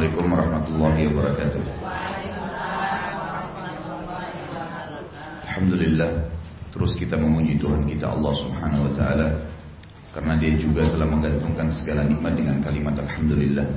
Assalamualaikum 0.00 0.32
warahmatullahi 0.32 1.02
wabarakatuh. 1.12 1.62
Alhamdulillah 5.44 6.10
Terus 6.72 6.96
kita 6.96 7.20
memuji 7.20 7.60
Tuhan 7.60 7.84
kita 7.84 8.08
Allah 8.08 8.32
subhanahu 8.32 8.88
wa 8.88 8.92
ta'ala 8.96 9.28
Karena 10.16 10.40
dia 10.40 10.56
juga 10.56 10.88
telah 10.88 11.04
menggantungkan 11.04 11.68
segala 11.68 12.08
nikmat 12.08 12.32
dengan 12.32 12.64
kalimat 12.64 12.96
Alhamdulillah 12.96 13.68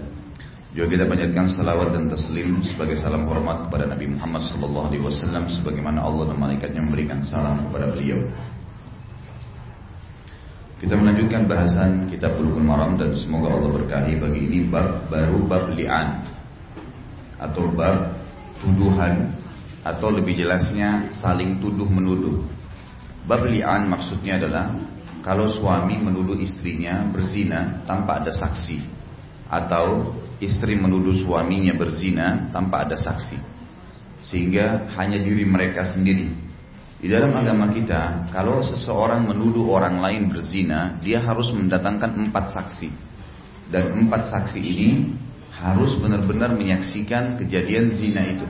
Juga 0.71 0.95
kita 0.95 1.03
panjatkan 1.11 1.45
salawat 1.51 1.91
dan 1.91 2.07
taslim 2.07 2.63
sebagai 2.71 2.95
salam 2.95 3.27
hormat 3.27 3.67
kepada 3.67 3.91
Nabi 3.91 4.15
Muhammad 4.15 4.47
wasallam 5.03 5.51
sebagaimana 5.51 6.07
Allah 6.07 6.31
dan 6.31 6.39
malaikatnya 6.39 6.87
memberikan 6.87 7.19
salam 7.19 7.67
kepada 7.67 7.91
beliau. 7.91 8.31
Kita 10.83 10.99
melanjutkan 10.99 11.47
bahasan 11.47 12.11
kitab 12.11 12.35
Bulughul 12.35 12.67
Maram 12.67 12.99
dan 12.99 13.15
semoga 13.15 13.55
Allah 13.55 13.71
berkahi 13.71 14.19
bagi 14.19 14.51
ini 14.51 14.67
bab 14.67 15.07
baru 15.07 15.39
bab 15.47 15.71
li'an 15.71 16.27
atau 17.39 17.71
bab 17.71 18.19
tuduhan 18.59 19.31
atau 19.79 20.11
lebih 20.11 20.43
jelasnya 20.43 21.07
saling 21.15 21.63
tuduh 21.63 21.87
menuduh. 21.87 22.43
Bab 23.23 23.47
li'an 23.47 23.87
maksudnya 23.87 24.35
adalah 24.35 24.75
kalau 25.23 25.47
suami 25.47 26.03
menuduh 26.03 26.35
istrinya 26.35 26.99
berzina 27.07 27.79
tanpa 27.87 28.19
ada 28.19 28.35
saksi 28.35 28.83
atau 29.47 30.11
istri 30.43 30.75
menuduh 30.75 31.15
suaminya 31.15 31.79
berzina 31.79 32.51
tanpa 32.51 32.83
ada 32.83 32.99
saksi. 32.99 33.39
Sehingga 34.19 34.91
hanya 34.99 35.15
diri 35.15 35.47
mereka 35.47 35.95
sendiri. 35.95 36.52
Di 37.03 37.11
dalam 37.11 37.35
agama 37.35 37.67
kita, 37.67 38.31
kalau 38.31 38.63
seseorang 38.63 39.27
menuduh 39.27 39.67
orang 39.75 39.99
lain 39.99 40.31
berzina, 40.31 40.95
dia 41.03 41.19
harus 41.19 41.51
mendatangkan 41.51 42.15
empat 42.15 42.55
saksi. 42.55 42.87
Dan 43.67 44.07
empat 44.07 44.31
saksi 44.31 44.55
ini 44.55 45.11
harus 45.51 45.99
benar-benar 45.99 46.55
menyaksikan 46.55 47.35
kejadian 47.43 47.91
zina 47.91 48.23
itu. 48.23 48.47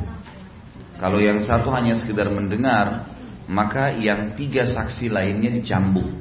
Kalau 1.02 1.18
yang 1.18 1.42
satu 1.42 1.74
hanya 1.74 1.98
sekedar 1.98 2.30
mendengar, 2.30 3.10
maka 3.50 3.90
yang 3.98 4.38
tiga 4.38 4.70
saksi 4.70 5.10
lainnya 5.10 5.50
dicambuk. 5.50 6.14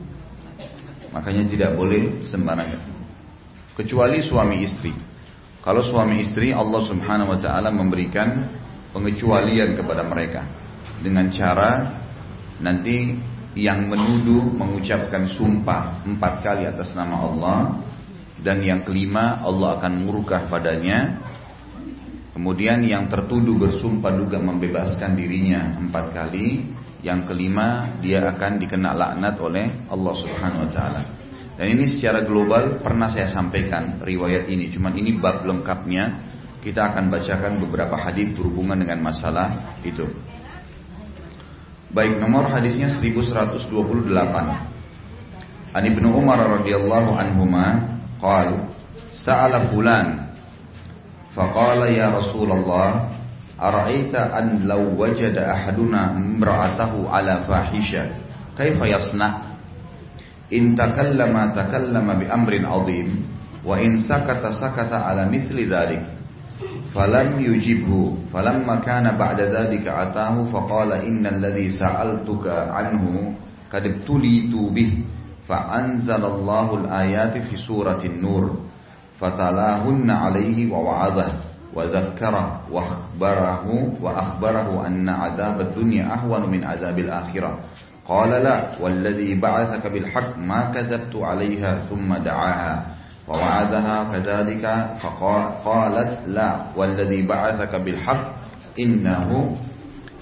Makanya 1.13 1.45
tidak 1.53 1.77
boleh 1.77 2.25
sembarangan. 2.25 2.81
Kecuali 3.77 4.25
suami 4.25 4.65
istri. 4.65 4.97
Kalau 5.61 5.85
suami 5.85 6.25
istri 6.25 6.49
Allah 6.57 6.81
subhanahu 6.81 7.37
wa 7.37 7.39
ta'ala 7.45 7.69
memberikan 7.69 8.49
pengecualian 8.97 9.77
kepada 9.77 10.01
mereka 10.01 10.49
dengan 11.05 11.29
cara 11.29 12.02
nanti 12.61 13.17
yang 13.57 13.89
menuduh 13.89 14.53
mengucapkan 14.53 15.29
sumpah 15.29 16.05
empat 16.05 16.35
kali 16.45 16.69
atas 16.69 16.93
nama 16.93 17.17
Allah 17.23 17.61
dan 18.41 18.61
yang 18.65 18.83
kelima 18.83 19.41
Allah 19.45 19.79
akan 19.81 19.93
murkah 20.09 20.49
padanya 20.49 21.21
kemudian 22.33 22.81
yang 22.83 23.07
tertuduh 23.07 23.57
bersumpah 23.57 24.13
juga 24.17 24.41
membebaskan 24.41 25.15
dirinya 25.15 25.79
empat 25.79 26.07
kali 26.13 26.75
yang 27.05 27.29
kelima 27.29 27.99
dia 28.01 28.25
akan 28.25 28.61
dikena 28.61 28.93
laknat 28.93 29.37
oleh 29.41 29.67
Allah 29.89 30.15
subhanahu 30.17 30.65
wa 30.69 30.71
ta'ala 30.73 31.03
dan 31.53 31.79
ini 31.79 31.85
secara 31.87 32.25
global 32.25 32.81
pernah 32.81 33.13
saya 33.13 33.29
sampaikan 33.29 34.01
riwayat 34.01 34.49
ini. 34.49 34.73
Cuman 34.73 34.97
ini 34.97 35.15
bab 35.21 35.45
lengkapnya. 35.45 36.33
Kita 36.63 36.95
akan 36.95 37.11
bacakan 37.11 37.59
beberapa 37.59 37.99
hadis 37.99 38.39
berhubungan 38.39 38.79
dengan 38.79 39.03
masalah 39.03 39.79
itu. 39.83 40.07
Baik, 41.93 42.17
nomor 42.17 42.49
hadisnya 42.49 42.89
1128. 42.89 43.69
An 45.73 45.83
Ibnu 45.85 46.09
Umar 46.09 46.41
radhiyallahu 46.61 47.11
anhuma 47.17 48.01
qal 48.17 48.73
sa'ala 49.13 49.69
fulan 49.73 50.33
faqala 51.37 51.89
ya 51.93 52.09
Rasulullah 52.13 53.13
ara'aita 53.61 54.33
an 54.37 54.65
law 54.65 54.81
wajada 54.97 55.53
ahaduna 55.53 56.17
imra'atahu 56.17 57.09
ala 57.13 57.45
fahisha? 57.45 58.09
Kaifa 58.57 58.85
yasna' 58.89 59.53
in 60.53 60.77
takallama 60.77 61.53
takallama 61.57 62.17
bi 62.21 62.25
amrin 62.29 62.65
azim 62.69 63.09
wa 63.65 63.77
in 63.81 63.97
sakata 64.01 64.53
sakata 64.53 65.09
ala 65.09 65.25
mithli 65.29 65.65
dhalik 65.69 66.05
فلم 66.95 67.41
يجبه. 67.41 68.15
فلما 68.33 68.77
كان 68.77 69.17
بعد 69.17 69.41
ذلك 69.41 69.89
أتاه 69.89 70.45
فقال 70.53 70.93
إن 70.93 71.27
الذي 71.27 71.71
سألتك 71.71 72.47
عنه 72.69 73.35
قد 73.73 73.85
ابتليت 73.87 74.55
به 74.55 74.93
فأنزل 75.49 76.25
الله 76.25 76.69
الآيات 76.75 77.39
في 77.39 77.57
سورة 77.57 78.01
النور 78.05 78.57
فتلاهن 79.21 80.11
عليه 80.11 80.73
ووعظه 80.73 81.33
وذكره 81.75 82.61
وأخبره 82.73 83.65
وأخبره 84.03 84.87
أن 84.87 85.09
عذاب 85.09 85.61
الدنيا 85.61 86.05
أهون 86.15 86.51
من 86.51 86.65
عذاب 86.65 86.99
الآخرة. 86.99 87.59
قال 88.09 88.31
لا 88.31 88.57
والذي 88.81 89.35
بعثك 89.41 89.87
بالحق 89.87 90.39
ما 90.39 90.71
كذبت 90.75 91.17
عليها 91.17 91.75
ثم 91.89 92.15
دعاها. 92.15 92.85
ووعدها 93.28 93.98
كذلك 94.12 94.66
فقالت 95.04 96.12
لا 96.32 96.72
والذي 96.80 97.28
بعثك 97.28 97.74
بالحق 97.76 98.26
إنه 98.80 99.30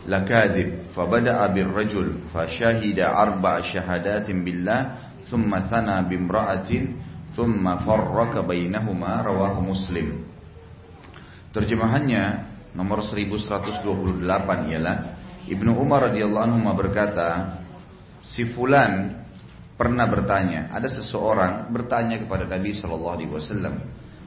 لكاذب 0.08 0.70
فبدأ 0.96 1.40
بالرجل 1.48 2.08
فشهد 2.34 3.00
أربع 3.00 3.54
شهادات 3.62 4.28
بالله 4.32 4.82
ثم 5.30 5.52
ثنى 5.70 5.98
بامرأة 6.10 6.72
ثم 7.36 7.66
فرق 7.78 8.34
بينهما 8.48 9.12
رواه 9.22 9.56
مسلم 9.62 10.08
Terjemahannya 11.56 12.24
nomor 12.76 13.00
1128 13.00 14.20
ialah 14.76 14.98
Ibnu 15.48 15.72
Umar 15.80 16.12
radhiyallahu 16.12 16.52
anhu 16.52 16.68
berkata 16.76 17.64
si 18.20 18.44
fulan 18.52 19.19
pernah 19.81 20.05
bertanya, 20.05 20.69
ada 20.69 20.93
seseorang 20.93 21.73
bertanya 21.73 22.21
kepada 22.21 22.45
Nabi 22.45 22.77
Shallallahu 22.77 23.15
Alaihi 23.17 23.33
Wasallam. 23.33 23.81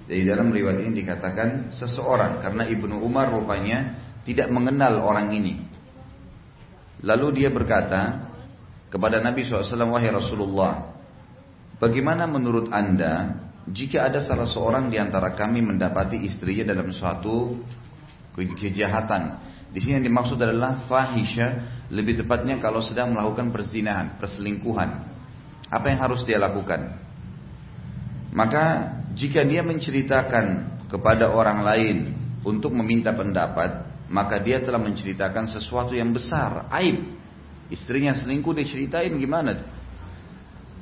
Jadi 0.09 0.25
dalam 0.25 0.49
riwayat 0.49 0.81
ini 0.81 1.05
dikatakan 1.05 1.69
seseorang 1.69 2.41
karena 2.41 2.65
ibnu 2.65 2.97
Umar 2.97 3.29
rupanya 3.29 4.01
tidak 4.25 4.49
mengenal 4.49 4.97
orang 5.05 5.29
ini. 5.29 5.61
Lalu 7.05 7.45
dia 7.45 7.53
berkata 7.53 8.33
kepada 8.89 9.21
Nabi 9.21 9.45
SAW, 9.45 9.93
wahai 9.93 10.09
Rasulullah, 10.09 10.89
bagaimana 11.77 12.25
menurut 12.25 12.73
anda 12.73 13.37
jika 13.69 14.09
ada 14.09 14.25
salah 14.25 14.49
seorang 14.49 14.89
di 14.89 14.97
antara 14.97 15.37
kami 15.37 15.61
mendapati 15.61 16.25
istrinya 16.25 16.73
dalam 16.73 16.89
suatu 16.89 17.61
kejahatan 18.35 19.53
di 19.73 19.81
sini 19.81 19.97
yang 19.97 20.05
dimaksud 20.05 20.37
adalah 20.37 20.85
fahisha, 20.85 21.65
lebih 21.89 22.21
tepatnya 22.21 22.61
kalau 22.61 22.85
sedang 22.85 23.09
melakukan 23.09 23.49
perzinahan, 23.49 24.21
perselingkuhan. 24.21 25.12
Apa 25.73 25.89
yang 25.89 26.05
harus 26.05 26.21
dia 26.21 26.37
lakukan? 26.37 26.93
Maka 28.29 28.93
jika 29.17 29.41
dia 29.41 29.65
menceritakan 29.65 30.45
kepada 30.89 31.33
orang 31.33 31.65
lain 31.65 31.97
untuk 32.45 32.73
meminta 32.77 33.09
pendapat, 33.09 33.89
maka 34.13 34.37
dia 34.37 34.61
telah 34.61 34.77
menceritakan 34.77 35.49
sesuatu 35.49 35.97
yang 35.97 36.13
besar, 36.13 36.69
aib. 36.69 37.17
Istrinya 37.73 38.13
selingkuh 38.13 38.53
diceritain 38.53 39.17
gimana? 39.17 39.65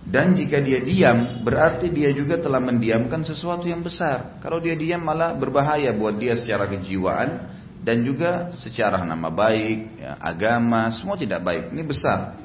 Dan 0.01 0.34
jika 0.34 0.59
dia 0.59 0.81
diam, 0.81 1.46
berarti 1.46 1.94
dia 1.94 2.09
juga 2.12 2.41
telah 2.41 2.59
mendiamkan 2.59 3.22
sesuatu 3.22 3.69
yang 3.69 3.85
besar. 3.85 4.41
Kalau 4.41 4.57
dia 4.57 4.74
diam 4.74 5.00
malah 5.00 5.38
berbahaya 5.38 5.94
buat 5.94 6.18
dia 6.18 6.35
secara 6.35 6.68
kejiwaan 6.68 7.47
dan 7.85 8.01
juga 8.01 8.50
secara 8.57 9.06
nama 9.06 9.30
baik, 9.30 10.01
ya, 10.01 10.18
agama, 10.18 10.90
semua 10.97 11.16
tidak 11.16 11.46
baik. 11.46 11.69
Ini 11.72 11.84
besar. 11.85 12.35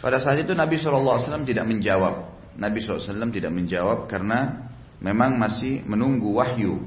Pada 0.00 0.16
saat 0.16 0.40
itu 0.40 0.56
Nabi 0.56 0.80
SAW 0.80 1.44
tidak 1.44 1.68
menjawab. 1.68 2.14
Nabi 2.56 2.80
SAW 2.80 3.28
tidak 3.28 3.52
menjawab 3.52 4.08
karena 4.08 4.68
memang 5.00 5.36
masih 5.36 5.84
menunggu 5.84 6.40
wahyu. 6.40 6.80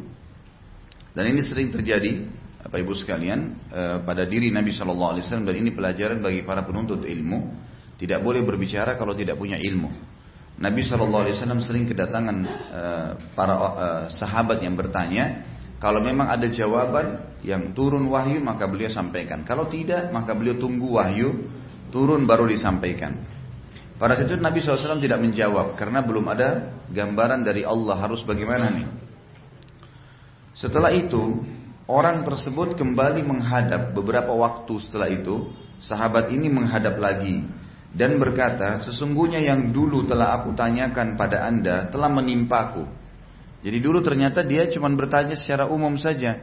Dan 1.13 1.29
ini 1.29 1.45
sering 1.45 1.69
terjadi, 1.69 2.25
Bapak 2.65 2.81
Ibu 2.81 2.93
sekalian, 2.97 3.69
eh, 3.69 3.97
pada 4.01 4.25
diri 4.25 4.49
Nabi 4.49 4.73
SAW 4.73 5.45
dan 5.45 5.53
ini 5.53 5.69
pelajaran 5.69 6.25
bagi 6.25 6.41
para 6.41 6.65
penuntut 6.65 7.05
ilmu. 7.05 7.53
Tidak 7.93 8.17
boleh 8.25 8.41
berbicara 8.41 8.97
kalau 8.97 9.13
tidak 9.13 9.37
punya 9.37 9.61
ilmu. 9.61 9.93
Nabi 10.57 10.81
SAW 10.81 11.37
sering 11.61 11.85
kedatangan 11.85 12.37
eh, 12.49 13.09
para 13.37 13.53
eh, 13.53 14.03
sahabat 14.09 14.65
yang 14.65 14.73
bertanya, 14.73 15.45
kalau 15.77 16.01
memang 16.01 16.33
ada 16.33 16.49
jawaban 16.49 17.37
yang 17.45 17.77
turun 17.77 18.09
wahyu 18.09 18.41
maka 18.41 18.65
beliau 18.65 18.89
sampaikan. 18.89 19.45
Kalau 19.45 19.69
tidak 19.69 20.09
maka 20.09 20.33
beliau 20.33 20.57
tunggu 20.57 20.97
wahyu 20.97 21.29
turun 21.93 22.25
baru 22.25 22.49
disampaikan. 22.49 23.13
Pada 24.01 24.17
saat 24.17 24.25
itu 24.25 24.41
Nabi 24.41 24.59
SAW 24.59 24.97
tidak 24.97 25.21
menjawab 25.21 25.77
karena 25.77 26.01
belum 26.01 26.25
ada 26.33 26.73
gambaran 26.89 27.45
dari 27.45 27.61
Allah 27.61 28.01
harus 28.01 28.25
bagaimana 28.25 28.73
nih. 28.73 28.89
Setelah 30.57 30.89
itu 30.89 31.45
orang 31.85 32.25
tersebut 32.25 32.73
kembali 32.73 33.21
menghadap 33.21 33.93
beberapa 33.93 34.33
waktu 34.33 34.73
setelah 34.81 35.07
itu 35.13 35.53
sahabat 35.77 36.33
ini 36.33 36.49
menghadap 36.49 36.97
lagi 36.97 37.45
dan 37.93 38.17
berkata 38.17 38.81
sesungguhnya 38.81 39.37
yang 39.37 39.69
dulu 39.69 40.09
telah 40.09 40.41
aku 40.41 40.57
tanyakan 40.57 41.13
pada 41.13 41.45
anda 41.45 41.87
telah 41.93 42.09
menimpaku 42.09 42.89
Jadi 43.63 43.79
dulu 43.79 44.03
ternyata 44.03 44.43
dia 44.43 44.67
cuma 44.67 44.91
bertanya 44.91 45.39
secara 45.39 45.71
umum 45.71 45.95
saja. 45.95 46.35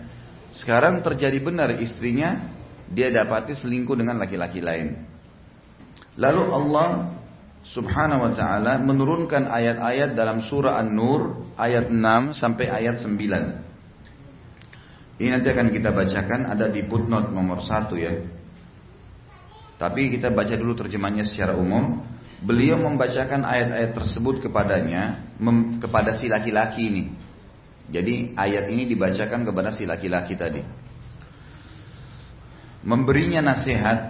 Sekarang 0.56 1.04
terjadi 1.04 1.36
benar 1.44 1.76
istrinya 1.76 2.48
dia 2.88 3.12
dapati 3.12 3.52
selingkuh 3.52 3.92
dengan 3.92 4.16
laki-laki 4.16 4.64
lain. 4.64 5.19
Lalu 6.18 6.42
Allah 6.50 7.14
Subhanahu 7.60 8.24
wa 8.24 8.32
taala 8.32 8.80
menurunkan 8.80 9.46
ayat-ayat 9.46 10.16
dalam 10.16 10.40
surah 10.42 10.80
An-Nur 10.80 11.52
ayat 11.60 11.92
6 11.92 12.34
sampai 12.34 12.72
ayat 12.72 12.98
9. 12.98 15.20
Ini 15.20 15.28
nanti 15.28 15.52
akan 15.52 15.68
kita 15.68 15.92
bacakan 15.92 16.48
ada 16.48 16.72
di 16.72 16.80
footnote 16.88 17.28
nomor 17.28 17.60
1 17.60 17.92
ya. 18.00 18.16
Tapi 19.76 20.16
kita 20.16 20.32
baca 20.32 20.56
dulu 20.56 20.72
terjemahnya 20.72 21.28
secara 21.28 21.52
umum. 21.52 22.00
Beliau 22.40 22.80
membacakan 22.80 23.44
ayat-ayat 23.44 23.92
tersebut 23.92 24.48
kepadanya 24.48 25.36
mem, 25.36 25.76
kepada 25.76 26.16
si 26.16 26.32
laki-laki 26.32 26.88
ini. 26.88 27.04
Jadi 27.92 28.32
ayat 28.32 28.72
ini 28.72 28.88
dibacakan 28.88 29.44
kepada 29.44 29.76
si 29.76 29.84
laki-laki 29.84 30.40
tadi. 30.40 30.64
Memberinya 32.80 33.44
nasihat 33.44 34.09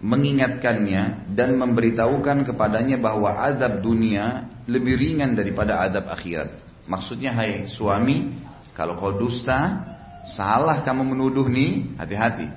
mengingatkannya 0.00 1.32
dan 1.36 1.60
memberitahukan 1.60 2.48
kepadanya 2.48 2.96
bahwa 2.96 3.36
azab 3.36 3.84
dunia 3.84 4.48
lebih 4.64 4.96
ringan 4.96 5.36
daripada 5.36 5.80
azab 5.84 6.08
akhirat. 6.08 6.56
Maksudnya 6.88 7.36
hai 7.36 7.68
suami, 7.68 8.32
kalau 8.72 8.96
kau 8.96 9.12
dusta, 9.14 9.84
salah 10.32 10.80
kamu 10.80 11.12
menuduh 11.12 11.46
nih, 11.46 12.00
hati-hati. 12.00 12.48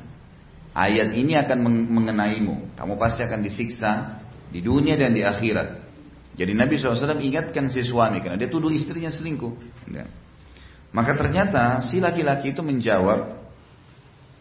Ayat 0.74 1.14
ini 1.14 1.38
akan 1.38 1.60
mengenaimu. 1.92 2.74
Kamu 2.74 2.98
pasti 2.98 3.22
akan 3.22 3.46
disiksa 3.46 4.18
di 4.50 4.64
dunia 4.64 4.98
dan 4.98 5.14
di 5.14 5.22
akhirat. 5.22 5.86
Jadi 6.34 6.58
Nabi 6.58 6.82
SAW 6.82 7.22
ingatkan 7.22 7.70
si 7.70 7.86
suami 7.86 8.26
karena 8.26 8.42
dia 8.42 8.50
tuduh 8.50 8.74
istrinya 8.74 9.14
selingkuh. 9.14 9.54
Ya. 9.94 10.10
Maka 10.90 11.14
ternyata 11.14 11.82
si 11.86 12.02
laki-laki 12.02 12.54
itu 12.54 12.62
menjawab, 12.66 13.38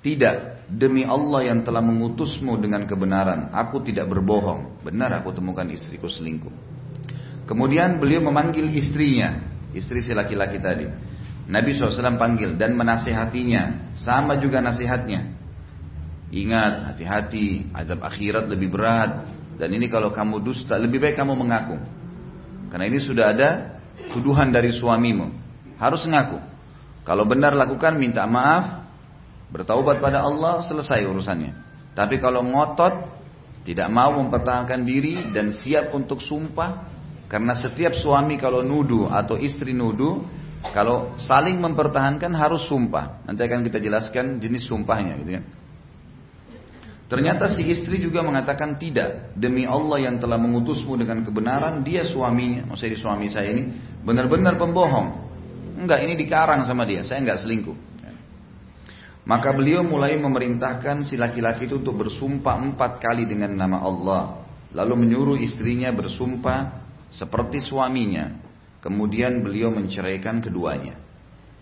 tidak, 0.05 0.52
Demi 0.71 1.03
Allah 1.07 1.53
yang 1.53 1.67
telah 1.67 1.83
mengutusmu 1.83 2.59
dengan 2.61 2.87
kebenaran, 2.87 3.51
aku 3.51 3.83
tidak 3.83 4.09
berbohong. 4.09 4.83
Benar 4.87 5.23
aku 5.23 5.35
temukan 5.35 5.67
istriku 5.69 6.07
selingkuh. 6.09 6.53
Kemudian 7.47 7.99
beliau 7.99 8.23
memanggil 8.23 8.71
istrinya, 8.73 9.43
istri 9.75 10.01
si 10.01 10.15
laki-laki 10.15 10.63
tadi. 10.63 10.87
Nabi 11.51 11.75
SAW 11.75 12.17
panggil 12.17 12.55
dan 12.55 12.79
menasehatinya. 12.79 13.93
Sama 13.99 14.39
juga 14.39 14.63
nasihatnya. 14.63 15.35
Ingat, 16.33 16.95
hati-hati, 16.95 17.69
azab 17.77 18.01
akhirat 18.01 18.49
lebih 18.49 18.73
berat. 18.73 19.29
Dan 19.59 19.75
ini 19.77 19.91
kalau 19.93 20.15
kamu 20.15 20.41
dusta, 20.41 20.81
lebih 20.81 21.03
baik 21.03 21.19
kamu 21.19 21.37
mengaku. 21.37 21.77
Karena 22.73 22.89
ini 22.89 22.99
sudah 23.03 23.37
ada 23.37 23.49
tuduhan 24.15 24.49
dari 24.49 24.73
suamimu. 24.73 25.29
Harus 25.77 26.09
mengaku. 26.09 26.41
Kalau 27.03 27.27
benar 27.27 27.53
lakukan, 27.53 27.99
minta 27.99 28.25
maaf, 28.25 28.82
Bertaubat 29.53 30.01
pada 30.01 30.25
Allah 30.25 30.65
selesai 30.65 31.05
urusannya. 31.05 31.53
Tapi 31.93 32.17
kalau 32.17 32.41
ngotot 32.41 33.21
tidak 33.69 33.89
mau 33.93 34.17
mempertahankan 34.17 34.81
diri 34.83 35.29
dan 35.31 35.53
siap 35.53 35.93
untuk 35.93 36.25
sumpah 36.25 36.89
karena 37.29 37.53
setiap 37.53 37.93
suami 37.93 38.41
kalau 38.41 38.65
nuduh 38.65 39.13
atau 39.13 39.37
istri 39.37 39.77
nuduh 39.77 40.25
kalau 40.73 41.15
saling 41.21 41.61
mempertahankan 41.61 42.33
harus 42.33 42.65
sumpah. 42.65 43.21
Nanti 43.29 43.45
akan 43.45 43.61
kita 43.61 43.79
jelaskan 43.79 44.41
jenis 44.41 44.67
sumpahnya 44.67 45.21
gitu 45.21 45.33
ya. 45.37 45.43
Ternyata 47.13 47.45
si 47.45 47.69
istri 47.69 48.01
juga 48.01 48.25
mengatakan 48.25 48.81
tidak 48.81 49.37
demi 49.37 49.69
Allah 49.69 50.01
yang 50.01 50.17
telah 50.17 50.41
mengutusmu 50.41 50.97
dengan 50.97 51.21
kebenaran 51.21 51.85
dia 51.85 52.09
suaminya, 52.09 52.73
maksudnya 52.73 52.97
suami 52.97 53.29
saya 53.29 53.53
ini 53.53 53.69
benar-benar 54.01 54.57
pembohong. 54.57 55.21
Enggak, 55.77 56.09
ini 56.09 56.17
dikarang 56.17 56.65
sama 56.65 56.89
dia, 56.89 57.05
saya 57.05 57.21
enggak 57.21 57.45
selingkuh. 57.45 57.92
Maka 59.23 59.55
beliau 59.55 59.87
mulai 59.87 60.19
memerintahkan 60.19 61.07
si 61.07 61.15
laki-laki 61.15 61.71
itu 61.71 61.79
untuk 61.79 61.95
bersumpah 61.95 62.59
empat 62.59 62.99
kali 62.99 63.23
dengan 63.23 63.55
nama 63.55 63.79
Allah. 63.79 64.43
Lalu 64.75 65.07
menyuruh 65.07 65.39
istrinya 65.39 65.95
bersumpah 65.95 66.83
seperti 67.15 67.63
suaminya. 67.63 68.35
Kemudian 68.83 69.47
beliau 69.47 69.71
menceraikan 69.71 70.43
keduanya. 70.43 70.99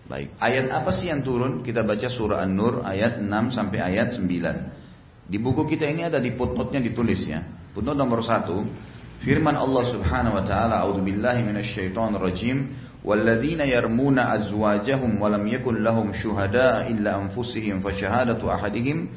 Baik, 0.09 0.33
ayat 0.41 0.73
apa 0.73 0.89
sih 0.89 1.13
yang 1.13 1.21
turun? 1.21 1.61
Kita 1.61 1.85
baca 1.85 2.09
surah 2.09 2.41
An-Nur 2.41 2.81
ayat 2.81 3.21
6 3.21 3.29
sampai 3.53 3.79
ayat 3.79 4.17
9. 4.17 5.29
Di 5.29 5.37
buku 5.37 5.63
kita 5.69 5.85
ini 5.85 6.09
ada 6.09 6.17
di 6.17 6.33
footnote-nya 6.33 6.81
ditulis 6.81 7.21
ya. 7.29 7.45
Footnote 7.77 7.99
nomor 8.01 8.25
1. 8.25 9.21
Firman 9.21 9.53
Allah 9.53 9.83
Subhanahu 9.85 10.33
wa 10.33 10.43
taala, 10.43 10.81
"A'udzubillahi 10.81 11.45
minasyaitonirrajim." 11.45 12.57
والذين 13.01 13.59
يرمون 13.59 14.19
أزواجهم 14.19 15.21
ولم 15.21 15.47
يكن 15.47 15.75
لهم 15.83 16.13
شهداء 16.13 16.91
إلا 16.91 17.11
أنفسهم 17.21 17.81
فشهادة 17.81 18.41
أحدهم 18.53 19.07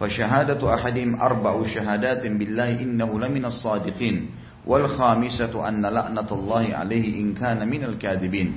فشهادة 0.00 0.74
أحدهم 0.74 1.10
أربع 1.20 1.52
شهادات 1.66 2.26
بالله 2.26 2.70
إنه 2.82 3.10
لمن 3.20 3.44
الصادقين 3.44 4.30
والخامسة 4.66 5.68
أن 5.68 5.82
لعنة 5.86 6.30
الله 6.32 6.64
عليه 6.74 7.22
إن 7.22 7.34
كان 7.34 7.68
من 7.68 7.84
الكاذبين. 7.84 8.48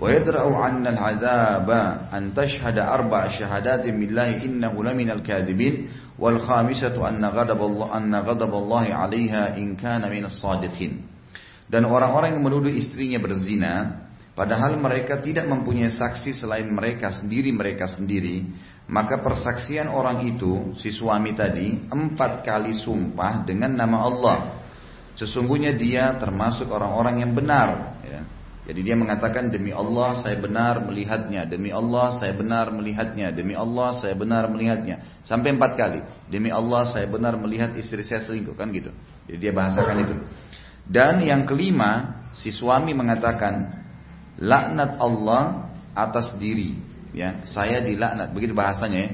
ويدرأ 0.00 0.56
عنا 0.56 0.90
العذاب 0.90 1.70
أن 2.14 2.34
تشهد 2.34 2.78
أربع 2.78 3.28
شهادات 3.28 3.86
بالله 3.86 4.44
إنه 4.44 4.84
لمن 4.84 5.10
الكاذبين 5.10 5.74
والخامسة 6.18 7.08
أن 7.08 7.24
غضب 7.24 7.60
الله, 7.62 7.96
أن 7.96 8.14
غضب 8.14 8.52
الله 8.54 8.86
عليها 8.94 9.56
إن 9.56 9.76
كان 9.76 10.02
من 10.10 10.24
الصادقين. 10.24 10.92
Dan 11.64 11.88
orang-orang 11.88 12.36
yang 12.36 12.44
menuduh 12.44 12.68
istrinya 12.68 13.16
berzina 13.16 14.03
Padahal 14.34 14.74
mereka 14.82 15.22
tidak 15.22 15.46
mempunyai 15.46 15.94
saksi 15.94 16.34
selain 16.34 16.66
mereka 16.66 17.14
sendiri 17.14 17.54
mereka 17.54 17.86
sendiri, 17.86 18.42
maka 18.90 19.22
persaksian 19.22 19.86
orang 19.86 20.26
itu, 20.26 20.74
si 20.74 20.90
suami 20.90 21.38
tadi, 21.38 21.86
empat 21.86 22.42
kali 22.42 22.74
sumpah 22.74 23.46
dengan 23.46 23.78
nama 23.78 24.02
Allah. 24.02 24.38
Sesungguhnya 25.14 25.70
dia 25.78 26.18
termasuk 26.18 26.66
orang-orang 26.66 27.22
yang 27.22 27.30
benar. 27.30 28.02
Ya. 28.02 28.20
Jadi 28.66 28.80
dia 28.82 28.98
mengatakan 28.98 29.54
demi 29.54 29.70
Allah 29.70 30.18
saya 30.18 30.34
benar 30.34 30.82
melihatnya, 30.82 31.46
demi 31.46 31.70
Allah 31.70 32.18
saya 32.18 32.34
benar 32.34 32.74
melihatnya, 32.74 33.30
demi 33.30 33.54
Allah 33.54 34.02
saya 34.02 34.18
benar 34.18 34.50
melihatnya. 34.50 35.22
Sampai 35.22 35.54
empat 35.54 35.78
kali. 35.78 36.02
Demi 36.26 36.50
Allah 36.50 36.90
saya 36.90 37.06
benar 37.06 37.38
melihat 37.38 37.70
istri 37.78 38.02
saya 38.02 38.26
selingkuh 38.26 38.58
kan 38.58 38.74
gitu. 38.74 38.90
Jadi 39.30 39.38
dia 39.38 39.54
bahasakan 39.54 39.96
itu. 40.02 40.14
Dan 40.84 41.22
yang 41.22 41.46
kelima, 41.46 42.26
si 42.34 42.50
suami 42.50 42.92
mengatakan 42.92 43.83
laknat 44.38 44.98
Allah 44.98 45.70
atas 45.94 46.34
diri. 46.38 46.74
Ya 47.14 47.46
saya 47.46 47.78
dilaknat. 47.82 48.34
Begitu 48.34 48.52
bahasanya 48.54 48.98
ya. 48.98 49.10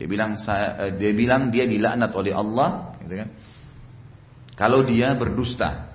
Dia 0.00 0.06
bilang 0.08 0.40
saya 0.40 0.88
eh, 0.88 0.92
dia 0.96 1.12
bilang 1.12 1.50
dia 1.52 1.66
dilaknat 1.66 2.10
oleh 2.14 2.32
Allah 2.32 2.96
gitu 3.04 3.14
kan. 3.20 3.28
Kalau 4.56 4.86
dia 4.86 5.12
berdusta. 5.16 5.90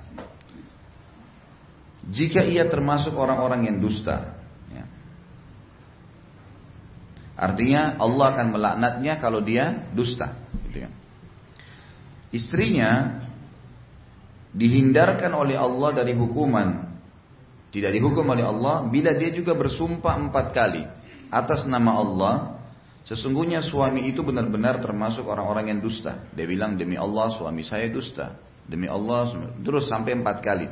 Jika 2.05 2.45
ia 2.45 2.69
termasuk 2.69 3.17
orang-orang 3.17 3.65
yang 3.65 3.77
dusta 3.81 4.37
ya. 4.69 4.85
artinya 7.33 7.97
Allah 7.97 8.25
akan 8.29 8.47
melaknatnya 8.53 9.17
kalau 9.17 9.41
dia 9.41 9.89
dusta 9.89 10.37
gitu 10.69 10.85
kan. 10.85 10.93
Istrinya 12.29 12.91
dihindarkan 14.53 15.33
oleh 15.33 15.57
Allah 15.57 15.97
dari 15.97 16.13
hukuman 16.13 16.84
tidak 17.75 17.91
dihukum 17.91 18.23
oleh 18.31 18.47
Allah 18.47 18.87
bila 18.87 19.11
dia 19.11 19.35
juga 19.35 19.51
bersumpah 19.51 20.15
empat 20.15 20.55
kali 20.55 20.87
atas 21.27 21.67
nama 21.67 21.99
Allah. 21.99 22.35
Sesungguhnya 23.03 23.59
suami 23.61 24.07
itu 24.07 24.23
benar-benar 24.23 24.79
termasuk 24.79 25.27
orang-orang 25.27 25.75
yang 25.75 25.79
dusta. 25.83 26.23
Dia 26.31 26.47
bilang 26.47 26.79
demi 26.79 26.95
Allah 26.95 27.35
suami 27.35 27.67
saya 27.67 27.91
dusta. 27.91 28.39
Demi 28.63 28.87
Allah 28.87 29.29
terus 29.59 29.91
sampai 29.91 30.15
empat 30.15 30.39
kali. 30.39 30.71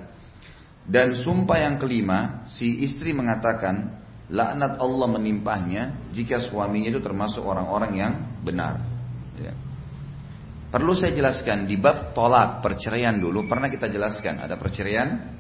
Dan 0.88 1.19
sumpah 1.19 1.60
yang 1.60 1.75
kelima 1.75 2.48
si 2.48 2.88
istri 2.88 3.12
mengatakan 3.12 4.00
laknat 4.31 4.79
Allah 4.79 5.07
menimpahnya 5.12 6.10
jika 6.15 6.39
suaminya 6.39 6.88
itu 6.88 7.03
termasuk 7.03 7.43
orang-orang 7.43 7.91
yang 8.00 8.13
benar. 8.48 8.79
Ya. 9.38 9.53
Perlu 10.72 10.95
saya 10.95 11.13
jelaskan 11.13 11.67
di 11.67 11.75
bab 11.75 12.15
tolak 12.15 12.63
perceraian 12.63 13.19
dulu 13.19 13.45
pernah 13.45 13.67
kita 13.69 13.91
jelaskan 13.91 14.41
ada 14.41 14.57
perceraian 14.57 15.38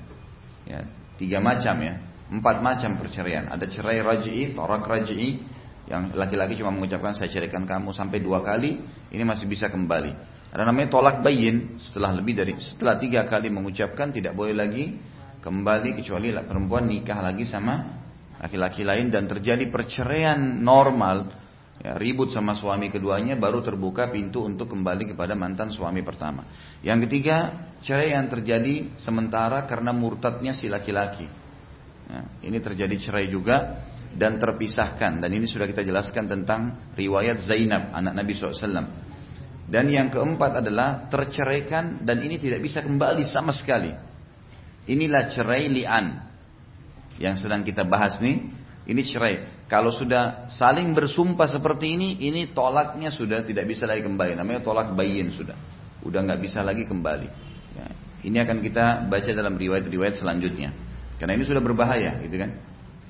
ya, 0.69 1.02
Tiga 1.17 1.43
macam 1.43 1.75
ya. 1.81 1.93
Empat 2.33 2.63
macam 2.63 2.97
perceraian. 2.97 3.49
Ada 3.51 3.69
cerai 3.69 4.01
raj'i, 4.01 4.53
torak 4.57 4.85
raj'i. 4.85 5.43
Yang 5.83 6.15
laki-laki 6.15 6.55
cuma 6.55 6.71
mengucapkan 6.71 7.11
saya 7.11 7.27
ceraikan 7.27 7.67
kamu 7.67 7.91
sampai 7.91 8.23
dua 8.23 8.41
kali. 8.41 8.79
Ini 9.13 9.23
masih 9.27 9.45
bisa 9.45 9.67
kembali. 9.69 10.11
Ada 10.53 10.63
namanya 10.65 10.89
tolak 10.93 11.21
bayin. 11.21 11.77
Setelah 11.77 12.15
lebih 12.17 12.33
dari, 12.37 12.53
setelah 12.57 12.97
tiga 12.97 13.25
kali 13.25 13.51
mengucapkan 13.53 14.09
tidak 14.09 14.33
boleh 14.33 14.55
lagi 14.55 14.95
kembali 15.43 15.99
kecuali 15.99 16.31
perempuan 16.47 16.87
nikah 16.87 17.19
lagi 17.19 17.43
sama 17.43 17.99
laki-laki 18.39 18.87
lain 18.87 19.11
dan 19.11 19.27
terjadi 19.27 19.67
perceraian 19.67 20.39
normal 20.39 21.42
ya, 21.83 21.99
ribut 21.99 22.31
sama 22.31 22.55
suami 22.55 22.87
keduanya 22.87 23.35
baru 23.35 23.59
terbuka 23.59 24.09
pintu 24.09 24.47
untuk 24.47 24.71
kembali 24.71 25.13
kepada 25.13 25.35
mantan 25.35 25.69
suami 25.69 26.01
pertama. 26.01 26.47
Yang 26.79 27.11
ketiga, 27.11 27.67
cerai 27.83 28.15
yang 28.15 28.31
terjadi 28.31 28.95
sementara 28.95 29.67
karena 29.67 29.91
murtadnya 29.91 30.55
si 30.55 30.71
laki-laki. 30.71 31.27
Ya, 32.07 32.21
ini 32.47 32.57
terjadi 32.63 32.95
cerai 32.97 33.27
juga 33.27 33.83
dan 34.15 34.39
terpisahkan 34.39 35.19
dan 35.19 35.29
ini 35.29 35.45
sudah 35.49 35.67
kita 35.67 35.83
jelaskan 35.83 36.31
tentang 36.31 36.91
riwayat 36.95 37.43
Zainab 37.43 37.91
anak 37.91 38.13
Nabi 38.15 38.31
SAW. 38.33 39.11
Dan 39.63 39.87
yang 39.87 40.11
keempat 40.11 40.59
adalah 40.59 41.07
terceraikan 41.07 42.03
dan 42.03 42.19
ini 42.19 42.35
tidak 42.37 42.59
bisa 42.59 42.83
kembali 42.83 43.23
sama 43.23 43.55
sekali. 43.55 43.95
Inilah 44.83 45.31
cerai 45.31 45.71
li'an 45.71 46.19
yang 47.17 47.39
sedang 47.39 47.63
kita 47.63 47.87
bahas 47.87 48.19
nih. 48.19 48.43
Ini 48.83 49.01
cerai. 49.07 49.65
Kalau 49.71 49.95
sudah 49.95 50.51
saling 50.51 50.91
bersumpah 50.91 51.47
seperti 51.47 51.95
ini, 51.95 52.19
ini 52.19 52.51
tolaknya 52.51 53.15
sudah 53.15 53.47
tidak 53.47 53.63
bisa 53.63 53.87
lagi 53.87 54.03
kembali. 54.03 54.35
Namanya 54.35 54.59
tolak 54.59 54.91
bayin 54.91 55.31
sudah. 55.31 55.55
Udah 56.03 56.19
nggak 56.19 56.43
bisa 56.43 56.59
lagi 56.59 56.83
kembali. 56.83 57.29
Ya. 57.79 57.87
Ini 58.27 58.37
akan 58.43 58.59
kita 58.59 59.07
baca 59.07 59.31
dalam 59.31 59.55
riwayat-riwayat 59.55 60.19
selanjutnya. 60.19 60.75
Karena 61.15 61.39
ini 61.39 61.47
sudah 61.47 61.63
berbahaya, 61.63 62.19
gitu 62.27 62.35
kan? 62.35 62.59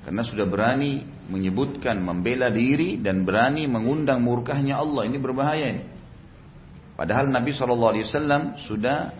Karena 0.06 0.22
sudah 0.22 0.46
berani 0.46 1.02
menyebutkan 1.26 1.98
membela 1.98 2.54
diri 2.54 3.00
dan 3.00 3.26
berani 3.26 3.66
mengundang 3.66 4.22
murkahnya 4.22 4.78
Allah. 4.78 5.10
Ini 5.10 5.18
berbahaya 5.18 5.66
ini. 5.74 5.82
Padahal 6.94 7.26
Nabi 7.26 7.50
SAW 7.50 8.62
sudah 8.62 9.10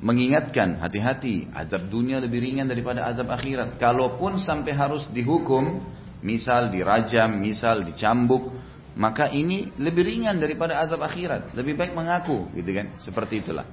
mengingatkan 0.00 0.80
hati-hati 0.80 1.52
azab 1.52 1.92
dunia 1.92 2.18
lebih 2.18 2.40
ringan 2.40 2.66
daripada 2.66 3.06
azab 3.06 3.30
akhirat. 3.30 3.76
Kalaupun 3.76 4.40
sampai 4.40 4.72
harus 4.72 5.06
dihukum, 5.12 5.78
misal 6.20 6.68
dirajam, 6.72 7.40
misal 7.40 7.84
dicambuk, 7.84 8.52
maka 8.96 9.30
ini 9.32 9.72
lebih 9.80 10.04
ringan 10.04 10.36
daripada 10.36 10.80
azab 10.82 11.00
akhirat. 11.04 11.54
Lebih 11.56 11.78
baik 11.78 11.92
mengaku, 11.96 12.50
gitu 12.56 12.70
kan? 12.74 12.96
Seperti 13.00 13.40
itulah. 13.44 13.64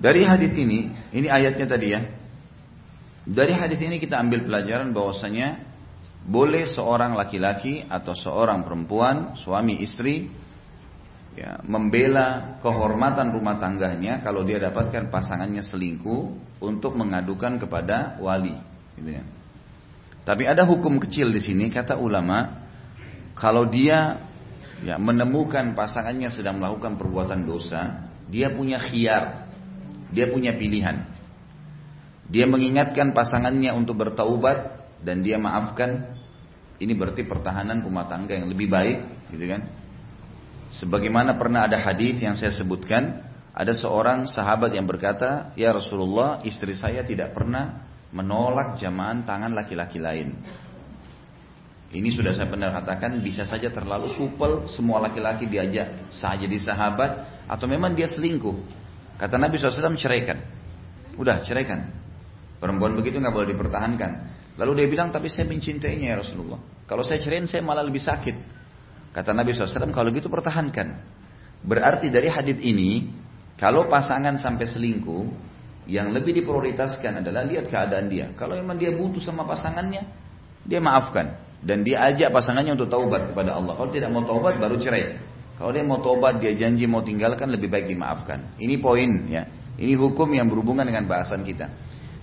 Dari 0.00 0.20
hadis 0.26 0.52
ini, 0.52 0.92
ini 1.16 1.28
ayatnya 1.32 1.64
tadi 1.64 1.88
ya. 1.88 2.00
Dari 3.24 3.56
hadis 3.56 3.80
ini 3.80 3.96
kita 3.96 4.20
ambil 4.20 4.44
pelajaran 4.44 4.92
bahwasanya 4.92 5.64
boleh 6.28 6.68
seorang 6.68 7.16
laki-laki 7.16 7.88
atau 7.88 8.12
seorang 8.12 8.68
perempuan, 8.68 9.32
suami 9.40 9.80
istri, 9.80 10.28
ya, 11.32 11.56
membela 11.64 12.60
kehormatan 12.60 13.32
rumah 13.32 13.56
tangganya 13.56 14.20
kalau 14.20 14.44
dia 14.44 14.60
dapatkan 14.60 15.08
pasangannya 15.08 15.64
selingkuh 15.64 16.22
untuk 16.60 16.92
mengadukan 17.00 17.56
kepada 17.56 18.20
wali. 18.20 18.56
Gitu 19.00 19.10
ya. 19.20 19.24
Tapi 20.24 20.48
ada 20.48 20.64
hukum 20.64 20.96
kecil 20.96 21.28
di 21.28 21.40
sini 21.44 21.68
kata 21.68 22.00
ulama, 22.00 22.64
kalau 23.36 23.68
dia 23.68 24.24
ya, 24.80 24.96
menemukan 24.96 25.76
pasangannya 25.76 26.32
sedang 26.32 26.56
melakukan 26.56 26.96
perbuatan 26.96 27.44
dosa, 27.44 28.08
dia 28.32 28.48
punya 28.48 28.80
khiar, 28.80 29.52
dia 30.08 30.32
punya 30.32 30.56
pilihan. 30.56 31.04
Dia 32.24 32.48
mengingatkan 32.48 33.12
pasangannya 33.12 33.68
untuk 33.76 34.00
bertaubat 34.00 34.80
dan 35.04 35.20
dia 35.20 35.36
maafkan. 35.36 36.16
Ini 36.80 36.96
berarti 36.96 37.28
pertahanan 37.28 37.84
rumah 37.84 38.08
tangga 38.08 38.32
yang 38.32 38.48
lebih 38.48 38.72
baik, 38.72 39.28
gitu 39.28 39.44
kan? 39.44 39.62
Sebagaimana 40.74 41.36
pernah 41.36 41.68
ada 41.68 41.78
hadis 41.78 42.18
yang 42.18 42.34
saya 42.34 42.50
sebutkan, 42.50 43.22
ada 43.54 43.70
seorang 43.76 44.26
sahabat 44.26 44.74
yang 44.74 44.88
berkata, 44.88 45.54
"Ya 45.54 45.70
Rasulullah, 45.70 46.42
istri 46.42 46.74
saya 46.74 47.06
tidak 47.06 47.36
pernah 47.36 47.86
menolak 48.14 48.78
jamaah 48.78 49.26
tangan 49.26 49.50
laki-laki 49.50 49.98
lain." 49.98 50.38
Ini 51.94 52.10
sudah 52.10 52.34
saya 52.34 52.50
pernah 52.50 52.74
katakan 52.74 53.22
bisa 53.22 53.46
saja 53.46 53.70
terlalu 53.70 54.10
supel 54.18 54.66
semua 54.66 54.98
laki-laki 54.98 55.46
diajak 55.46 56.10
sah 56.10 56.34
jadi 56.34 56.58
sahabat 56.58 57.44
atau 57.46 57.66
memang 57.70 57.94
dia 57.94 58.10
selingkuh. 58.10 58.56
Kata 59.14 59.38
Nabi 59.38 59.62
SAW 59.62 59.94
ceraikan. 59.94 60.42
Udah 61.14 61.46
ceraikan. 61.46 61.94
Perempuan 62.58 62.98
begitu 62.98 63.22
nggak 63.22 63.30
boleh 63.30 63.48
dipertahankan. 63.54 64.10
Lalu 64.58 64.82
dia 64.82 64.86
bilang, 64.90 65.14
tapi 65.14 65.30
saya 65.30 65.46
mencintainya 65.46 66.14
ya 66.14 66.16
Rasulullah. 66.18 66.58
Kalau 66.86 67.06
saya 67.06 67.22
ceraiin 67.22 67.46
saya 67.46 67.62
malah 67.62 67.82
lebih 67.82 68.02
sakit. 68.02 68.36
Kata 69.14 69.30
Nabi 69.30 69.54
SAW, 69.54 69.94
kalau 69.94 70.10
gitu 70.10 70.26
pertahankan. 70.26 70.98
Berarti 71.62 72.10
dari 72.10 72.26
hadis 72.26 72.58
ini, 72.58 73.06
kalau 73.54 73.86
pasangan 73.86 74.34
sampai 74.38 74.66
selingkuh, 74.66 75.53
yang 75.84 76.12
lebih 76.12 76.32
diprioritaskan 76.42 77.20
adalah 77.20 77.44
lihat 77.44 77.68
keadaan 77.68 78.08
dia. 78.08 78.32
Kalau 78.36 78.56
memang 78.56 78.80
dia 78.80 78.92
butuh 78.92 79.20
sama 79.20 79.44
pasangannya, 79.44 80.02
dia 80.64 80.80
maafkan. 80.80 81.40
Dan 81.64 81.80
dia 81.80 82.04
ajak 82.12 82.28
pasangannya 82.28 82.76
untuk 82.76 82.92
taubat 82.92 83.32
kepada 83.32 83.56
Allah. 83.56 83.72
Kalau 83.76 83.90
tidak 83.92 84.12
mau 84.12 84.24
taubat, 84.24 84.60
baru 84.60 84.76
cerai. 84.76 85.16
Kalau 85.56 85.70
dia 85.72 85.84
mau 85.84 86.00
taubat, 86.00 86.36
dia 86.40 86.52
janji 86.52 86.84
mau 86.84 87.00
tinggalkan, 87.00 87.48
lebih 87.48 87.72
baik 87.72 87.88
dimaafkan. 87.88 88.56
Ini 88.60 88.74
poin 88.84 89.10
ya. 89.32 89.48
Ini 89.74 89.96
hukum 89.96 90.28
yang 90.30 90.46
berhubungan 90.52 90.84
dengan 90.84 91.08
bahasan 91.08 91.40
kita. 91.42 91.72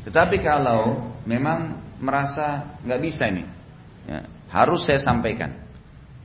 Tetapi 0.05 0.41
kalau 0.45 1.13
memang 1.25 1.81
merasa 2.01 2.77
nggak 2.81 3.01
bisa 3.01 3.27
ini, 3.29 3.45
ya, 4.07 4.25
harus 4.49 4.85
saya 4.87 5.01
sampaikan. 5.01 5.57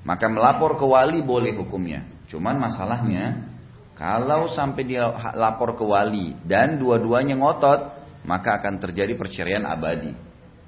Maka 0.07 0.31
melapor 0.31 0.79
ke 0.79 0.87
wali 0.87 1.21
boleh 1.21 1.57
hukumnya. 1.59 2.07
Cuman 2.31 2.63
masalahnya 2.63 3.56
kalau 3.97 4.53
sampai 4.53 4.85
dia 4.85 5.09
lapor 5.33 5.73
ke 5.73 5.81
wali 5.81 6.37
dan 6.45 6.77
dua-duanya 6.77 7.33
ngotot, 7.41 7.97
maka 8.29 8.61
akan 8.61 8.77
terjadi 8.77 9.17
perceraian 9.17 9.65
abadi. 9.65 10.13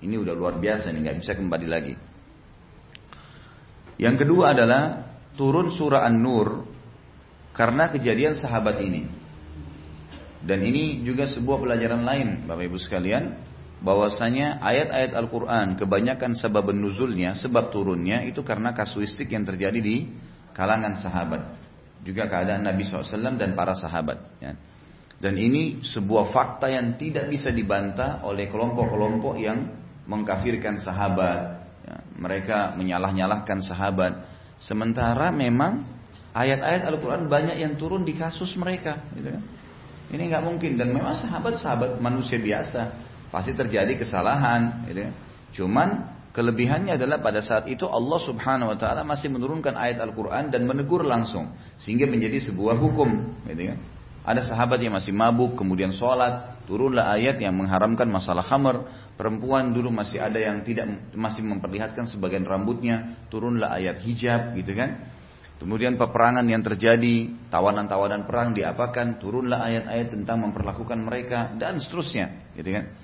Ini 0.01 0.17
udah 0.17 0.33
luar 0.33 0.57
biasa 0.57 0.89
nih, 0.89 1.01
nggak 1.05 1.19
bisa 1.21 1.33
kembali 1.37 1.69
lagi. 1.69 1.95
Yang 4.01 4.25
kedua 4.25 4.57
adalah 4.57 5.13
turun 5.37 5.75
surah 5.75 6.09
An-Nur 6.09 6.65
karena 7.53 7.93
kejadian 7.93 8.39
sahabat 8.39 8.81
ini. 8.81 9.11
Dan 10.39 10.63
ini 10.63 11.03
juga 11.03 11.27
sebuah 11.27 11.59
pelajaran 11.59 12.07
lain 12.07 12.29
Bapak 12.47 12.65
Ibu 12.71 12.79
sekalian 12.79 13.35
bahwasanya 13.83 14.63
ayat-ayat 14.63 15.13
Al-Quran 15.19 15.75
kebanyakan 15.75 16.39
sebab 16.39 16.71
nuzulnya, 16.71 17.35
sebab 17.35 17.75
turunnya 17.75 18.23
itu 18.23 18.41
karena 18.47 18.71
kasuistik 18.71 19.35
yang 19.35 19.43
terjadi 19.43 19.83
di 19.83 20.15
kalangan 20.55 21.03
sahabat. 21.03 21.58
Juga 22.03 22.31
keadaan 22.31 22.65
Nabi 22.65 22.87
SAW 22.87 23.37
dan 23.37 23.53
para 23.59 23.75
sahabat. 23.75 24.19
Ya. 24.39 24.55
Dan 25.19 25.35
ini 25.35 25.83
sebuah 25.83 26.31
fakta 26.31 26.71
yang 26.71 26.95
tidak 26.95 27.27
bisa 27.27 27.51
dibantah 27.51 28.23
oleh 28.23 28.47
kelompok-kelompok 28.47 29.35
yang 29.39 29.67
mengkafirkan 30.07 30.79
sahabat. 30.79 31.39
Ya. 31.83 31.97
Mereka 32.19 32.79
menyalah-nyalahkan 32.79 33.59
sahabat. 33.67 34.13
Sementara 34.63 35.31
memang 35.35 35.87
ayat-ayat 36.35 36.87
Al-Quran 36.87 37.27
banyak 37.27 37.57
yang 37.59 37.75
turun 37.75 38.07
di 38.07 38.15
kasus 38.15 38.55
mereka. 38.55 39.03
Gitu 39.15 39.29
kan? 39.35 39.43
Ini 40.09 40.23
nggak 40.33 40.45
mungkin 40.45 40.81
dan 40.81 40.89
memang 40.95 41.13
sahabat-sahabat 41.19 42.01
manusia 42.01 42.41
biasa 42.41 42.95
pasti 43.29 43.53
terjadi 43.53 43.93
kesalahan. 43.99 44.87
Gitu. 44.89 45.13
Cuman 45.61 46.18
kelebihannya 46.39 46.95
adalah 46.95 47.19
pada 47.19 47.43
saat 47.43 47.67
itu 47.67 47.83
Allah 47.91 48.23
Subhanahu 48.23 48.71
Wa 48.71 48.79
Taala 48.79 49.03
masih 49.03 49.27
menurunkan 49.35 49.75
ayat 49.75 49.99
Al-Quran 49.99 50.55
dan 50.55 50.63
menegur 50.71 51.03
langsung 51.03 51.51
sehingga 51.75 52.07
menjadi 52.07 52.39
sebuah 52.47 52.79
hukum. 52.79 53.11
Gitu 53.51 53.75
kan. 53.75 53.79
Ada 54.23 54.55
sahabat 54.55 54.79
yang 54.79 54.95
masih 54.95 55.11
mabuk 55.11 55.59
kemudian 55.59 55.91
sholat 55.91 56.63
turunlah 56.71 57.11
ayat 57.11 57.43
yang 57.43 57.59
mengharamkan 57.59 58.07
masalah 58.07 58.47
khamar 58.47 58.87
perempuan 59.19 59.75
dulu 59.75 59.91
masih 59.91 60.23
ada 60.23 60.39
yang 60.39 60.63
tidak 60.63 60.87
masih 61.17 61.43
memperlihatkan 61.43 62.07
sebagian 62.07 62.45
rambutnya 62.45 63.19
turunlah 63.33 63.73
ayat 63.73 63.99
hijab 64.05 64.53
gitu 64.53 64.77
kan 64.77 65.01
Kemudian 65.59 65.99
peperangan 65.99 66.47
yang 66.47 66.63
terjadi, 66.63 67.35
tawanan-tawanan 67.51 68.31
perang 68.31 68.55
diapakan, 68.55 69.19
turunlah 69.19 69.59
ayat-ayat 69.67 70.15
tentang 70.15 70.47
memperlakukan 70.47 71.03
mereka 71.03 71.51
dan 71.59 71.83
seterusnya, 71.83 72.55
gitu 72.55 72.79
kan. 72.79 72.95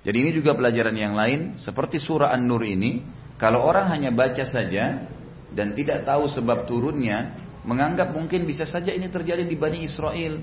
Jadi 0.00 0.16
ini 0.16 0.30
juga 0.32 0.56
pelajaran 0.56 0.96
yang 0.96 1.12
lain 1.12 1.60
seperti 1.60 2.00
surah 2.00 2.32
An-Nur 2.32 2.64
ini, 2.64 3.04
kalau 3.36 3.64
orang 3.64 3.92
hanya 3.92 4.08
baca 4.12 4.44
saja 4.48 5.04
dan 5.52 5.76
tidak 5.76 6.08
tahu 6.08 6.28
sebab 6.28 6.64
turunnya, 6.64 7.36
menganggap 7.68 8.16
mungkin 8.16 8.48
bisa 8.48 8.64
saja 8.64 8.96
ini 8.96 9.12
terjadi 9.12 9.44
di 9.44 9.56
Bani 9.60 9.84
Israel. 9.84 10.40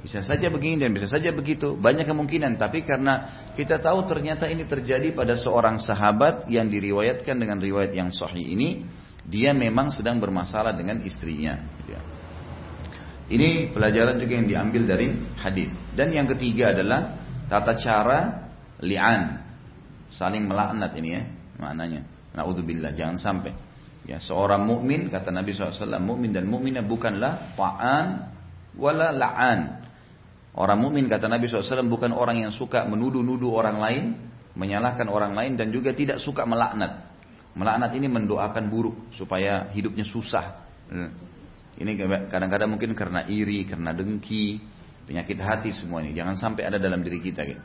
Bisa 0.00 0.22
saja 0.22 0.48
begini 0.48 0.80
dan 0.80 0.94
bisa 0.94 1.10
saja 1.10 1.34
begitu. 1.34 1.74
Banyak 1.76 2.06
kemungkinan, 2.06 2.56
tapi 2.56 2.86
karena 2.86 3.48
kita 3.58 3.82
tahu 3.82 4.06
ternyata 4.06 4.46
ini 4.46 4.64
terjadi 4.64 5.12
pada 5.12 5.34
seorang 5.34 5.82
sahabat 5.82 6.46
yang 6.46 6.70
diriwayatkan 6.70 7.36
dengan 7.36 7.58
riwayat 7.58 7.92
yang 7.92 8.14
sahih 8.14 8.54
ini, 8.54 8.86
dia 9.26 9.50
memang 9.50 9.90
sedang 9.90 10.22
bermasalah 10.22 10.72
dengan 10.78 11.02
istrinya. 11.02 11.58
Ya. 11.90 12.00
Ini 13.26 13.74
pelajaran 13.74 14.22
juga 14.22 14.32
yang 14.38 14.46
diambil 14.46 14.82
dari 14.86 15.10
hadis. 15.42 15.74
Dan 15.98 16.14
yang 16.14 16.30
ketiga 16.30 16.70
adalah 16.70 17.18
tata 17.50 17.74
cara 17.74 18.45
li'an, 18.82 19.40
saling 20.12 20.44
melaknat 20.44 20.92
ini 20.96 21.08
ya 21.12 21.22
maknanya. 21.60 22.04
Naudzubillah, 22.36 22.92
jangan 22.92 23.16
sampai. 23.16 23.52
Ya, 24.06 24.22
seorang 24.22 24.62
mukmin 24.62 25.10
kata 25.10 25.34
Nabi 25.34 25.56
SAW, 25.56 25.98
mukmin 25.98 26.30
dan 26.30 26.46
mukminah 26.46 26.84
bukanlah 26.84 27.56
ta'an 27.58 28.30
wala 28.78 29.10
la'an. 29.10 29.82
Orang 30.56 30.78
mukmin 30.84 31.10
kata 31.10 31.26
Nabi 31.26 31.48
SAW 31.48 31.88
bukan 31.88 32.14
orang 32.14 32.44
yang 32.44 32.52
suka 32.54 32.86
menuduh-nuduh 32.86 33.50
orang 33.50 33.76
lain, 33.80 34.04
menyalahkan 34.54 35.08
orang 35.10 35.34
lain 35.34 35.58
dan 35.58 35.72
juga 35.74 35.90
tidak 35.96 36.22
suka 36.22 36.46
melaknat. 36.46 37.08
Melaknat 37.56 37.92
ini 37.96 38.06
mendoakan 38.06 38.68
buruk 38.68 39.16
supaya 39.16 39.72
hidupnya 39.72 40.04
susah. 40.04 40.60
Hmm. 40.92 41.10
Ini 41.76 41.92
kadang-kadang 42.32 42.72
mungkin 42.72 42.96
karena 42.96 43.24
iri, 43.28 43.68
karena 43.68 43.92
dengki, 43.92 44.60
penyakit 45.04 45.36
hati 45.40 45.70
semua 45.76 46.00
ini. 46.00 46.16
Jangan 46.16 46.40
sampai 46.40 46.68
ada 46.68 46.80
dalam 46.80 47.04
diri 47.04 47.20
kita. 47.20 47.44
Gitu. 47.44 47.60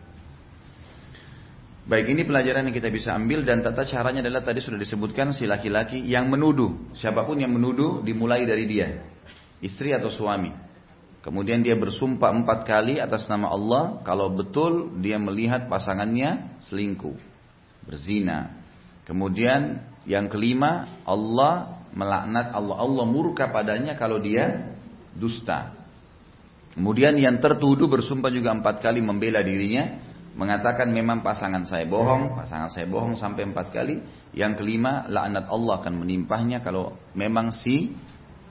Baik 1.81 2.13
ini 2.13 2.21
pelajaran 2.29 2.69
yang 2.69 2.75
kita 2.77 2.93
bisa 2.93 3.17
ambil 3.17 3.41
dan 3.41 3.65
tata 3.65 3.81
caranya 3.89 4.21
adalah 4.21 4.45
tadi 4.45 4.61
sudah 4.61 4.77
disebutkan 4.77 5.33
si 5.33 5.49
laki-laki 5.49 5.97
yang 6.05 6.29
menuduh. 6.29 6.93
Siapa 6.93 7.25
pun 7.25 7.41
yang 7.41 7.49
menuduh 7.57 8.05
dimulai 8.05 8.45
dari 8.45 8.69
dia. 8.69 9.01
Istri 9.65 9.97
atau 9.97 10.13
suami. 10.13 10.53
Kemudian 11.25 11.65
dia 11.65 11.73
bersumpah 11.73 12.33
empat 12.33 12.69
kali 12.69 13.01
atas 13.01 13.25
nama 13.25 13.49
Allah. 13.49 13.83
Kalau 14.05 14.29
betul 14.29 15.01
dia 15.01 15.17
melihat 15.17 15.65
pasangannya 15.65 16.61
selingkuh. 16.69 17.17
Berzina. 17.89 18.61
Kemudian 19.09 19.81
yang 20.05 20.29
kelima 20.29 21.01
Allah 21.01 21.81
melaknat 21.97 22.53
Allah. 22.53 22.77
Allah 22.77 23.05
murka 23.09 23.49
padanya 23.49 23.97
kalau 23.97 24.21
dia 24.21 24.69
dusta. 25.17 25.73
Kemudian 26.77 27.17
yang 27.17 27.41
tertuduh 27.41 27.89
bersumpah 27.89 28.29
juga 28.29 28.53
empat 28.53 28.85
kali 28.85 29.01
membela 29.01 29.41
dirinya 29.41 30.10
mengatakan 30.31 30.87
memang 30.91 31.19
pasangan 31.19 31.67
saya 31.67 31.83
bohong, 31.83 32.39
pasangan 32.39 32.71
saya 32.71 32.87
bohong 32.87 33.19
sampai 33.19 33.47
empat 33.51 33.71
kali. 33.75 33.99
Yang 34.31 34.63
kelima, 34.63 35.03
laknat 35.11 35.51
Allah 35.51 35.83
akan 35.83 35.93
menimpahnya 36.07 36.63
kalau 36.63 36.95
memang 37.11 37.51
si 37.51 37.91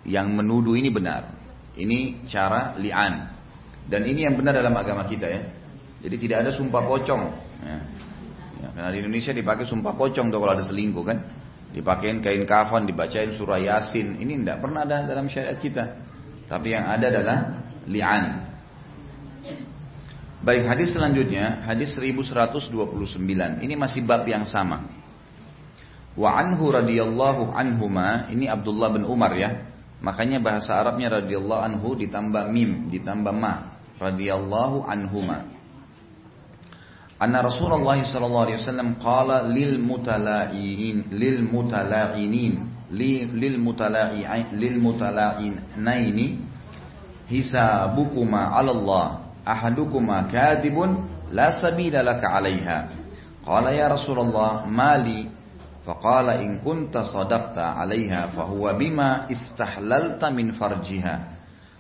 yang 0.05 0.33
menuduh 0.37 0.77
ini 0.77 0.93
benar. 0.93 1.33
Ini 1.77 2.29
cara 2.29 2.77
li'an. 2.77 3.33
Dan 3.89 4.05
ini 4.05 4.29
yang 4.29 4.37
benar 4.37 4.53
dalam 4.53 4.77
agama 4.77 5.09
kita 5.09 5.27
ya. 5.27 5.43
Jadi 6.01 6.17
tidak 6.21 6.45
ada 6.45 6.51
sumpah 6.53 6.83
pocong. 6.85 7.23
Ya. 7.65 7.79
Ya, 8.61 8.69
karena 8.77 8.91
di 8.93 8.99
Indonesia 9.01 9.33
dipakai 9.33 9.65
sumpah 9.65 9.97
pocong 9.97 10.29
tuh 10.29 10.39
kalau 10.41 10.53
ada 10.53 10.65
selingkuh 10.65 11.05
kan. 11.05 11.19
Dipakein 11.71 12.21
kain 12.21 12.45
kafan, 12.45 12.85
dibacain 12.85 13.33
surah 13.33 13.57
yasin. 13.57 14.21
Ini 14.21 14.45
tidak 14.45 14.59
pernah 14.61 14.85
ada 14.85 15.07
dalam 15.07 15.31
syariat 15.33 15.57
kita. 15.57 15.85
Tapi 16.45 16.77
yang 16.77 16.85
ada 16.91 17.09
adalah 17.09 17.39
li'an. 17.89 18.50
Baik 20.41 20.65
hadis 20.65 20.97
selanjutnya 20.97 21.61
hadis 21.69 21.93
1129 22.01 22.73
ini 23.61 23.75
masih 23.77 24.01
bab 24.09 24.25
yang 24.25 24.49
sama. 24.49 24.89
Wa 26.17 26.41
anhu 26.41 26.73
radhiyallahu 26.73 27.53
anhuma 27.53 28.25
ini 28.33 28.49
Abdullah 28.49 28.89
bin 28.97 29.05
Umar 29.05 29.37
ya. 29.37 29.69
Makanya 30.01 30.41
bahasa 30.41 30.81
Arabnya 30.81 31.21
radhiyallahu 31.21 31.61
anhu 31.61 31.93
ditambah 31.93 32.49
mim 32.49 32.89
ditambah 32.89 33.37
ma 33.37 33.85
radhiyallahu 34.01 34.89
anhuma. 34.89 35.45
Anna 37.21 37.45
Rasulullah 37.45 38.01
sallallahu 38.01 38.45
alaihi 38.49 38.65
wasallam 38.65 38.97
qala 38.97 39.45
lil 39.45 39.77
mutala'in 39.77 41.05
lil 41.13 41.45
mutala'inin 41.45 42.55
lil 42.89 43.57
mutala'in 43.61 44.57
lil 44.57 44.77
mutala'inaini 44.81 46.27
hisabukuma 47.29 48.57
'ala 48.57 48.73
Allah 48.73 49.20
أحدكما 49.50 50.22
كاذب 50.22 50.98
لا 51.32 51.62
سبيل 51.62 52.06
لك 52.06 52.24
عليها 52.26 52.88
قال 53.46 53.66
يا 53.74 53.88
رسول 53.88 54.20
الله 54.20 54.66
ما 54.66 54.98
لي 54.98 55.26
فقال 55.86 56.30
إن 56.30 56.58
كنت 56.66 56.98
صدقت 56.98 57.58
عليها 57.58 58.28
فهو 58.34 58.74
بما 58.74 59.30
استحللت 59.32 60.26
من 60.26 60.52
فرجها 60.52 61.20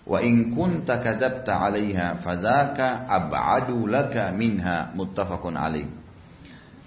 وإن 0.05 0.53
كنت 0.55 0.91
كذبت 0.91 1.49
عليها 1.49 2.13
فذاك 2.21 2.79
أبعد 3.09 3.69
لك 3.89 4.15
منها 4.37 4.89
متفق 4.95 5.41
عليه 5.45 5.85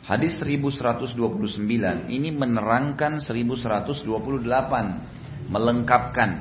Hadis 0.09 0.41
1129 0.41 2.09
ini 2.09 2.33
menerangkan 2.33 3.21
1128 3.21 5.53
melengkapkan 5.53 6.41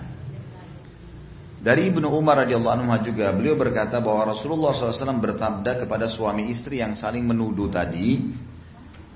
dari 1.63 1.95
Ibnu 1.95 2.11
Umar 2.11 2.43
radhiyallahu 2.43 2.75
anhu 2.75 2.91
juga 3.07 3.31
beliau 3.31 3.55
berkata 3.55 4.03
bahwa 4.03 4.35
Rasulullah 4.35 4.75
SAW 4.75 5.23
bertabda 5.23 5.79
kepada 5.87 6.11
suami 6.11 6.51
istri 6.51 6.83
yang 6.83 6.99
saling 6.99 7.23
menuduh 7.23 7.71
tadi, 7.71 8.35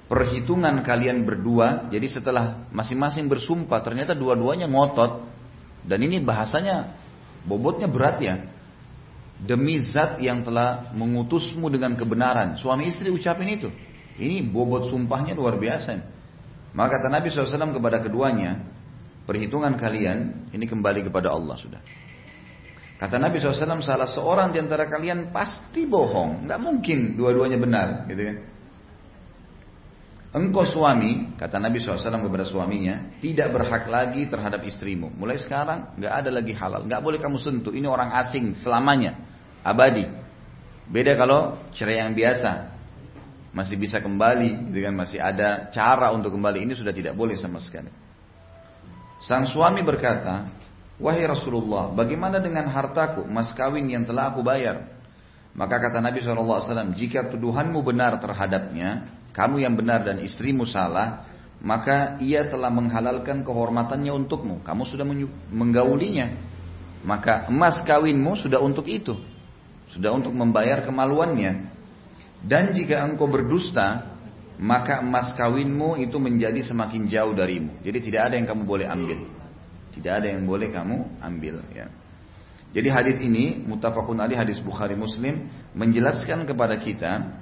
perhitungan 0.07 0.79
kalian 0.87 1.27
berdua, 1.27 1.91
jadi 1.91 2.07
setelah 2.07 2.71
masing-masing 2.71 3.27
bersumpah 3.27 3.83
ternyata 3.83 4.15
dua-duanya 4.15 4.71
ngotot 4.71 5.27
dan 5.91 5.99
ini 5.99 6.23
bahasanya 6.23 6.95
bobotnya 7.43 7.91
berat 7.91 8.23
ya. 8.23 8.37
Demi 9.37 9.83
zat 9.83 10.23
yang 10.23 10.47
telah 10.47 10.95
mengutusmu 10.95 11.67
dengan 11.69 11.99
kebenaran, 11.99 12.57
suami 12.63 12.89
istri 12.89 13.11
ucapin 13.11 13.59
itu. 13.59 13.69
Ini 14.17 14.47
bobot 14.49 14.89
sumpahnya 14.89 15.35
luar 15.35 15.59
biasa. 15.59 15.99
Maka 16.73 17.03
kata 17.03 17.11
Nabi 17.11 17.29
SAW 17.29 17.75
kepada 17.75 18.01
keduanya, 18.01 18.65
perhitungan 19.29 19.77
kalian 19.77 20.49
ini 20.55 20.65
kembali 20.65 21.05
kepada 21.11 21.35
Allah 21.35 21.59
sudah. 21.59 22.06
Kata 22.97 23.21
Nabi 23.21 23.37
SAW, 23.37 23.85
salah 23.85 24.09
seorang 24.09 24.57
di 24.57 24.59
antara 24.61 24.89
kalian 24.89 25.29
pasti 25.29 25.85
bohong. 25.85 26.49
Nggak 26.49 26.61
mungkin 26.61 26.99
dua-duanya 27.21 27.59
benar. 27.61 27.89
Gitu 28.09 28.23
kan. 28.25 28.37
Engkau 30.37 30.69
suami, 30.69 31.33
kata 31.41 31.57
Nabi 31.57 31.81
SAW 31.81 31.97
kepada 31.97 32.45
suaminya, 32.45 33.17
tidak 33.25 33.57
berhak 33.57 33.89
lagi 33.89 34.29
terhadap 34.29 34.61
istrimu. 34.69 35.09
Mulai 35.17 35.41
sekarang, 35.41 35.97
nggak 35.97 36.13
ada 36.13 36.31
lagi 36.33 36.53
halal. 36.53 36.85
Nggak 36.85 37.01
boleh 37.01 37.19
kamu 37.21 37.41
sentuh. 37.41 37.73
Ini 37.73 37.89
orang 37.89 38.13
asing 38.17 38.53
selamanya. 38.53 39.17
Abadi. 39.65 40.05
Beda 40.89 41.17
kalau 41.17 41.57
cerai 41.73 42.05
yang 42.05 42.13
biasa. 42.13 42.77
Masih 43.57 43.81
bisa 43.81 44.05
kembali, 44.05 44.69
gitu 44.73 44.85
kan? 44.85 44.93
masih 44.93 45.17
ada 45.17 45.73
cara 45.73 46.13
untuk 46.13 46.37
kembali. 46.37 46.69
Ini 46.69 46.77
sudah 46.77 46.93
tidak 46.93 47.17
boleh 47.17 47.41
sama 47.41 47.57
sekali. 47.57 47.89
Sang 49.25 49.49
suami 49.49 49.81
berkata, 49.81 50.45
Wahai 50.97 51.29
Rasulullah, 51.29 51.93
bagaimana 51.93 52.41
dengan 52.41 52.73
hartaku, 52.73 53.29
mas 53.29 53.53
kawin 53.53 53.85
yang 53.85 54.09
telah 54.09 54.33
aku 54.33 54.41
bayar? 54.41 54.97
Maka 55.53 55.81
kata 55.81 56.01
Nabi 56.01 56.21
SAW, 56.25 56.93
jika 56.97 57.29
tuduhanmu 57.29 57.81
benar 57.85 58.17
terhadapnya, 58.21 59.09
kamu 59.37 59.65
yang 59.65 59.77
benar 59.77 60.05
dan 60.05 60.25
istrimu 60.25 60.65
salah, 60.65 61.29
maka 61.61 62.17
ia 62.21 62.49
telah 62.49 62.73
menghalalkan 62.73 63.45
kehormatannya 63.45 64.13
untukmu. 64.13 64.65
Kamu 64.65 64.89
sudah 64.89 65.05
menggaulinya. 65.53 66.33
Maka 67.05 67.49
emas 67.49 67.81
kawinmu 67.85 68.37
sudah 68.41 68.61
untuk 68.61 68.89
itu. 68.89 69.17
Sudah 69.93 70.17
untuk 70.17 70.33
membayar 70.33 70.85
kemaluannya. 70.85 71.73
Dan 72.41 72.73
jika 72.77 73.05
engkau 73.05 73.29
berdusta, 73.29 74.17
maka 74.57 75.05
emas 75.05 75.37
kawinmu 75.37 76.01
itu 76.01 76.17
menjadi 76.17 76.65
semakin 76.65 77.09
jauh 77.09 77.33
darimu. 77.37 77.81
Jadi 77.85 77.99
tidak 78.13 78.33
ada 78.33 78.35
yang 78.41 78.49
kamu 78.49 78.63
boleh 78.65 78.89
ambil. 78.89 79.36
Tidak 79.97 80.13
ada 80.13 80.29
yang 80.29 80.45
boleh 80.45 80.69
kamu 80.69 81.25
ambil 81.25 81.65
ya. 81.73 81.89
Jadi 82.77 82.89
hadis 82.93 83.17
ini 83.25 83.65
mutafakun 83.65 84.21
ali 84.21 84.37
hadis 84.37 84.61
Bukhari 84.61 84.93
Muslim 84.93 85.49
menjelaskan 85.73 86.45
kepada 86.45 86.77
kita 86.77 87.41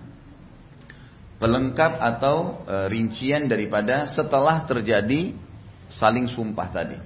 pelengkap 1.43 1.99
atau 1.99 2.63
e, 2.63 2.77
rincian 2.87 3.51
daripada 3.51 4.07
setelah 4.07 4.63
terjadi 4.63 5.35
saling 5.91 6.31
sumpah 6.31 6.69
tadi. 6.71 6.99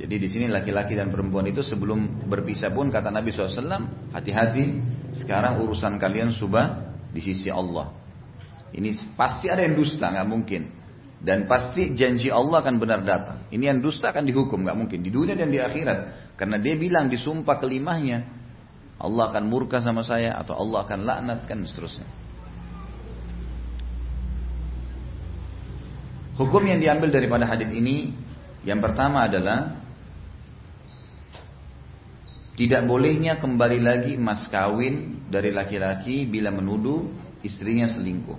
Jadi 0.00 0.16
di 0.16 0.28
sini 0.28 0.46
laki-laki 0.48 0.96
dan 0.96 1.08
perempuan 1.08 1.48
itu 1.48 1.64
sebelum 1.64 2.28
berpisah 2.28 2.72
pun 2.72 2.88
kata 2.88 3.12
Nabi 3.12 3.32
SAW, 3.32 4.12
hati-hati 4.12 4.80
sekarang 5.16 5.60
urusan 5.64 6.00
kalian 6.00 6.32
sudah 6.32 6.96
di 7.12 7.20
sisi 7.20 7.52
Allah. 7.52 7.92
Ini 8.72 9.16
pasti 9.16 9.52
ada 9.52 9.60
yang 9.60 9.76
dusta, 9.76 10.08
nggak 10.08 10.28
mungkin. 10.28 10.62
Dan 11.20 11.44
pasti 11.44 11.92
janji 11.92 12.32
Allah 12.32 12.64
akan 12.64 12.80
benar 12.80 13.04
datang. 13.04 13.44
Ini 13.52 13.76
yang 13.76 13.84
dusta 13.84 14.08
akan 14.08 14.24
dihukum, 14.24 14.64
nggak 14.64 14.76
mungkin 14.76 15.04
di 15.04 15.12
dunia 15.12 15.36
dan 15.36 15.52
di 15.52 15.60
akhirat. 15.60 16.32
Karena 16.40 16.56
dia 16.56 16.80
bilang 16.80 17.12
di 17.12 17.20
sumpah 17.20 17.60
kelimahnya, 17.60 18.24
Allah 18.96 19.28
akan 19.28 19.44
murka 19.44 19.84
sama 19.84 20.00
saya 20.00 20.32
atau 20.40 20.56
Allah 20.56 20.88
akan 20.88 21.00
laknat 21.04 21.44
kan 21.44 21.60
seterusnya. 21.64 22.08
Hukum 26.40 26.64
yang 26.64 26.80
diambil 26.80 27.12
daripada 27.12 27.44
hadis 27.44 27.68
ini 27.68 28.16
yang 28.64 28.80
pertama 28.80 29.28
adalah 29.28 29.76
tidak 32.56 32.84
bolehnya 32.84 33.40
kembali 33.40 33.80
lagi 33.80 34.16
mas 34.20 34.48
kawin 34.48 35.24
dari 35.28 35.52
laki-laki 35.52 36.24
bila 36.28 36.52
menuduh 36.52 37.08
istrinya 37.40 37.88
selingkuh. 37.88 38.36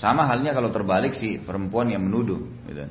Sama 0.00 0.24
halnya 0.24 0.56
kalau 0.56 0.72
terbalik 0.72 1.12
si 1.12 1.36
perempuan 1.36 1.92
yang 1.92 2.00
menuduh. 2.08 2.40
Gitu. 2.64 2.88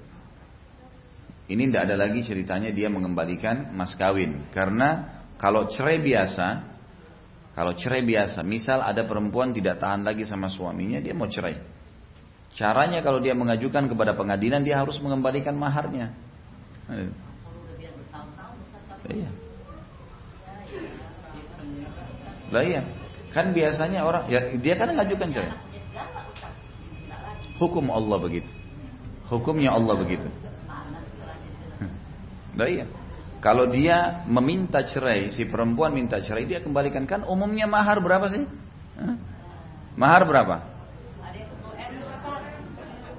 Ini 1.49 1.73
tidak 1.73 1.89
ada 1.89 1.95
lagi 1.97 2.21
ceritanya 2.21 2.69
dia 2.69 2.93
mengembalikan 2.93 3.73
mas 3.73 3.97
kawin. 3.97 4.45
Karena 4.53 5.17
kalau 5.41 5.65
cerai 5.73 5.97
biasa, 5.97 6.47
kalau 7.57 7.73
cerai 7.73 8.05
biasa, 8.05 8.45
misal 8.45 8.85
ada 8.85 9.01
perempuan 9.09 9.49
tidak 9.49 9.81
tahan 9.81 10.05
lagi 10.05 10.29
sama 10.29 10.53
suaminya, 10.53 11.01
dia 11.01 11.17
mau 11.17 11.25
cerai. 11.25 11.57
Caranya 12.53 13.01
kalau 13.01 13.17
dia 13.17 13.33
mengajukan 13.33 13.89
kepada 13.89 14.13
pengadilan, 14.13 14.61
dia 14.61 14.77
harus 14.77 15.01
mengembalikan 15.01 15.57
maharnya. 15.57 16.13
Iya. 19.09 19.29
Lah 22.53 22.61
iya. 22.61 22.81
Kan 23.33 23.53
biasanya 23.53 24.05
orang 24.05 24.29
ya 24.29 24.53
dia 24.53 24.77
kan 24.77 24.93
mengajukan 24.93 25.33
cerai. 25.33 25.68
Hukum 27.59 27.91
Allah 27.91 28.17
begitu. 28.17 28.51
Hukumnya 29.29 29.75
Allah 29.75 29.95
begitu. 29.99 30.27
Nah, 32.49 32.67
iya. 32.67 32.83
kalau 33.39 33.71
dia 33.71 34.27
meminta 34.27 34.83
cerai, 34.83 35.31
si 35.31 35.47
perempuan 35.47 35.95
minta 35.95 36.19
cerai, 36.19 36.43
dia 36.43 36.59
kembalikan 36.59 37.07
kan 37.07 37.23
umumnya 37.23 37.71
mahar 37.71 37.95
berapa 38.03 38.27
sih? 38.27 38.43
Mahar 39.95 40.27
berapa? 40.27 40.55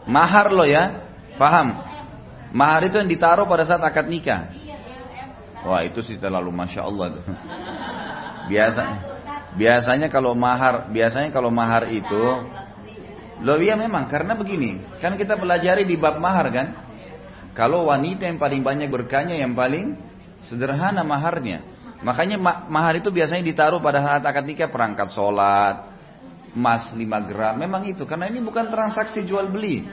Mahar 0.04 0.52
lo 0.52 0.64
ya, 0.68 1.08
paham? 1.40 1.76
Mahar 2.52 2.84
itu 2.90 3.00
yang 3.00 3.08
ditaruh 3.08 3.46
pada 3.46 3.64
saat 3.64 3.80
akad 3.80 4.10
nikah. 4.10 4.50
Wah 5.60 5.84
itu 5.84 6.00
sih 6.00 6.16
terlalu 6.16 6.50
masya 6.50 6.84
Allah. 6.84 7.20
Biasa, 8.50 8.82
biasanya 9.54 10.08
kalau 10.10 10.34
mahar, 10.34 10.90
biasanya 10.90 11.30
kalau 11.30 11.52
mahar 11.54 11.86
itu, 11.92 12.24
lo 13.40 13.56
iya 13.56 13.74
memang 13.76 14.08
karena 14.12 14.36
begini, 14.36 15.00
kan 15.00 15.16
kita 15.16 15.40
pelajari 15.40 15.88
di 15.88 15.96
bab 15.96 16.20
mahar 16.20 16.46
kan. 16.52 16.66
Kalau 17.56 17.90
wanita 17.90 18.30
yang 18.30 18.38
paling 18.38 18.62
banyak 18.62 18.88
berkahnya 18.88 19.36
yang 19.36 19.56
paling 19.58 19.98
sederhana 20.46 21.02
maharnya. 21.02 21.64
Makanya 22.00 22.40
mahar 22.68 22.96
itu 22.96 23.12
biasanya 23.12 23.44
ditaruh 23.44 23.82
pada 23.82 24.00
saat 24.00 24.22
akad 24.24 24.44
nikah 24.48 24.72
perangkat 24.72 25.12
sholat, 25.12 25.92
emas 26.56 26.88
5 26.96 27.28
gram. 27.28 27.54
Memang 27.60 27.84
itu 27.84 28.08
karena 28.08 28.32
ini 28.32 28.40
bukan 28.40 28.72
transaksi 28.72 29.26
jual 29.26 29.52
beli. 29.52 29.84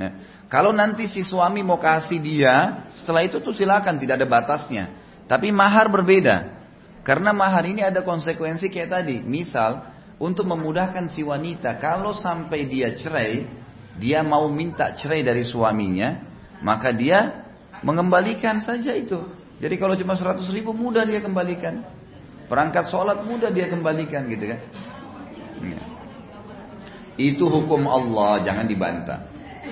Ya. 0.00 0.10
Kalau 0.48 0.70
nanti 0.72 1.10
si 1.10 1.20
suami 1.26 1.60
mau 1.60 1.76
kasih 1.76 2.18
dia, 2.22 2.86
setelah 2.96 3.26
itu 3.26 3.42
tuh 3.42 3.52
silakan 3.52 4.00
tidak 4.00 4.22
ada 4.22 4.28
batasnya. 4.28 4.84
Tapi 5.28 5.52
mahar 5.52 5.88
berbeda. 5.92 6.62
Karena 7.04 7.36
mahar 7.36 7.68
ini 7.68 7.84
ada 7.84 8.00
konsekuensi 8.00 8.72
kayak 8.72 8.90
tadi. 8.92 9.16
Misal 9.20 9.93
untuk 10.18 10.46
memudahkan 10.46 11.10
si 11.10 11.26
wanita 11.26 11.78
kalau 11.82 12.14
sampai 12.14 12.70
dia 12.70 12.94
cerai, 12.94 13.46
dia 13.98 14.22
mau 14.22 14.46
minta 14.50 14.94
cerai 14.94 15.26
dari 15.26 15.42
suaminya, 15.42 16.22
maka 16.62 16.94
dia 16.94 17.46
mengembalikan 17.82 18.62
saja 18.62 18.94
itu. 18.94 19.18
Jadi 19.58 19.74
kalau 19.78 19.94
cuma 19.94 20.14
100 20.18 20.44
ribu 20.54 20.74
mudah 20.74 21.06
dia 21.06 21.22
kembalikan. 21.22 21.82
Perangkat 22.44 22.92
sholat 22.92 23.24
mudah 23.24 23.48
dia 23.48 23.70
kembalikan 23.70 24.28
gitu 24.28 24.52
kan. 24.52 24.60
Ya. 25.64 25.80
Itu 27.14 27.46
hukum 27.46 27.86
Allah, 27.86 28.42
jangan 28.42 28.66
dibantah. 28.66 29.30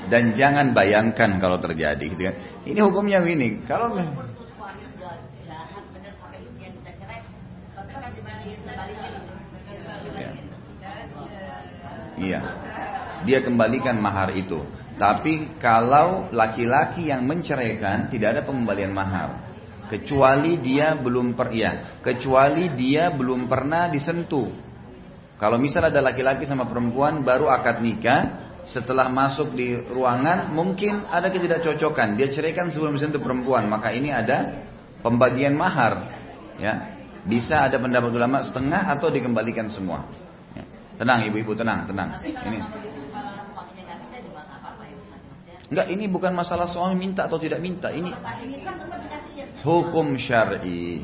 Dan 0.08 0.32
jangan 0.32 0.72
bayangkan 0.72 1.36
kalau 1.42 1.58
terjadi 1.58 2.00
gitu 2.00 2.22
kan. 2.22 2.36
Ini 2.64 2.80
hukumnya 2.80 3.20
ini. 3.26 3.62
Kalau 3.66 3.92
Iya. 12.22 12.40
Dia 13.26 13.38
kembalikan 13.42 13.98
mahar 13.98 14.30
itu. 14.34 14.62
Tapi 14.98 15.58
kalau 15.58 16.30
laki-laki 16.30 17.10
yang 17.10 17.26
menceraikan 17.26 18.06
tidak 18.06 18.38
ada 18.38 18.42
pengembalian 18.46 18.94
mahar. 18.94 19.50
Kecuali 19.90 20.56
dia 20.62 20.96
belum 20.96 21.36
per 21.36 21.52
ya, 21.52 22.00
kecuali 22.00 22.72
dia 22.72 23.12
belum 23.12 23.50
pernah 23.50 23.90
disentuh. 23.92 24.48
Kalau 25.36 25.58
misal 25.58 25.90
ada 25.90 25.98
laki-laki 25.98 26.46
sama 26.46 26.70
perempuan 26.70 27.26
baru 27.26 27.50
akad 27.50 27.82
nikah, 27.82 28.20
setelah 28.62 29.10
masuk 29.10 29.58
di 29.58 29.74
ruangan 29.74 30.54
mungkin 30.54 31.10
ada 31.10 31.28
ketidakcocokan. 31.28 32.14
Dia 32.14 32.30
ceraikan 32.30 32.70
sebelum 32.70 32.94
disentuh 32.94 33.18
perempuan, 33.18 33.66
maka 33.66 33.90
ini 33.90 34.14
ada 34.14 34.64
pembagian 35.02 35.58
mahar. 35.58 36.08
Ya, 36.62 36.94
bisa 37.26 37.66
ada 37.66 37.76
pendapat 37.82 38.14
ulama 38.14 38.46
setengah 38.46 38.86
atau 38.86 39.10
dikembalikan 39.10 39.66
semua. 39.66 40.06
Ya. 41.02 41.10
Tenang 41.10 41.26
ibu-ibu, 41.26 41.58
tenang, 41.58 41.82
tenang. 41.90 42.22
Ini. 42.22 42.58
Enggak, 45.74 45.86
ini 45.90 46.04
bukan 46.06 46.30
masalah 46.30 46.70
suami 46.70 46.94
minta 46.94 47.26
atau 47.26 47.42
tidak 47.42 47.58
minta. 47.58 47.90
Ini 47.90 48.14
hukum 49.66 50.14
syar'i. 50.14 51.02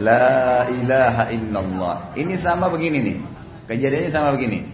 La 0.00 0.64
ilaha 0.72 1.24
illallah. 1.28 2.16
Ini 2.16 2.40
sama 2.40 2.72
begini 2.72 2.98
nih. 3.04 3.18
Kejadiannya 3.68 4.10
sama 4.14 4.32
begini. 4.32 4.64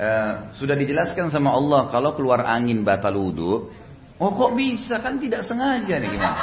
Uh, 0.00 0.48
sudah 0.56 0.72
dijelaskan 0.72 1.28
sama 1.28 1.52
Allah 1.52 1.92
kalau 1.92 2.16
keluar 2.16 2.48
angin 2.48 2.80
batal 2.80 3.18
wudhu. 3.20 3.81
Oh 4.22 4.30
kok 4.30 4.54
bisa 4.54 5.02
kan 5.02 5.18
tidak 5.18 5.42
sengaja 5.42 5.98
nih 5.98 6.14
gimana? 6.14 6.38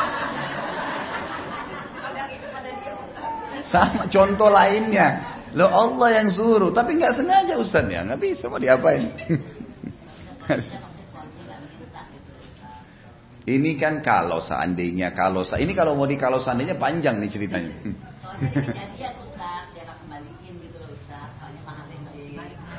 Sama 3.63 4.11
contoh 4.11 4.51
lainnya. 4.51 5.39
Lo 5.55 5.71
Allah 5.71 6.19
yang 6.19 6.27
suruh, 6.27 6.75
tapi 6.75 6.99
nggak 6.99 7.15
sengaja 7.15 7.55
Ustaz 7.55 7.87
ya, 7.87 8.03
nggak 8.03 8.19
bisa 8.19 8.51
mau 8.51 8.59
diapain. 8.59 9.07
ini 13.55 13.71
kan 13.79 14.03
kalau 14.03 14.43
seandainya 14.43 15.15
kalau 15.15 15.47
ini 15.55 15.71
kalau 15.73 15.95
mau 15.95 16.05
di 16.05 16.19
kalau 16.19 16.43
seandainya 16.43 16.75
panjang 16.75 17.15
nih 17.17 17.31
ceritanya. 17.31 17.73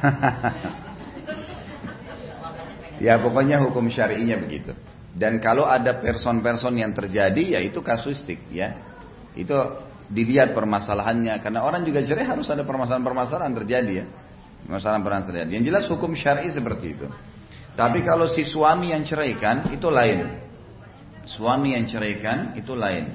ya 3.06 3.20
pokoknya 3.20 3.60
hukum 3.64 3.88
syari'inya 3.88 4.36
begitu. 4.40 4.74
Dan 5.20 5.36
kalau 5.36 5.68
ada 5.68 6.00
person-person 6.00 6.80
yang 6.80 6.96
terjadi 6.96 7.52
ya 7.52 7.60
itu 7.60 7.84
kasustik 7.84 8.40
ya. 8.48 8.72
Itu 9.36 9.52
dilihat 10.08 10.56
permasalahannya. 10.56 11.36
Karena 11.44 11.60
orang 11.60 11.84
juga 11.84 12.00
cerai 12.00 12.24
harus 12.24 12.48
ada 12.48 12.64
permasalahan-permasalahan 12.64 13.52
terjadi 13.60 13.92
ya. 14.00 14.06
Permasalahan-permasalahan 14.64 15.28
terjadi. 15.28 15.50
Yang 15.60 15.64
jelas 15.68 15.84
hukum 15.92 16.16
syar'i 16.16 16.48
seperti 16.48 16.96
itu. 16.96 17.04
Tapi 17.76 18.00
kalau 18.00 18.32
si 18.32 18.48
suami 18.48 18.96
yang 18.96 19.04
ceraikan 19.04 19.68
itu 19.68 19.92
lain. 19.92 20.24
Suami 21.28 21.76
yang 21.76 21.84
ceraikan 21.84 22.56
itu 22.56 22.72
lain. 22.72 23.12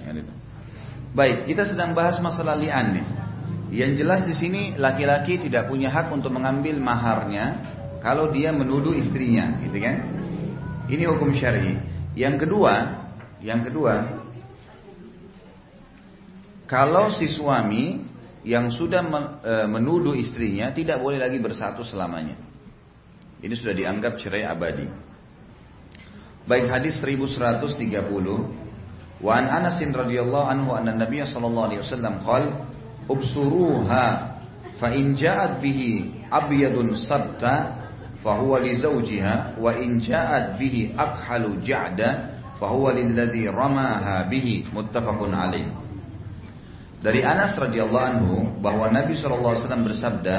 Baik 1.18 1.50
kita 1.50 1.66
sedang 1.66 1.98
bahas 1.98 2.22
masalah 2.22 2.54
li'an 2.54 3.02
nih. 3.02 3.08
Yang 3.82 4.06
jelas 4.06 4.22
di 4.30 4.38
sini 4.38 4.62
laki-laki 4.78 5.42
tidak 5.42 5.74
punya 5.74 5.90
hak 5.90 6.14
untuk 6.14 6.30
mengambil 6.30 6.78
maharnya 6.78 7.66
kalau 7.98 8.30
dia 8.30 8.54
menuduh 8.54 8.94
istrinya 8.94 9.58
gitu 9.66 9.82
kan? 9.82 10.06
Ini 10.86 11.10
hukum 11.10 11.34
syar'i 11.34 11.95
yang 12.16 12.40
kedua 12.40 13.06
yang 13.44 13.62
kedua 13.62 14.24
kalau 16.66 17.14
si 17.14 17.30
suami 17.30 18.02
yang 18.46 18.74
sudah 18.74 19.02
e, 19.42 19.54
menuduh 19.70 20.18
istrinya 20.18 20.74
tidak 20.74 21.02
boleh 21.02 21.22
lagi 21.22 21.38
bersatu 21.38 21.86
selamanya. 21.86 22.38
Ini 23.42 23.54
sudah 23.54 23.74
dianggap 23.74 24.18
cerai 24.18 24.46
abadi. 24.46 24.90
Baik 26.46 26.70
hadis 26.70 26.98
1130 27.02 28.66
Wa 29.16 29.40
an 29.40 29.46
Anas 29.48 29.80
radhiyallahu 29.80 30.46
anhu 30.46 30.76
anna 30.76 30.92
Nabiy 30.92 31.24
sallallahu 31.24 31.68
alaihi 31.72 31.82
wasallam 31.82 32.20
qala 32.22 32.68
ubsuruha 33.08 34.06
fa 34.76 34.88
in 34.92 35.16
ja'at 35.16 35.64
bihi 35.64 36.26
abyadun 36.28 37.00
sabta 37.00 37.85
huwa 38.34 38.58
li 38.58 38.74
zawjiha 38.74 39.62
wa 39.62 39.72
in 39.78 40.02
ja'at 40.02 40.58
bihi 40.58 40.98
ja'da 41.62 42.10
fa 42.58 42.68
huwa 42.74 42.90
lilladhi 42.96 43.46
ramaha 43.46 44.26
bihi 44.26 44.66
dari 47.06 47.22
Anas 47.22 47.54
radhiyallahu 47.54 48.08
anhu 48.18 48.38
bahwa 48.66 48.90
Nabi 48.90 49.14
SAW 49.14 49.62
bersabda, 49.62 50.38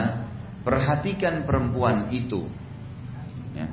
perhatikan 0.67 1.47
perempuan 1.47 2.11
itu. 2.11 2.43
Ya. 3.55 3.71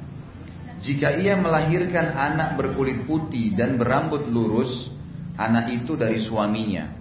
Jika 0.77 1.17
ia 1.17 1.33
melahirkan 1.33 2.13
anak 2.13 2.53
berkulit 2.53 3.09
putih 3.09 3.57
dan 3.57 3.81
berambut 3.81 4.29
lurus, 4.29 4.93
anak 5.41 5.73
itu 5.73 5.97
dari 5.97 6.21
suaminya. 6.21 6.93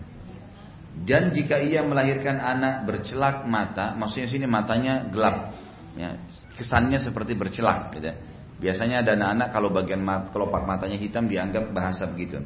Dan 0.96 1.29
jika 1.37 1.61
ia 1.61 1.85
melahirkan 1.85 2.40
anak 2.40 2.88
bercelak 2.88 3.44
mata, 3.44 3.92
maksudnya 3.92 4.33
sini 4.33 4.48
matanya 4.48 5.12
gelap, 5.12 5.53
ya, 5.92 6.16
kesannya 6.62 7.03
seperti 7.03 7.35
bercelak. 7.35 7.98
Gitu. 7.98 8.14
Biasanya 8.62 9.03
ada 9.03 9.18
anak-anak 9.18 9.48
kalau 9.51 9.75
bagian 9.75 9.98
mat, 9.98 10.31
kelopak 10.31 10.62
matanya 10.62 10.94
hitam 10.94 11.27
dianggap 11.27 11.75
bahasa 11.75 12.07
begitu. 12.07 12.38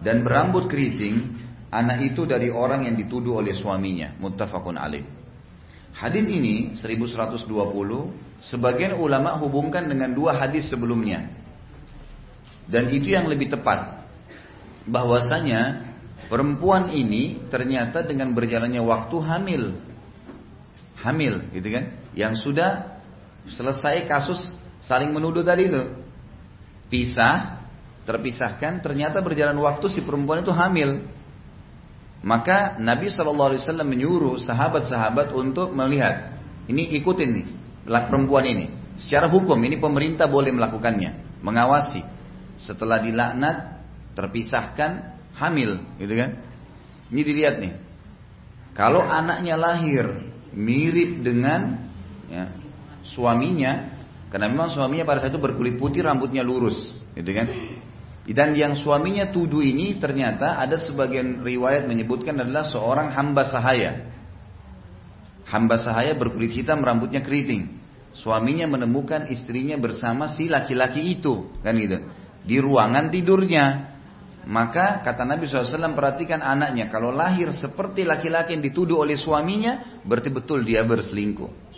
Dan 0.00 0.24
berambut 0.24 0.72
keriting, 0.72 1.36
Anak 1.70 2.02
itu 2.02 2.26
dari 2.26 2.50
orang 2.50 2.90
yang 2.90 2.98
dituduh 2.98 3.38
oleh 3.38 3.54
suaminya. 3.54 4.18
Muttafaqun 4.18 4.74
alaih. 4.74 5.06
Hadis 5.94 6.26
ini 6.26 6.74
1120 6.74 7.46
sebagian 8.42 8.98
ulama 8.98 9.38
hubungkan 9.38 9.86
dengan 9.86 10.10
dua 10.10 10.34
hadis 10.34 10.66
sebelumnya. 10.66 11.30
Dan 12.66 12.90
itu 12.90 13.14
yang 13.14 13.30
lebih 13.30 13.54
tepat. 13.54 14.02
Bahwasanya 14.90 15.86
perempuan 16.26 16.90
ini 16.90 17.46
ternyata 17.46 18.02
dengan 18.02 18.34
berjalannya 18.34 18.82
waktu 18.82 19.16
hamil. 19.22 19.64
Hamil 21.06 21.54
gitu 21.54 21.70
kan. 21.70 21.84
Yang 22.18 22.50
sudah 22.50 22.98
selesai 23.48 24.04
kasus 24.04 24.56
saling 24.82 25.12
menuduh 25.12 25.44
tadi 25.44 25.68
itu. 25.70 25.82
Pisah, 26.90 27.62
terpisahkan, 28.04 28.82
ternyata 28.82 29.22
berjalan 29.22 29.56
waktu 29.62 29.86
si 29.92 30.00
perempuan 30.02 30.42
itu 30.42 30.50
hamil. 30.50 31.06
Maka 32.20 32.76
Nabi 32.76 33.08
SAW 33.08 33.56
menyuruh 33.86 34.36
sahabat-sahabat 34.42 35.32
untuk 35.32 35.72
melihat. 35.72 36.36
Ini 36.68 37.00
ikutin 37.00 37.30
nih. 37.32 37.46
perempuan 37.88 38.44
ini. 38.44 38.66
Secara 39.00 39.32
hukum 39.32 39.56
ini 39.64 39.80
pemerintah 39.80 40.28
boleh 40.28 40.52
melakukannya, 40.52 41.40
mengawasi. 41.40 42.04
Setelah 42.60 43.00
dilaknat, 43.00 43.80
terpisahkan, 44.12 45.16
hamil, 45.40 45.80
gitu 45.96 46.12
kan? 46.12 46.36
Ini 47.08 47.20
dilihat 47.24 47.56
nih. 47.64 47.72
Kalau 48.76 49.00
anaknya 49.00 49.56
lahir 49.56 50.06
mirip 50.52 51.24
dengan 51.24 51.88
ya, 52.28 52.52
suaminya, 53.04 54.00
karena 54.30 54.46
memang 54.46 54.70
suaminya 54.70 55.04
pada 55.04 55.24
saat 55.24 55.34
itu 55.34 55.42
berkulit 55.42 55.76
putih, 55.80 56.06
rambutnya 56.06 56.46
lurus, 56.46 57.02
gitu 57.18 57.30
kan? 57.34 57.46
Dan 58.30 58.54
yang 58.54 58.78
suaminya 58.78 59.34
tuduh 59.34 59.58
ini 59.58 59.98
ternyata 59.98 60.60
ada 60.62 60.78
sebagian 60.78 61.42
riwayat 61.42 61.90
menyebutkan 61.90 62.38
adalah 62.38 62.62
seorang 62.62 63.10
hamba 63.10 63.42
sahaya. 63.42 64.06
Hamba 65.50 65.82
sahaya 65.82 66.14
berkulit 66.14 66.54
hitam, 66.54 66.78
rambutnya 66.78 67.26
keriting. 67.26 67.74
Suaminya 68.14 68.70
menemukan 68.70 69.26
istrinya 69.34 69.74
bersama 69.82 70.30
si 70.30 70.46
laki-laki 70.46 71.18
itu, 71.18 71.50
kan 71.62 71.74
gitu. 71.74 72.06
Di 72.46 72.62
ruangan 72.62 73.10
tidurnya. 73.10 73.90
Maka 74.46 75.04
kata 75.04 75.28
Nabi 75.28 75.44
SAW 75.50 75.92
perhatikan 75.92 76.40
anaknya 76.40 76.88
kalau 76.88 77.12
lahir 77.12 77.52
seperti 77.52 78.08
laki-laki 78.08 78.56
yang 78.56 78.64
dituduh 78.64 79.04
oleh 79.04 79.18
suaminya 79.20 80.00
berarti 80.06 80.32
betul 80.32 80.64
dia 80.64 80.80
berselingkuh. 80.80 81.69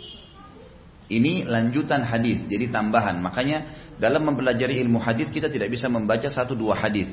Ini 1.13 1.45
lanjutan 1.45 2.01
hadis, 2.01 2.41
jadi 2.49 2.73
tambahan. 2.73 3.21
Makanya 3.21 3.69
dalam 4.01 4.25
mempelajari 4.25 4.81
ilmu 4.81 4.97
hadis 4.97 5.29
kita 5.29 5.45
tidak 5.45 5.69
bisa 5.69 5.85
membaca 5.85 6.25
satu 6.25 6.57
dua 6.57 6.73
hadis. 6.73 7.05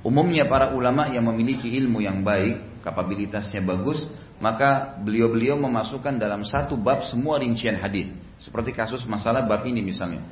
Umumnya 0.00 0.48
para 0.48 0.72
ulama 0.72 1.12
yang 1.12 1.28
memiliki 1.28 1.68
ilmu 1.76 2.00
yang 2.00 2.24
baik, 2.24 2.80
kapabilitasnya 2.80 3.60
bagus, 3.60 4.08
maka 4.40 4.96
beliau-beliau 5.04 5.60
memasukkan 5.60 6.16
dalam 6.16 6.48
satu 6.48 6.80
bab 6.80 7.04
semua 7.04 7.36
rincian 7.36 7.76
hadis. 7.76 8.08
Seperti 8.40 8.72
kasus 8.72 9.04
masalah 9.04 9.44
bab 9.44 9.68
ini 9.68 9.84
misalnya. 9.84 10.24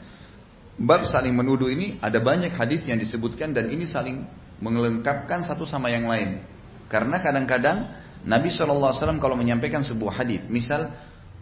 Bab 0.80 1.04
saling 1.04 1.36
menuduh 1.36 1.68
ini 1.68 2.00
ada 2.00 2.18
banyak 2.18 2.50
hadis 2.56 2.88
yang 2.88 2.96
disebutkan 2.96 3.52
dan 3.52 3.68
ini 3.68 3.84
saling 3.84 4.24
melengkapkan 4.64 5.44
satu 5.44 5.68
sama 5.68 5.92
yang 5.92 6.08
lain. 6.08 6.40
Karena 6.88 7.20
kadang-kadang 7.20 7.90
Nabi 8.24 8.48
SAW 8.48 9.20
kalau 9.20 9.36
menyampaikan 9.36 9.84
sebuah 9.84 10.24
hadis, 10.24 10.40
misal 10.48 10.88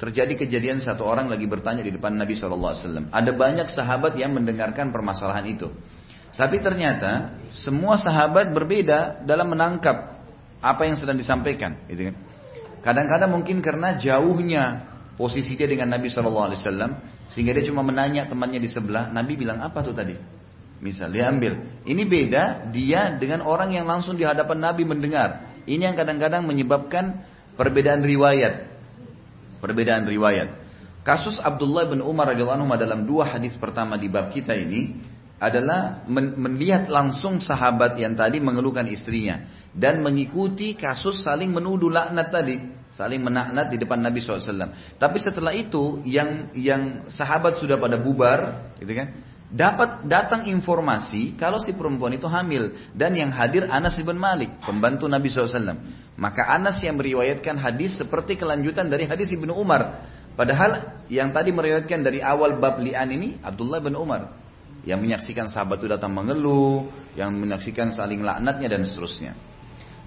terjadi 0.00 0.34
kejadian 0.34 0.80
satu 0.80 1.04
orang 1.06 1.28
lagi 1.28 1.44
bertanya 1.46 1.84
di 1.84 1.92
depan 1.94 2.16
Nabi 2.16 2.34
SAW. 2.34 3.10
Ada 3.12 3.30
banyak 3.32 3.68
sahabat 3.70 4.18
yang 4.18 4.34
mendengarkan 4.34 4.90
permasalahan 4.90 5.46
itu. 5.48 5.68
Tapi 6.32 6.64
ternyata 6.64 7.36
semua 7.52 8.00
sahabat 8.00 8.50
berbeda 8.56 9.22
dalam 9.28 9.52
menangkap 9.52 10.24
apa 10.62 10.82
yang 10.88 10.96
sedang 10.96 11.20
disampaikan. 11.20 11.76
Gitu 11.90 12.08
kan. 12.08 12.16
Kadang-kadang 12.82 13.30
mungkin 13.30 13.60
karena 13.62 13.94
jauhnya 13.94 14.90
posisi 15.14 15.54
dia 15.54 15.68
dengan 15.68 15.92
Nabi 15.92 16.08
SAW, 16.10 16.56
sehingga 17.30 17.52
dia 17.54 17.64
cuma 17.68 17.84
menanya 17.84 18.26
temannya 18.26 18.58
di 18.58 18.66
sebelah, 18.66 19.12
Nabi 19.12 19.38
bilang 19.38 19.60
apa 19.62 19.84
tuh 19.84 19.94
tadi? 19.94 20.16
Misal 20.82 21.14
dia 21.14 21.30
ambil. 21.30 21.62
Ini 21.86 22.02
beda 22.02 22.74
dia 22.74 23.14
dengan 23.14 23.46
orang 23.46 23.70
yang 23.70 23.86
langsung 23.86 24.18
di 24.18 24.26
hadapan 24.26 24.58
Nabi 24.66 24.82
mendengar. 24.82 25.62
Ini 25.62 25.92
yang 25.92 25.94
kadang-kadang 25.94 26.42
menyebabkan 26.42 27.22
perbedaan 27.54 28.02
riwayat. 28.02 28.71
Perbedaan 29.62 30.02
riwayat. 30.10 30.58
Kasus 31.06 31.38
Abdullah 31.38 31.86
bin 31.86 32.02
Umar 32.02 32.34
radhiyallahu 32.34 32.66
anhu 32.66 32.74
dalam 32.74 33.06
dua 33.06 33.30
hadis 33.30 33.54
pertama 33.54 33.94
di 33.94 34.10
bab 34.10 34.34
kita 34.34 34.58
ini 34.58 34.98
adalah 35.42 36.06
melihat 36.38 36.86
langsung 36.86 37.42
sahabat 37.42 37.98
yang 37.98 38.14
tadi 38.14 38.38
mengeluhkan 38.38 38.86
istrinya 38.86 39.42
dan 39.74 39.98
mengikuti 39.98 40.78
kasus 40.78 41.22
saling 41.26 41.50
menuduh 41.50 41.90
laknat 41.90 42.30
tadi, 42.30 42.62
saling 42.94 43.18
menaknat 43.18 43.74
di 43.74 43.82
depan 43.82 43.98
Nabi 43.98 44.22
SAW. 44.22 44.70
Tapi 44.98 45.18
setelah 45.18 45.50
itu 45.50 45.98
yang 46.06 46.54
yang 46.54 47.10
sahabat 47.10 47.58
sudah 47.58 47.74
pada 47.78 47.98
bubar, 47.98 48.70
gitu 48.78 48.94
kan? 48.94 49.14
Dapat 49.52 50.08
datang 50.08 50.48
informasi 50.48 51.36
kalau 51.36 51.60
si 51.60 51.76
perempuan 51.76 52.16
itu 52.16 52.24
hamil 52.24 52.72
dan 52.96 53.12
yang 53.12 53.28
hadir 53.28 53.68
Anas 53.68 54.00
bin 54.00 54.16
Malik, 54.16 54.48
pembantu 54.64 55.04
Nabi 55.04 55.28
SAW. 55.28 55.76
Maka 56.16 56.48
Anas 56.48 56.80
yang 56.80 56.96
meriwayatkan 56.96 57.60
hadis 57.60 58.00
seperti 58.00 58.40
kelanjutan 58.40 58.88
dari 58.88 59.04
hadis 59.04 59.28
Ibnu 59.28 59.52
Umar. 59.52 60.08
Padahal 60.32 61.04
yang 61.12 61.36
tadi 61.36 61.52
meriwayatkan 61.52 62.00
dari 62.00 62.24
awal 62.24 62.56
bab 62.56 62.80
li'an 62.80 63.12
ini 63.12 63.36
Abdullah 63.44 63.84
bin 63.84 63.92
Umar 63.92 64.32
yang 64.88 65.04
menyaksikan 65.04 65.46
sahabat 65.52 65.84
itu 65.84 65.88
datang 65.92 66.10
mengeluh, 66.16 66.88
yang 67.14 67.30
menyaksikan 67.36 67.94
saling 67.94 68.24
laknatnya 68.24 68.72
dan 68.72 68.82
seterusnya. 68.88 69.36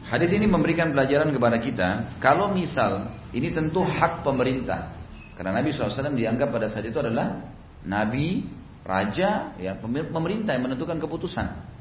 Hadis 0.06 0.30
ini 0.34 0.46
memberikan 0.46 0.94
pelajaran 0.94 1.34
kepada 1.34 1.58
kita, 1.58 1.90
kalau 2.22 2.54
misal 2.54 3.10
ini 3.34 3.50
tentu 3.50 3.82
hak 3.82 4.22
pemerintah, 4.22 4.94
karena 5.34 5.62
Nabi 5.62 5.74
SAW 5.74 6.14
dianggap 6.14 6.54
pada 6.54 6.70
saat 6.70 6.86
itu 6.86 6.98
adalah 7.02 7.42
nabi, 7.82 8.46
raja, 8.86 9.58
ya 9.58 9.74
pemerintah 9.82 10.54
yang 10.54 10.70
menentukan 10.70 11.02
keputusan. 11.02 11.74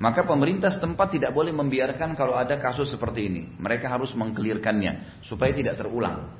Maka 0.00 0.24
pemerintah 0.24 0.72
setempat 0.72 1.20
tidak 1.20 1.36
boleh 1.36 1.52
membiarkan 1.52 2.16
kalau 2.16 2.32
ada 2.32 2.56
kasus 2.56 2.88
seperti 2.88 3.28
ini. 3.28 3.42
Mereka 3.60 3.84
harus 3.84 4.16
mengkelirkannya 4.16 5.20
supaya 5.20 5.52
tidak 5.52 5.76
terulang. 5.76 6.32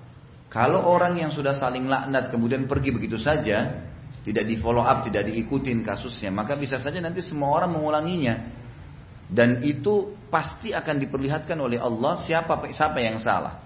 Kalau 0.49 0.89
orang 0.89 1.21
yang 1.21 1.29
sudah 1.31 1.53
saling 1.53 1.85
laknat 1.85 2.33
kemudian 2.33 2.65
pergi 2.65 2.91
begitu 2.91 3.21
saja, 3.21 3.85
tidak 4.25 4.49
di 4.49 4.57
follow 4.57 4.81
up, 4.81 5.05
tidak 5.05 5.29
diikutin 5.29 5.85
kasusnya, 5.85 6.33
maka 6.33 6.57
bisa 6.57 6.81
saja 6.81 6.99
nanti 7.05 7.21
semua 7.21 7.53
orang 7.53 7.77
mengulanginya. 7.77 8.59
Dan 9.31 9.63
itu 9.63 10.19
pasti 10.27 10.75
akan 10.75 10.99
diperlihatkan 10.99 11.55
oleh 11.55 11.79
Allah 11.79 12.19
siapa 12.19 12.59
siapa 12.75 12.99
yang 12.99 13.23
salah. 13.23 13.63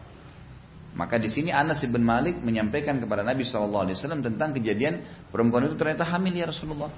Maka 0.95 1.19
di 1.19 1.27
sini 1.27 1.51
Anas 1.51 1.83
bin 1.83 2.07
Malik 2.07 2.39
menyampaikan 2.39 3.03
kepada 3.03 3.27
Nabi 3.27 3.43
SAW 3.43 3.91
tentang 3.99 4.55
kejadian 4.55 5.27
perempuan 5.29 5.67
itu 5.67 5.75
ternyata 5.75 6.07
hamil 6.07 6.35
ya 6.35 6.47
Rasulullah. 6.47 6.91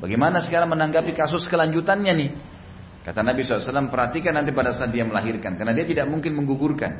Bagaimana 0.00 0.44
sekarang 0.44 0.72
menanggapi 0.72 1.16
kasus 1.16 1.48
kelanjutannya 1.48 2.12
nih? 2.12 2.30
Kata 3.04 3.20
Nabi 3.20 3.44
SAW, 3.44 3.92
perhatikan 3.92 4.32
nanti 4.32 4.52
pada 4.52 4.72
saat 4.72 4.92
dia 4.92 5.04
melahirkan. 5.04 5.56
Karena 5.60 5.76
dia 5.76 5.84
tidak 5.84 6.08
mungkin 6.08 6.32
menggugurkan. 6.36 6.92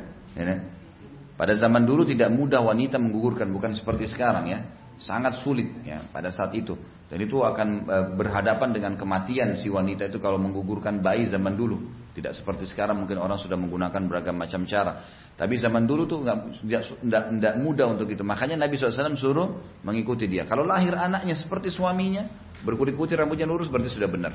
Pada 1.35 1.53
zaman 1.57 1.85
dulu 1.85 2.05
tidak 2.05 2.29
mudah 2.33 2.61
wanita 2.61 3.01
menggugurkan, 3.01 3.49
bukan 3.49 3.73
seperti 3.73 4.09
sekarang 4.09 4.45
ya 4.49 4.59
sangat 4.99 5.43
sulit 5.43 5.67
ya 5.83 6.03
pada 6.07 6.31
saat 6.31 6.55
itu 6.55 6.75
dan 7.11 7.19
itu 7.19 7.43
akan 7.43 7.67
e, 7.83 7.97
berhadapan 8.15 8.69
dengan 8.71 8.93
kematian 8.95 9.59
si 9.59 9.67
wanita 9.67 10.07
itu 10.07 10.23
kalau 10.23 10.39
menggugurkan 10.39 11.03
bayi 11.03 11.27
zaman 11.27 11.55
dulu 11.55 11.83
tidak 12.15 12.31
seperti 12.31 12.63
sekarang 12.63 12.95
mungkin 13.03 13.19
orang 13.19 13.35
sudah 13.35 13.59
menggunakan 13.59 13.99
beragam 14.07 14.39
macam 14.39 14.63
cara. 14.63 15.03
Tapi 15.35 15.59
zaman 15.59 15.83
dulu 15.83 16.07
tuh 16.07 16.23
nggak 16.23 17.55
mudah 17.59 17.91
untuk 17.91 18.07
itu. 18.07 18.23
Makanya 18.23 18.55
Nabi 18.55 18.79
SAW 18.79 19.19
suruh 19.19 19.59
mengikuti 19.83 20.23
dia. 20.23 20.47
Kalau 20.47 20.63
lahir 20.63 20.95
anaknya 20.95 21.35
seperti 21.35 21.67
suaminya 21.67 22.23
berkulit 22.63 22.95
putih 22.95 23.19
rambutnya 23.19 23.43
lurus 23.43 23.67
berarti 23.67 23.91
sudah 23.91 24.07
benar. 24.07 24.31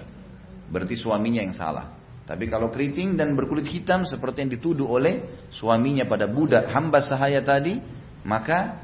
Berarti 0.68 0.92
suaminya 0.92 1.40
yang 1.40 1.56
salah. 1.56 1.96
Tapi 2.28 2.52
kalau 2.52 2.68
keriting 2.68 3.16
dan 3.16 3.32
berkulit 3.32 3.64
hitam 3.64 4.04
seperti 4.04 4.44
yang 4.44 4.52
dituduh 4.52 4.84
oleh 4.84 5.48
suaminya 5.48 6.04
pada 6.04 6.28
budak 6.28 6.68
hamba 6.68 7.00
sahaya 7.00 7.40
tadi 7.40 7.80
maka 8.28 8.76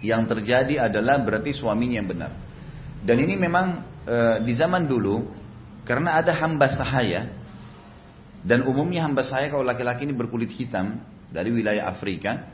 yang 0.00 0.24
terjadi 0.24 0.88
adalah 0.88 1.20
berarti 1.20 1.52
suaminya 1.52 2.00
yang 2.00 2.08
benar. 2.08 2.32
Dan 3.04 3.20
ini 3.20 3.36
memang 3.36 3.84
e, 4.08 4.16
di 4.40 4.56
zaman 4.56 4.88
dulu 4.88 5.20
karena 5.84 6.16
ada 6.16 6.32
hamba 6.32 6.72
sahaya 6.72 7.35
dan 8.46 8.62
umumnya 8.62 9.02
hamba 9.02 9.26
sahaya 9.26 9.50
kalau 9.50 9.66
laki-laki 9.66 10.06
ini 10.06 10.14
berkulit 10.14 10.54
hitam 10.54 11.02
dari 11.34 11.50
wilayah 11.50 11.90
Afrika, 11.90 12.46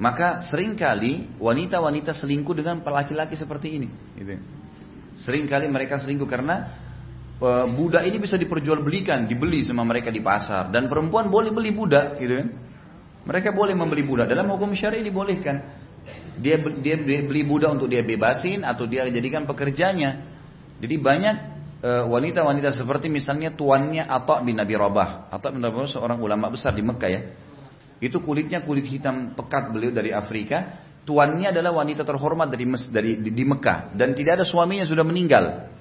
maka 0.00 0.40
sering 0.48 0.72
kali 0.72 1.36
wanita-wanita 1.36 2.16
selingkuh 2.16 2.56
dengan 2.56 2.80
laki-laki 2.80 3.36
seperti 3.36 3.76
ini. 3.76 3.88
Gitu. 4.16 4.40
Seringkali 5.20 5.68
mereka 5.68 6.00
selingkuh 6.00 6.24
karena 6.24 6.72
e, 7.36 7.48
budak 7.76 8.08
ini 8.08 8.16
bisa 8.16 8.40
diperjualbelikan, 8.40 9.28
dibeli 9.28 9.68
sama 9.68 9.84
mereka 9.84 10.08
di 10.08 10.24
pasar 10.24 10.72
dan 10.72 10.88
perempuan 10.88 11.28
boleh 11.28 11.52
beli 11.52 11.76
budak, 11.76 12.16
gitu? 12.16 12.48
Mereka 13.28 13.52
boleh 13.52 13.76
membeli 13.76 14.08
budak 14.08 14.32
dalam 14.32 14.48
hukum 14.48 14.72
syari 14.72 15.04
dibolehkan. 15.04 15.76
Dia 16.40 16.56
dia 16.56 16.96
beli 17.02 17.44
budak 17.44 17.76
untuk 17.76 17.92
dia 17.92 18.00
bebasin 18.00 18.64
atau 18.64 18.88
dia 18.88 19.04
jadikan 19.12 19.44
pekerjanya. 19.44 20.24
Jadi 20.80 20.96
banyak 20.96 21.57
wanita-wanita 21.82 22.74
seperti 22.74 23.06
misalnya 23.06 23.54
tuannya 23.54 24.02
Atta 24.02 24.42
bin 24.42 24.58
Nabi 24.58 24.74
Rabah. 24.74 25.30
Atta 25.30 25.54
bin 25.54 25.62
Nabi 25.62 25.78
Rabah 25.78 25.92
seorang 25.94 26.18
ulama 26.18 26.50
besar 26.50 26.74
di 26.74 26.82
Mekah 26.82 27.10
ya. 27.10 27.22
Itu 27.98 28.22
kulitnya 28.22 28.62
kulit 28.62 28.86
hitam 28.86 29.34
pekat 29.34 29.74
beliau 29.74 29.90
dari 29.90 30.14
Afrika. 30.14 30.86
Tuannya 31.06 31.54
adalah 31.54 31.72
wanita 31.72 32.04
terhormat 32.04 32.52
dari, 32.52 32.68
dari 32.92 33.12
di, 33.18 33.30
di 33.32 33.44
Mekah 33.46 33.96
dan 33.96 34.12
tidak 34.12 34.42
ada 34.42 34.44
suaminya 34.44 34.84
sudah 34.84 35.06
meninggal. 35.06 35.72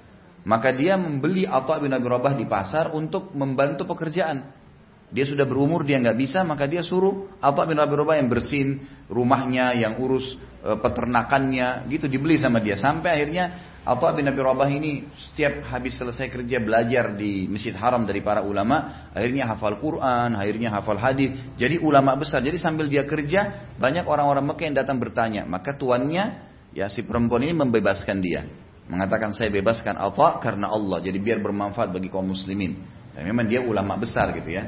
Maka 0.48 0.72
dia 0.72 0.96
membeli 0.96 1.44
Atta 1.44 1.76
bin 1.84 1.92
Nabi 1.92 2.08
Rabah 2.08 2.34
di 2.40 2.48
pasar 2.48 2.96
untuk 2.96 3.36
membantu 3.36 3.84
pekerjaan. 3.84 4.56
Dia 5.08 5.24
sudah 5.24 5.48
berumur, 5.48 5.88
dia 5.88 6.00
nggak 6.04 6.20
bisa, 6.20 6.44
maka 6.44 6.68
dia 6.68 6.84
suruh 6.84 7.32
Atta 7.44 7.68
bin 7.68 7.80
Abi 7.80 7.96
Rabah 7.96 8.16
yang 8.20 8.32
bersin 8.32 8.84
rumahnya, 9.08 9.76
yang 9.76 10.00
urus 10.00 10.36
e, 10.64 10.72
peternakannya, 10.80 11.88
gitu 11.92 12.12
dibeli 12.12 12.36
sama 12.40 12.60
dia. 12.60 12.76
Sampai 12.76 13.16
akhirnya 13.20 13.76
Atau 13.88 14.12
bin 14.12 14.28
Abi 14.28 14.44
Rabah 14.44 14.68
ini 14.68 15.08
setiap 15.16 15.64
habis 15.72 15.96
selesai 15.96 16.28
kerja 16.28 16.60
belajar 16.60 17.16
di 17.16 17.48
Masjid 17.48 17.72
Haram 17.72 18.04
dari 18.04 18.20
para 18.20 18.44
ulama, 18.44 19.08
akhirnya 19.16 19.48
hafal 19.48 19.80
Quran, 19.80 20.36
akhirnya 20.36 20.76
hafal 20.76 21.00
hadis. 21.00 21.40
Jadi 21.56 21.80
ulama 21.80 22.20
besar. 22.20 22.44
Jadi 22.44 22.60
sambil 22.60 22.92
dia 22.92 23.08
kerja, 23.08 23.72
banyak 23.80 24.04
orang-orang 24.04 24.44
Mekah 24.44 24.66
yang 24.68 24.76
datang 24.76 25.00
bertanya. 25.00 25.48
Maka 25.48 25.80
tuannya, 25.80 26.36
ya 26.76 26.92
si 26.92 27.08
perempuan 27.08 27.48
ini 27.48 27.56
membebaskan 27.56 28.20
dia. 28.20 28.44
Mengatakan 28.92 29.32
saya 29.32 29.48
bebaskan 29.56 29.96
Atha 29.96 30.36
karena 30.44 30.68
Allah. 30.68 31.00
Jadi 31.00 31.24
biar 31.24 31.40
bermanfaat 31.40 31.88
bagi 31.88 32.12
kaum 32.12 32.28
muslimin. 32.28 32.84
Dan 33.16 33.24
memang 33.24 33.48
dia 33.48 33.64
ulama 33.64 33.96
besar 33.96 34.36
gitu 34.36 34.52
ya. 34.52 34.68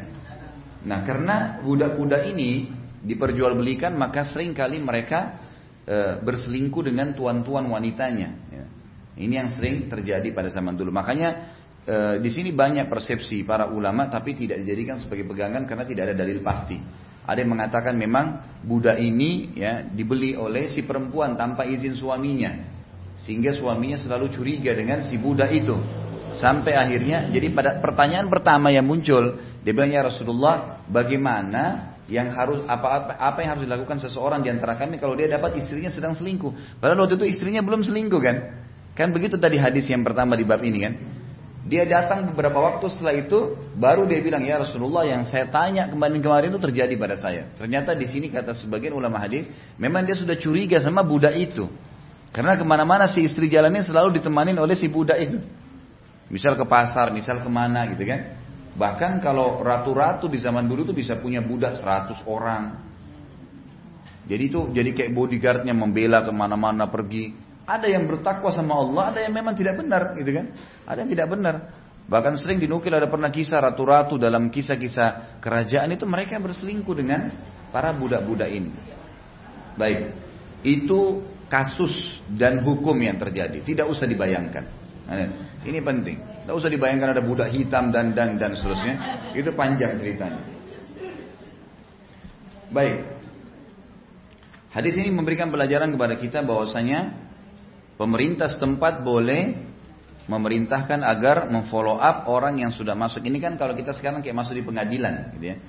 Nah 0.88 1.03
karena 1.03 1.60
budak-budak 1.60 2.23
ini 2.32 2.71
diperjualbelikan 3.03 3.95
maka 3.99 4.23
sering 4.27 4.55
kali 4.55 4.79
mereka 4.79 5.39
e, 5.84 6.19
berselingkuh 6.23 6.84
dengan 6.88 7.12
tuan-tuan 7.13 7.67
wanitanya. 7.69 8.48
Ini 9.19 9.34
yang 9.36 9.49
sering 9.51 9.91
terjadi 9.91 10.32
pada 10.32 10.47
zaman 10.47 10.79
dulu. 10.79 10.95
Makanya 10.95 11.29
e, 11.84 11.95
di 12.23 12.32
sini 12.32 12.55
banyak 12.55 12.88
persepsi 12.88 13.43
para 13.43 13.67
ulama 13.67 14.08
tapi 14.08 14.32
tidak 14.32 14.63
dijadikan 14.63 14.95
sebagai 14.95 15.27
pegangan 15.27 15.67
karena 15.67 15.84
tidak 15.84 16.03
ada 16.10 16.15
dalil 16.23 16.39
pasti. 16.39 16.79
Ada 17.27 17.45
yang 17.45 17.51
mengatakan 17.51 17.93
memang 17.99 18.41
budak 18.63 18.97
ini 18.97 19.53
ya 19.53 19.84
dibeli 19.86 20.34
oleh 20.39 20.71
si 20.71 20.88
perempuan 20.88 21.36
tanpa 21.36 21.67
izin 21.67 21.99
suaminya. 21.99 22.79
Sehingga 23.19 23.51
suaminya 23.51 23.99
selalu 23.99 24.32
curiga 24.32 24.71
dengan 24.71 25.03
si 25.03 25.19
budak 25.19 25.51
itu. 25.51 25.75
Sampai 26.29 26.77
akhirnya, 26.77 27.27
jadi 27.34 27.51
pada 27.51 27.82
pertanyaan 27.82 28.29
pertama 28.29 28.69
yang 28.69 28.86
muncul, 28.86 29.41
dia 29.65 29.73
bilang 29.73 29.91
ya 29.91 30.05
Rasulullah, 30.05 30.86
bagaimana 30.86 31.97
yang 32.10 32.34
harus 32.34 32.65
apa, 32.65 32.88
apa 32.89 33.12
apa 33.17 33.38
yang 33.41 33.49
harus 33.58 33.63
dilakukan 33.69 33.97
seseorang 34.01 34.41
di 34.41 34.49
antara 34.49 34.77
kami 34.77 34.97
kalau 34.97 35.13
dia 35.13 35.29
dapat 35.29 35.58
istrinya 35.62 35.93
sedang 35.93 36.17
selingkuh. 36.17 36.82
Padahal 36.82 37.05
waktu 37.05 37.21
itu 37.21 37.25
istrinya 37.29 37.62
belum 37.62 37.86
selingkuh 37.86 38.21
kan? 38.21 38.38
Kan 38.99 39.15
begitu 39.15 39.39
tadi 39.39 39.55
hadis 39.55 39.88
yang 39.88 40.03
pertama 40.03 40.35
di 40.35 40.43
bab 40.43 40.59
ini 40.59 40.83
kan. 40.83 40.93
Dia 41.69 41.88
datang 41.88 42.27
beberapa 42.33 42.59
waktu 42.59 42.91
setelah 42.91 43.15
itu, 43.15 43.55
baru 43.79 44.03
dia 44.03 44.19
bilang, 44.19 44.43
ya 44.43 44.59
Rasulullah 44.59 45.07
yang 45.07 45.23
saya 45.23 45.47
tanya 45.47 45.88
kemarin-kemarin 45.88 46.51
itu 46.51 46.59
terjadi 46.59 46.91
pada 46.99 47.15
saya. 47.15 47.47
Ternyata 47.55 47.95
di 47.95 48.09
sini 48.12 48.27
kata 48.27 48.51
sebagian 48.51 48.91
ulama 48.91 49.23
hadis, 49.23 49.47
memang 49.79 50.03
dia 50.03 50.19
sudah 50.19 50.35
curiga 50.35 50.83
sama 50.83 50.99
budak 50.99 51.31
itu. 51.39 51.71
Karena 52.35 52.59
ke 52.59 52.65
mana-mana 52.67 53.07
si 53.07 53.23
istri 53.23 53.47
jalannya 53.47 53.85
selalu 53.88 54.19
ditemani 54.19 54.59
oleh 54.59 54.75
si 54.75 54.91
budak 54.91 55.15
itu. 55.21 55.39
Misal 56.27 56.59
ke 56.59 56.65
pasar, 56.67 57.15
misal 57.15 57.39
ke 57.39 57.47
mana 57.47 57.88
gitu 57.95 58.03
kan. 58.03 58.35
Bahkan 58.75 59.23
kalau 59.23 59.63
ratu-ratu 59.63 60.27
di 60.27 60.43
zaman 60.43 60.67
dulu 60.67 60.89
tuh 60.89 60.95
bisa 60.97 61.15
punya 61.17 61.39
budak 61.39 61.79
100 61.79 62.19
orang. 62.27 62.63
Jadi 64.27 64.43
itu 64.45 64.59
jadi 64.75 64.89
kayak 64.93 65.12
bodyguardnya 65.15 65.73
membela 65.73 66.21
ke 66.21 66.29
mana-mana 66.35 66.85
pergi. 66.85 67.48
Ada 67.69 67.86
yang 67.86 68.10
bertakwa 68.10 68.49
sama 68.49 68.82
Allah, 68.82 69.13
ada 69.13 69.19
yang 69.21 69.34
memang 69.38 69.53
tidak 69.53 69.77
benar, 69.77 70.17
gitu 70.17 70.34
kan? 70.34 70.58
Ada 70.89 71.05
yang 71.05 71.12
tidak 71.13 71.27
benar. 71.29 71.55
Bahkan 72.10 72.41
sering 72.41 72.58
dinukil 72.58 72.89
ada 72.89 73.05
pernah 73.05 73.29
kisah 73.29 73.62
ratu-ratu 73.62 74.17
dalam 74.17 74.49
kisah-kisah 74.49 75.38
kerajaan 75.38 75.93
itu 75.93 76.10
mereka 76.10 76.41
berselingkuh 76.41 76.95
dengan 76.97 77.29
para 77.69 77.93
budak-budak 77.93 78.49
ini. 78.49 78.73
Baik, 79.77 80.17
itu 80.65 81.21
kasus 81.45 82.17
dan 82.25 82.65
hukum 82.65 82.97
yang 82.97 83.21
terjadi. 83.21 83.62
Tidak 83.62 83.86
usah 83.86 84.10
dibayangkan. 84.10 84.65
Ini 85.62 85.79
penting. 85.86 86.17
Tidak 86.49 86.55
usah 86.58 86.73
dibayangkan 86.73 87.13
ada 87.13 87.21
budak 87.21 87.53
hitam 87.53 87.93
dan 87.93 88.17
dan 88.17 88.41
dan 88.41 88.58
seterusnya. 88.58 89.29
Itu 89.38 89.53
panjang 89.53 90.01
ceritanya. 90.01 90.41
Baik. 92.73 93.05
Hadis 94.73 94.93
ini 94.97 95.13
memberikan 95.13 95.53
pelajaran 95.53 95.93
kepada 95.93 96.17
kita 96.17 96.41
bahwasanya 96.41 97.28
Pemerintah 97.99 98.47
setempat 98.47 99.03
boleh 99.03 99.59
memerintahkan 100.31 101.03
agar 101.03 101.51
memfollow 101.51 101.99
up 101.99 102.31
orang 102.31 102.63
yang 102.63 102.71
sudah 102.71 102.95
masuk. 102.95 103.19
Ini 103.27 103.43
kan 103.43 103.59
kalau 103.59 103.75
kita 103.75 103.91
sekarang 103.91 104.23
kayak 104.23 104.39
masuk 104.39 104.55
di 104.55 104.63
pengadilan, 104.63 105.35
gitu 105.35 105.51
ya. 105.51 105.59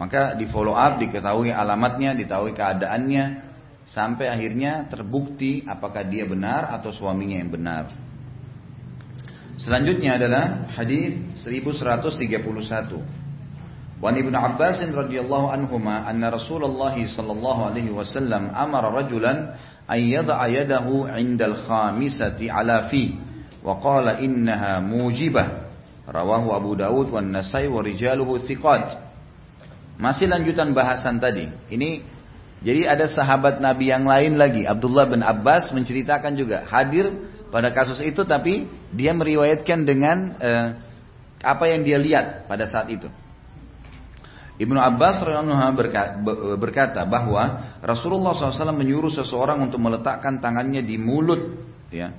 Maka 0.00 0.32
di 0.40 0.48
follow 0.48 0.72
up, 0.72 0.96
diketahui 0.96 1.52
alamatnya, 1.52 2.16
diketahui 2.16 2.56
keadaannya, 2.56 3.44
sampai 3.84 4.32
akhirnya 4.32 4.88
terbukti 4.88 5.68
apakah 5.68 6.00
dia 6.08 6.24
benar 6.24 6.72
atau 6.80 6.96
suaminya 6.96 7.44
yang 7.44 7.52
benar. 7.52 7.92
Selanjutnya 9.60 10.16
adalah 10.16 10.72
hadis 10.72 11.36
1131. 11.44 14.00
Wan 14.00 14.16
Ibnu 14.16 14.32
Abbas 14.32 14.80
radhiyallahu 14.80 15.52
anhuma 15.52 16.08
anna 16.08 16.32
Rasulullah 16.32 16.96
sallallahu 16.96 17.68
alaihi 17.68 17.92
wasallam 17.92 18.48
amara 18.56 18.88
rajulan 18.88 19.60
ayyada'a 19.90 20.46
yadahu 20.46 21.10
'indal 21.10 21.66
khamisati 21.66 22.46
'ala 22.46 22.86
fi 22.86 23.18
wa 23.66 23.82
qala 23.82 24.22
innaha 24.22 24.78
mujibah 24.78 25.66
rawahu 26.06 26.54
Abu 26.54 26.78
Dawud 26.78 27.10
wan 27.10 27.34
Nasai 27.34 27.66
wa 27.66 27.82
rijaluhu 27.82 28.46
thiqat 28.46 29.10
masih 30.00 30.32
lanjutan 30.32 30.72
bahasan 30.72 31.20
tadi. 31.20 31.44
Ini 31.68 32.00
jadi 32.64 32.88
ada 32.88 33.04
sahabat 33.04 33.60
Nabi 33.60 33.92
yang 33.92 34.08
lain 34.08 34.40
lagi. 34.40 34.64
Abdullah 34.64 35.04
bin 35.04 35.20
Abbas 35.20 35.76
menceritakan 35.76 36.40
juga 36.40 36.64
hadir 36.64 37.12
pada 37.52 37.68
kasus 37.74 38.00
itu 38.00 38.24
tapi 38.24 38.64
dia 38.94 39.12
meriwayatkan 39.12 39.84
dengan 39.84 40.38
uh, 40.40 40.68
apa 41.40 41.64
yang 41.68 41.84
dia 41.84 41.98
lihat 42.00 42.48
pada 42.48 42.64
saat 42.68 42.88
itu 42.88 43.08
Ibnu 44.60 44.76
Abbas 44.76 45.24
berkata 46.60 47.08
bahwa 47.08 47.72
Rasulullah 47.80 48.36
SAW 48.36 48.76
menyuruh 48.76 49.08
seseorang 49.08 49.56
untuk 49.64 49.80
meletakkan 49.80 50.36
tangannya 50.36 50.84
di 50.84 51.00
mulut 51.00 51.56
ya, 51.88 52.12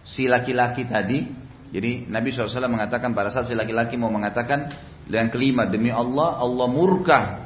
si 0.00 0.24
laki-laki 0.24 0.88
tadi. 0.88 1.44
Jadi 1.66 2.08
Nabi 2.08 2.32
SAW 2.32 2.72
mengatakan 2.72 3.12
pada 3.12 3.28
saat 3.28 3.52
si 3.52 3.52
laki-laki 3.52 4.00
mau 4.00 4.08
mengatakan 4.08 4.72
yang 5.12 5.28
kelima 5.28 5.68
demi 5.68 5.92
Allah 5.92 6.40
Allah 6.40 6.64
murka 6.64 7.44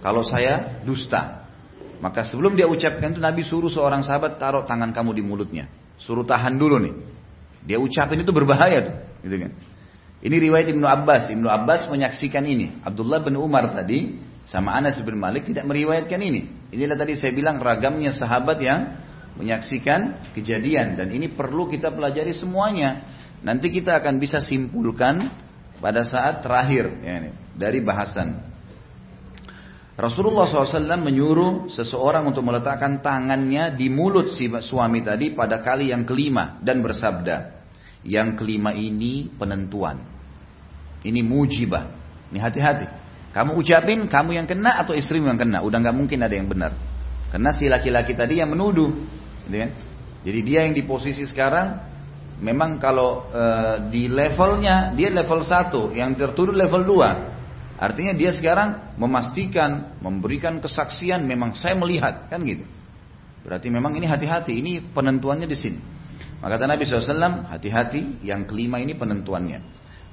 kalau 0.00 0.24
saya 0.24 0.80
dusta. 0.88 1.44
Maka 2.00 2.24
sebelum 2.24 2.56
dia 2.56 2.64
ucapkan 2.70 3.12
itu 3.12 3.20
Nabi 3.20 3.44
suruh 3.44 3.68
seorang 3.68 4.00
sahabat 4.00 4.40
taruh 4.40 4.64
tangan 4.64 4.96
kamu 4.96 5.12
di 5.12 5.22
mulutnya. 5.26 5.68
Suruh 6.00 6.24
tahan 6.24 6.56
dulu 6.56 6.80
nih. 6.80 6.94
Dia 7.68 7.76
ucapin 7.82 8.22
itu 8.22 8.32
berbahaya 8.32 8.80
tuh, 8.80 8.96
gitu 9.26 9.36
kan. 9.44 9.52
Ini 10.18 10.36
riwayat 10.38 10.66
Ibnu 10.74 10.82
Abbas. 10.82 11.30
Ibnu 11.30 11.46
Abbas 11.46 11.86
menyaksikan 11.86 12.42
ini. 12.42 12.82
Abdullah 12.82 13.22
bin 13.22 13.38
Umar 13.38 13.70
tadi 13.70 14.18
sama 14.48 14.74
Anas 14.74 14.98
bin 15.04 15.14
Malik 15.14 15.46
tidak 15.46 15.68
meriwayatkan 15.68 16.18
ini. 16.18 16.72
Inilah 16.74 16.98
tadi 16.98 17.14
saya 17.14 17.30
bilang 17.30 17.62
ragamnya 17.62 18.10
sahabat 18.10 18.58
yang 18.58 18.98
menyaksikan 19.38 20.34
kejadian 20.34 20.98
dan 20.98 21.08
ini 21.14 21.30
perlu 21.30 21.70
kita 21.70 21.94
pelajari 21.94 22.34
semuanya. 22.34 23.06
Nanti 23.46 23.70
kita 23.70 23.94
akan 24.02 24.18
bisa 24.18 24.42
simpulkan 24.42 25.30
pada 25.78 26.02
saat 26.02 26.42
terakhir 26.42 26.90
ya, 27.06 27.30
dari 27.54 27.78
bahasan. 27.78 28.48
Rasulullah 29.98 30.46
SAW 30.46 30.78
menyuruh 31.02 31.74
seseorang 31.74 32.30
untuk 32.30 32.46
meletakkan 32.46 33.02
tangannya 33.02 33.74
di 33.74 33.90
mulut 33.90 34.30
si 34.30 34.46
suami 34.46 35.02
tadi 35.02 35.34
pada 35.34 35.58
kali 35.58 35.90
yang 35.90 36.06
kelima 36.06 36.62
dan 36.62 36.78
bersabda, 36.86 37.57
yang 38.06 38.38
kelima 38.38 38.74
ini 38.74 39.30
penentuan. 39.34 40.02
Ini 41.02 41.20
mujibah. 41.22 41.90
Ini 42.30 42.38
hati-hati. 42.42 42.86
Kamu 43.30 43.54
ucapin, 43.54 44.08
kamu 44.08 44.30
yang 44.34 44.46
kena 44.48 44.82
atau 44.82 44.96
istrimu 44.96 45.30
yang 45.30 45.38
kena. 45.38 45.62
Udah 45.62 45.78
nggak 45.78 45.96
mungkin 45.96 46.18
ada 46.24 46.34
yang 46.34 46.50
benar. 46.50 46.74
Karena 47.28 47.50
si 47.52 47.68
laki-laki 47.68 48.16
tadi 48.16 48.40
yang 48.40 48.50
menuduh. 48.50 48.90
Gitu 49.46 49.56
kan? 49.56 49.70
Jadi 50.26 50.40
dia 50.42 50.66
yang 50.66 50.74
di 50.74 50.82
posisi 50.82 51.22
sekarang, 51.28 51.78
memang 52.42 52.82
kalau 52.82 53.30
e, 53.30 53.44
di 53.92 54.10
levelnya, 54.10 54.92
dia 54.96 55.12
level 55.14 55.46
1, 55.46 55.94
yang 55.94 56.10
tertuduh 56.18 56.56
level 56.56 56.82
2. 56.82 57.78
Artinya 57.78 58.10
dia 58.18 58.34
sekarang 58.34 58.98
memastikan, 58.98 59.94
memberikan 60.02 60.58
kesaksian, 60.58 61.22
memang 61.22 61.54
saya 61.54 61.78
melihat, 61.78 62.26
kan 62.26 62.42
gitu. 62.42 62.66
Berarti 63.46 63.70
memang 63.70 63.94
ini 63.94 64.10
hati-hati, 64.10 64.58
ini 64.58 64.82
penentuannya 64.82 65.46
di 65.46 65.54
sini. 65.54 65.78
Maka 66.38 66.54
kata 66.54 66.64
Nabi 66.70 66.82
SAW, 66.86 67.50
hati-hati 67.50 68.22
yang 68.22 68.46
kelima 68.46 68.78
ini 68.78 68.94
penentuannya. 68.94 69.58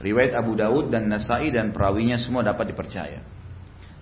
Riwayat 0.02 0.34
Abu 0.34 0.58
Daud 0.58 0.90
dan 0.90 1.06
Nasai 1.08 1.54
dan 1.54 1.70
perawinya 1.70 2.18
semua 2.18 2.42
dapat 2.42 2.74
dipercaya. 2.74 3.22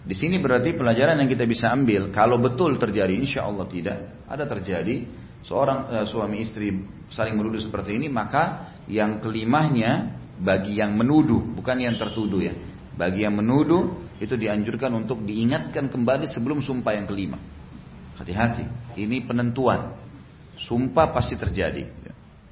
Di 0.04 0.16
sini 0.16 0.40
berarti 0.40 0.76
pelajaran 0.76 1.16
yang 1.20 1.30
kita 1.32 1.48
bisa 1.48 1.72
ambil, 1.72 2.12
kalau 2.12 2.40
betul 2.40 2.76
terjadi, 2.76 3.16
insya 3.16 3.48
Allah 3.48 3.64
tidak, 3.72 4.28
ada 4.28 4.44
terjadi, 4.44 5.08
seorang 5.48 5.80
uh, 5.88 6.06
suami 6.08 6.44
istri 6.44 6.76
saling 7.08 7.36
menuduh 7.40 7.60
seperti 7.60 7.96
ini, 8.00 8.12
maka 8.12 8.76
yang 8.88 9.24
kelimahnya 9.24 10.20
bagi 10.40 10.80
yang 10.80 10.96
menuduh, 11.00 11.40
bukan 11.56 11.80
yang 11.80 11.96
tertuduh 11.96 12.42
ya. 12.44 12.56
Bagi 13.00 13.24
yang 13.24 13.40
menuduh, 13.40 14.12
itu 14.20 14.36
dianjurkan 14.36 14.92
untuk 14.92 15.24
diingatkan 15.24 15.88
kembali 15.88 16.28
sebelum 16.28 16.60
sumpah 16.60 16.94
yang 17.00 17.08
kelima. 17.08 17.40
Hati-hati, 18.20 18.96
ini 19.00 19.24
penentuan. 19.24 19.96
Sumpah 20.60 21.16
pasti 21.16 21.40
terjadi. 21.40 22.04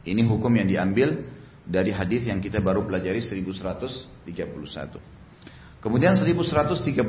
Ini 0.02 0.22
hukum 0.26 0.50
yang 0.58 0.66
diambil 0.66 1.22
dari 1.62 1.94
hadis 1.94 2.26
yang 2.26 2.42
kita 2.42 2.58
baru 2.58 2.82
pelajari 2.86 3.22
1131. 3.22 4.26
Kemudian 5.82 6.14
1132 6.18 7.02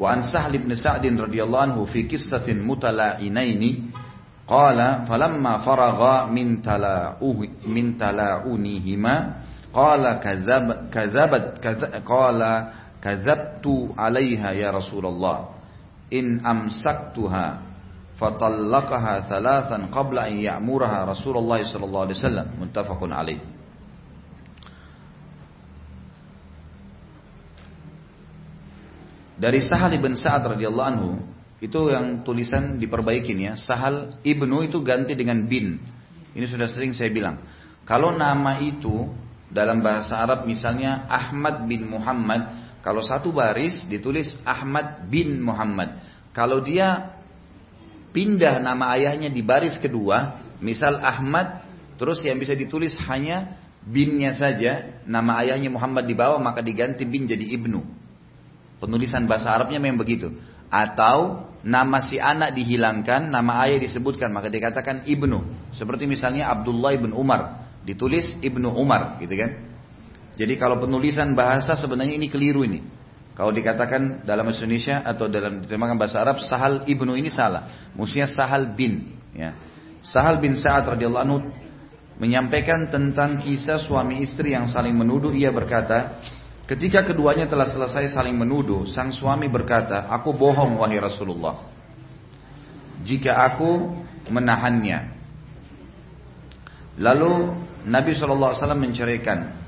wa 0.00 0.06
an 0.08 0.20
Sahl 0.24 0.52
bin 0.56 0.72
Sa'd 0.76 1.04
radhiyallahu 1.04 1.64
anhu 1.72 1.84
fi 1.88 2.04
qissatin 2.08 2.60
mutala'inaini 2.60 3.92
Qala 4.50 5.06
falamma 5.06 5.62
faragha 5.62 6.26
min 6.26 6.58
tala'uh 6.58 7.38
min 7.70 7.94
tala'unihima 7.94 9.14
qala 9.70 10.18
kadzab 10.18 10.90
kadzabat 10.90 11.62
qala 12.02 12.52
kadzabtu 12.98 13.94
'alaiha 13.94 14.50
ya 14.58 14.74
Rasulullah 14.74 15.54
in 16.10 16.42
amsaktuha 16.42 17.69
fatallaqaha 18.20 19.24
thalathan 19.32 19.88
qabla 19.88 20.28
an 20.28 20.34
ya'muraha 20.36 21.08
Rasulullah 21.08 21.64
sallallahu 21.64 22.04
alaihi 22.04 22.18
wasallam 22.20 22.48
muttafaqun 22.60 23.10
alaih 23.16 23.40
Dari 29.40 29.64
Sahal 29.64 29.96
ibn 29.96 30.12
Sa'ad 30.20 30.44
radhiyallahu 30.52 30.90
anhu 30.92 31.10
itu 31.64 31.88
yang 31.88 32.20
tulisan 32.20 32.76
diperbaikin 32.76 33.40
ya. 33.40 33.52
Sahal 33.56 34.20
ibnu 34.20 34.68
itu 34.68 34.84
ganti 34.84 35.16
dengan 35.16 35.48
bin. 35.48 35.80
Ini 36.36 36.44
sudah 36.44 36.68
sering 36.68 36.92
saya 36.92 37.08
bilang. 37.08 37.40
Kalau 37.88 38.12
nama 38.12 38.60
itu 38.60 39.08
dalam 39.48 39.80
bahasa 39.80 40.20
Arab 40.20 40.44
misalnya 40.44 41.08
Ahmad 41.08 41.64
bin 41.64 41.88
Muhammad, 41.88 42.52
kalau 42.84 43.00
satu 43.00 43.32
baris 43.32 43.88
ditulis 43.88 44.36
Ahmad 44.44 45.08
bin 45.08 45.40
Muhammad. 45.40 45.96
Kalau 46.36 46.60
dia 46.60 47.19
pindah 48.10 48.62
nama 48.62 48.94
ayahnya 48.98 49.30
di 49.30 49.42
baris 49.42 49.78
kedua, 49.78 50.42
misal 50.62 50.98
Ahmad, 51.00 51.64
terus 51.96 52.22
yang 52.22 52.38
bisa 52.38 52.54
ditulis 52.54 52.94
hanya 53.06 53.56
binnya 53.80 54.36
saja, 54.36 55.02
nama 55.08 55.40
ayahnya 55.40 55.72
Muhammad 55.72 56.04
di 56.04 56.14
bawah 56.14 56.38
maka 56.38 56.60
diganti 56.60 57.08
bin 57.08 57.24
jadi 57.24 57.44
ibnu. 57.56 57.80
Penulisan 58.80 59.28
bahasa 59.28 59.52
Arabnya 59.52 59.76
memang 59.76 60.00
begitu. 60.00 60.32
Atau 60.72 61.50
nama 61.60 62.00
si 62.00 62.16
anak 62.16 62.56
dihilangkan, 62.56 63.28
nama 63.28 63.66
ayah 63.68 63.76
disebutkan, 63.82 64.32
maka 64.32 64.48
dikatakan 64.48 65.04
ibnu. 65.04 65.44
Seperti 65.76 66.08
misalnya 66.08 66.48
Abdullah 66.48 66.96
ibn 66.96 67.12
Umar, 67.12 67.68
ditulis 67.84 68.38
ibnu 68.40 68.72
Umar, 68.72 69.20
gitu 69.20 69.36
kan? 69.36 69.68
Jadi 70.40 70.56
kalau 70.56 70.80
penulisan 70.80 71.36
bahasa 71.36 71.76
sebenarnya 71.76 72.16
ini 72.16 72.32
keliru 72.32 72.64
ini. 72.64 72.80
Kalau 73.34 73.54
dikatakan 73.54 74.26
dalam 74.26 74.50
bahasa 74.50 74.66
Indonesia 74.66 75.00
atau 75.00 75.30
dalam 75.30 75.62
diterjemahkan 75.62 75.96
bahasa 75.96 76.20
Arab, 76.20 76.42
Sahal 76.44 76.84
ibnu 76.84 77.16
ini 77.16 77.32
salah. 77.32 77.90
Mestinya 77.96 78.28
Sahal 78.28 78.74
bin. 78.76 79.16
Ya. 79.32 79.56
Sahal 80.04 80.40
bin 80.40 80.56
Sa'ad 80.56 80.96
radhiyallahu 80.98 81.24
anhu 81.24 81.38
menyampaikan 82.20 82.92
tentang 82.92 83.40
kisah 83.40 83.80
suami 83.80 84.20
istri 84.20 84.52
yang 84.52 84.68
saling 84.68 84.92
menuduh. 84.92 85.32
Ia 85.32 85.48
berkata, 85.54 86.20
Ketika 86.70 87.02
keduanya 87.02 87.50
telah 87.50 87.66
selesai 87.66 88.14
saling 88.14 88.38
menuduh, 88.38 88.86
sang 88.86 89.10
suami 89.10 89.50
berkata, 89.50 90.06
"Aku 90.06 90.30
bohong 90.30 90.78
wahai 90.78 91.02
Rasulullah. 91.02 91.66
Jika 93.02 93.34
aku 93.34 93.90
menahannya." 94.30 95.18
Lalu 97.02 97.58
Nabi 97.90 98.14
SAW 98.14 98.54
menceraikan 98.78 99.59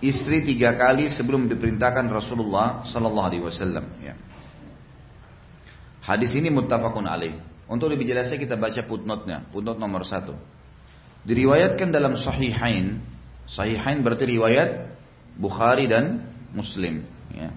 istri 0.00 0.42
tiga 0.42 0.74
kali 0.74 1.10
sebelum 1.12 1.46
diperintahkan 1.46 2.08
Rasulullah 2.10 2.86
Sallallahu 2.88 3.26
Alaihi 3.28 3.44
Wasallam. 3.44 3.84
Ya. 4.02 4.14
Hadis 6.04 6.34
ini 6.36 6.52
muttafaqun 6.52 7.08
alaih. 7.08 7.38
Untuk 7.64 7.88
lebih 7.88 8.04
jelasnya 8.04 8.36
kita 8.36 8.60
baca 8.60 8.84
footnote-nya, 8.84 9.48
footnote 9.48 9.80
nomor 9.80 10.04
satu. 10.04 10.36
Diriwayatkan 11.24 11.88
dalam 11.88 12.20
Sahihain, 12.20 13.00
Sahihain 13.48 14.04
berarti 14.04 14.28
riwayat 14.28 14.92
Bukhari 15.40 15.88
dan 15.88 16.28
Muslim. 16.52 17.08
Ya. 17.32 17.50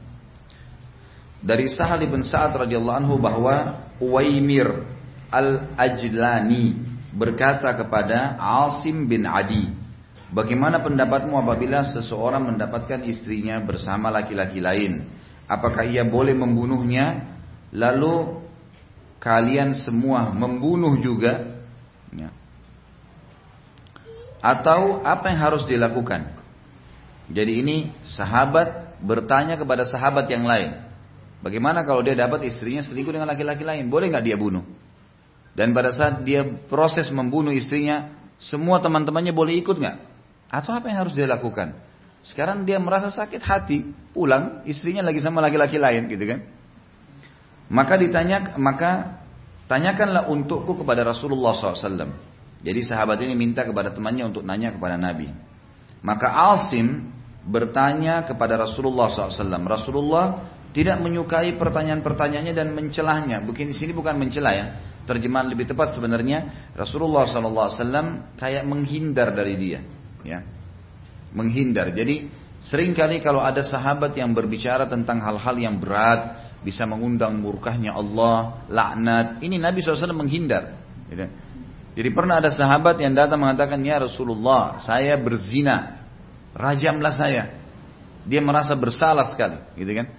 Dari 1.44 1.68
Sahal 1.68 2.02
bin 2.08 2.24
Sa'ad 2.24 2.56
radhiyallahu 2.56 2.98
anhu 3.04 3.16
bahwa 3.20 3.84
Uwaimir 4.00 4.88
al-Ajlani 5.28 6.80
berkata 7.14 7.76
kepada 7.76 8.40
Asim 8.40 9.06
bin 9.06 9.28
Adi, 9.28 9.70
Bagaimana 10.28 10.84
pendapatmu 10.84 11.40
apabila 11.40 11.88
seseorang 11.88 12.52
mendapatkan 12.52 13.00
istrinya 13.08 13.64
bersama 13.64 14.12
laki-laki 14.12 14.60
lain? 14.60 15.08
Apakah 15.48 15.88
ia 15.88 16.04
boleh 16.04 16.36
membunuhnya? 16.36 17.40
Lalu 17.72 18.44
kalian 19.24 19.72
semua 19.72 20.36
membunuh 20.36 21.00
juga? 21.00 21.64
Ya. 22.12 22.36
Atau 24.44 25.00
apa 25.08 25.32
yang 25.32 25.40
harus 25.40 25.64
dilakukan? 25.64 26.36
Jadi 27.32 27.64
ini 27.64 27.78
sahabat 28.04 29.00
bertanya 29.00 29.56
kepada 29.56 29.88
sahabat 29.88 30.28
yang 30.28 30.44
lain. 30.44 30.84
Bagaimana 31.40 31.88
kalau 31.88 32.04
dia 32.04 32.18
dapat 32.18 32.44
istrinya 32.48 32.84
selingkuh 32.84 33.16
dengan 33.16 33.32
laki-laki 33.32 33.64
lain? 33.64 33.88
Boleh 33.88 34.12
nggak 34.12 34.26
dia 34.28 34.36
bunuh? 34.36 34.64
Dan 35.56 35.72
pada 35.72 35.96
saat 35.96 36.28
dia 36.28 36.44
proses 36.68 37.08
membunuh 37.10 37.56
istrinya, 37.56 38.12
semua 38.38 38.84
teman-temannya 38.84 39.34
boleh 39.34 39.58
ikut 39.60 39.80
nggak? 39.80 40.07
Atau 40.48 40.72
apa 40.72 40.88
yang 40.88 41.08
harus 41.08 41.14
dia 41.14 41.28
lakukan? 41.28 41.76
Sekarang 42.24 42.68
dia 42.68 42.80
merasa 42.80 43.08
sakit 43.08 43.40
hati, 43.40 43.88
pulang 44.12 44.64
istrinya 44.68 45.04
lagi 45.04 45.24
sama 45.24 45.40
laki-laki 45.40 45.80
lain, 45.80 46.12
gitu 46.12 46.28
kan? 46.28 46.40
Maka 47.68 48.00
ditanya, 48.00 48.56
maka 48.60 49.22
tanyakanlah 49.68 50.32
untukku 50.32 50.80
kepada 50.84 51.04
Rasulullah 51.04 51.56
SAW. 51.56 52.36
Jadi 52.64 52.80
sahabat 52.84 53.22
ini 53.24 53.36
minta 53.36 53.64
kepada 53.68 53.92
temannya 53.92 54.28
untuk 54.28 54.44
nanya 54.44 54.76
kepada 54.76 54.96
Nabi. 54.96 55.30
Maka 56.02 56.56
Asim 56.56 57.12
bertanya 57.48 58.28
kepada 58.28 58.60
Rasulullah 58.60 59.08
SAW. 59.08 59.64
Rasulullah 59.68 60.26
tidak 60.76 61.00
menyukai 61.00 61.56
pertanyaan-pertanyaannya 61.56 62.54
dan 62.56 62.76
mencelahnya. 62.76 63.44
Di 63.44 63.76
sini 63.76 63.92
bukan 63.96 64.20
mencela 64.20 64.52
ya. 64.52 64.66
Terjemahan 65.08 65.48
lebih 65.48 65.72
tepat 65.72 65.96
sebenarnya 65.96 66.72
Rasulullah 66.76 67.24
SAW 67.24 68.36
kayak 68.36 68.68
menghindar 68.68 69.32
dari 69.32 69.56
dia. 69.56 69.80
Ya, 70.28 70.44
menghindar. 71.32 71.96
Jadi 71.96 72.28
sering 72.60 72.92
kali 72.92 73.24
kalau 73.24 73.40
ada 73.40 73.64
sahabat 73.64 74.12
yang 74.20 74.36
berbicara 74.36 74.92
tentang 74.92 75.24
hal-hal 75.24 75.56
yang 75.56 75.80
berat, 75.80 76.52
bisa 76.68 76.84
mengundang 76.84 77.40
murkahnya 77.40 77.96
Allah, 77.96 78.68
laknat. 78.68 79.40
Ini 79.40 79.56
Nabi 79.56 79.80
SAW 79.80 80.12
menghindar. 80.12 80.76
Gitu. 81.08 81.26
Jadi 81.98 82.10
pernah 82.14 82.38
ada 82.38 82.54
sahabat 82.54 83.02
yang 83.02 83.16
datang 83.18 83.42
mengatakan, 83.42 83.82
Ya 83.82 83.98
Rasulullah, 83.98 84.78
saya 84.84 85.18
berzina 85.18 86.06
rajamlah 86.54 87.14
saya. 87.14 87.44
Dia 88.28 88.44
merasa 88.44 88.76
bersalah 88.76 89.26
sekali, 89.32 89.58
gitu 89.80 89.98
kan? 89.98 90.12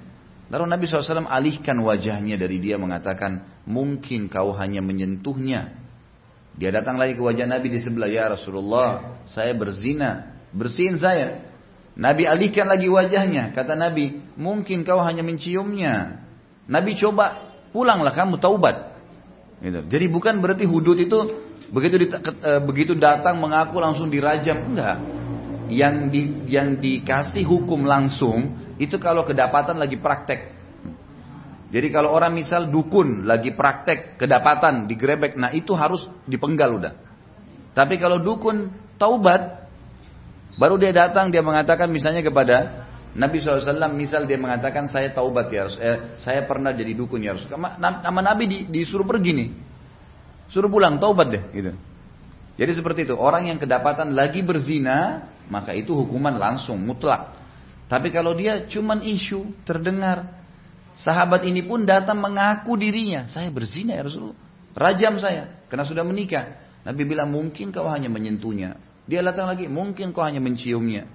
Lalu 0.49 0.65
Nabi 0.65 0.85
SAW 0.89 1.29
alihkan 1.29 1.77
wajahnya 1.79 2.41
dari 2.41 2.59
dia 2.59 2.81
mengatakan, 2.81 3.63
mungkin 3.69 4.33
kau 4.33 4.51
hanya 4.57 4.81
menyentuhnya. 4.81 5.78
Dia 6.57 6.70
datang 6.72 6.96
lagi 6.96 7.14
ke 7.18 7.22
wajah 7.22 7.44
Nabi 7.44 7.68
di 7.70 7.80
sebelah, 7.82 8.09
ya 8.09 8.32
Rasulullah, 8.32 9.20
saya 9.28 9.53
berzina, 9.53 10.40
bersihin 10.55 10.96
saya. 10.96 11.44
Nabi 11.99 12.24
alihkan 12.30 12.70
lagi 12.70 12.86
wajahnya, 12.86 13.51
kata 13.53 13.74
Nabi, 13.74 14.22
mungkin 14.38 14.86
kau 14.86 15.03
hanya 15.03 15.26
menciumnya. 15.26 16.24
Nabi 16.70 16.94
coba, 16.96 17.53
pulanglah 17.74 18.14
kamu 18.14 18.38
taubat. 18.38 18.96
Gitu. 19.59 19.82
Jadi 19.90 20.07
bukan 20.07 20.38
berarti 20.38 20.64
hudud 20.64 20.99
itu 20.99 21.18
begitu 21.68 22.01
eh, 22.07 22.62
begitu 22.62 22.94
datang 22.94 23.42
mengaku 23.42 23.82
langsung 23.82 24.07
dirajam, 24.07 24.62
enggak 24.72 25.18
yang 25.68 26.09
di, 26.09 26.49
yang 26.49 26.80
dikasih 26.80 27.44
hukum 27.44 27.84
langsung 27.84 28.57
itu 28.80 28.96
kalau 28.96 29.22
kedapatan 29.28 29.76
lagi 29.76 30.01
praktek. 30.01 30.58
Jadi 31.69 31.93
kalau 31.93 32.16
orang 32.16 32.33
misal 32.33 32.73
dukun 32.73 33.29
lagi 33.29 33.53
praktek 33.53 34.16
kedapatan 34.16 34.89
digrebek, 34.89 35.37
nah 35.37 35.53
itu 35.53 35.77
harus 35.77 36.09
dipenggal 36.25 36.81
udah. 36.81 36.93
Tapi 37.77 38.01
kalau 38.01 38.16
dukun 38.25 38.73
taubat, 38.97 39.69
baru 40.57 40.81
dia 40.81 40.97
datang 40.97 41.29
dia 41.29 41.45
mengatakan 41.45 41.93
misalnya 41.93 42.25
kepada 42.25 42.89
Nabi 43.12 43.41
SAW 43.41 43.93
misal 43.93 44.25
dia 44.25 44.41
mengatakan 44.41 44.89
saya 44.89 45.12
taubat 45.12 45.53
ya 45.53 45.69
eh, 45.77 46.16
saya 46.16 46.49
pernah 46.49 46.73
jadi 46.73 46.97
dukun 46.97 47.21
ya. 47.21 47.37
Nama 47.77 48.21
Nabi 48.25 48.45
di, 48.49 48.59
disuruh 48.64 49.05
pergi 49.05 49.37
nih, 49.37 49.49
suruh 50.49 50.73
pulang 50.73 50.97
taubat 50.97 51.29
deh 51.29 51.45
gitu. 51.53 51.73
Jadi 52.59 52.73
seperti 52.75 53.01
itu 53.07 53.14
orang 53.14 53.53
yang 53.53 53.61
kedapatan 53.61 54.16
lagi 54.16 54.43
berzina 54.43 55.31
maka 55.53 55.77
itu 55.77 55.93
hukuman 55.93 56.37
langsung 56.37 56.81
mutlak. 56.81 57.37
Tapi 57.89 58.12
kalau 58.12 58.37
dia 58.37 58.69
cuman 58.69 59.01
isu 59.01 59.64
terdengar, 59.64 60.38
sahabat 60.99 61.46
ini 61.46 61.62
pun 61.62 61.86
datang 61.86 62.18
mengaku 62.18 62.74
dirinya, 62.74 63.30
saya 63.30 63.49
berzina 63.55 63.94
ya 63.94 64.03
Rasulullah, 64.03 64.38
rajam 64.74 65.16
saya 65.22 65.62
karena 65.70 65.86
sudah 65.86 66.03
menikah. 66.03 66.59
Nabi 66.82 67.07
bilang 67.07 67.30
mungkin 67.30 67.70
kau 67.70 67.86
hanya 67.86 68.11
menyentuhnya. 68.11 68.80
Dia 69.09 69.24
datang 69.24 69.49
lagi, 69.49 69.68
mungkin 69.70 70.12
kau 70.12 70.20
hanya 70.20 70.40
menciumnya. 70.40 71.09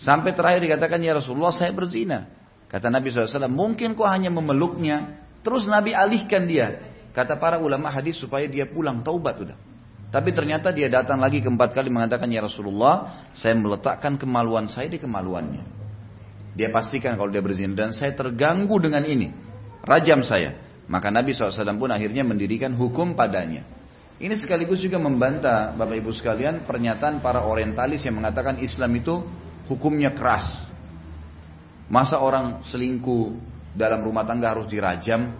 Sampai 0.00 0.34
terakhir 0.34 0.64
dikatakan 0.64 0.98
ya 1.04 1.14
Rasulullah 1.14 1.52
saya 1.54 1.70
berzina. 1.70 2.26
Kata 2.70 2.86
Nabi 2.86 3.10
SAW, 3.10 3.50
mungkin 3.50 3.98
kau 3.98 4.06
hanya 4.06 4.30
memeluknya. 4.30 5.26
Terus 5.42 5.66
Nabi 5.66 5.90
alihkan 5.90 6.46
dia. 6.46 6.82
Kata 7.10 7.34
para 7.38 7.58
ulama 7.58 7.90
hadis 7.90 8.18
supaya 8.18 8.46
dia 8.46 8.66
pulang 8.70 9.02
taubat 9.02 9.42
sudah. 9.42 9.58
Tapi 10.10 10.30
ternyata 10.34 10.74
dia 10.74 10.90
datang 10.90 11.22
lagi 11.22 11.38
keempat 11.38 11.70
kali 11.70 11.90
mengatakan, 11.90 12.26
Ya 12.30 12.42
Rasulullah, 12.42 13.26
saya 13.34 13.54
meletakkan 13.54 14.18
kemaluan 14.18 14.66
saya 14.66 14.90
di 14.90 14.98
kemaluannya. 14.98 15.62
Dia 16.60 16.68
pastikan 16.68 17.16
kalau 17.16 17.32
dia 17.32 17.40
berzina 17.40 17.72
dan 17.72 17.96
saya 17.96 18.12
terganggu 18.12 18.76
dengan 18.76 19.00
ini. 19.08 19.32
Rajam 19.80 20.20
saya. 20.28 20.60
Maka 20.92 21.08
Nabi 21.08 21.32
SAW 21.32 21.80
pun 21.80 21.88
akhirnya 21.88 22.20
mendirikan 22.20 22.76
hukum 22.76 23.16
padanya. 23.16 23.64
Ini 24.20 24.36
sekaligus 24.36 24.84
juga 24.84 25.00
membantah 25.00 25.72
Bapak 25.72 25.96
Ibu 26.04 26.12
sekalian 26.12 26.68
pernyataan 26.68 27.24
para 27.24 27.48
orientalis 27.48 28.04
yang 28.04 28.20
mengatakan 28.20 28.60
Islam 28.60 28.92
itu 28.92 29.24
hukumnya 29.72 30.12
keras. 30.12 30.68
Masa 31.88 32.20
orang 32.20 32.60
selingkuh 32.68 33.40
dalam 33.72 34.04
rumah 34.04 34.28
tangga 34.28 34.52
harus 34.52 34.68
dirajam? 34.68 35.32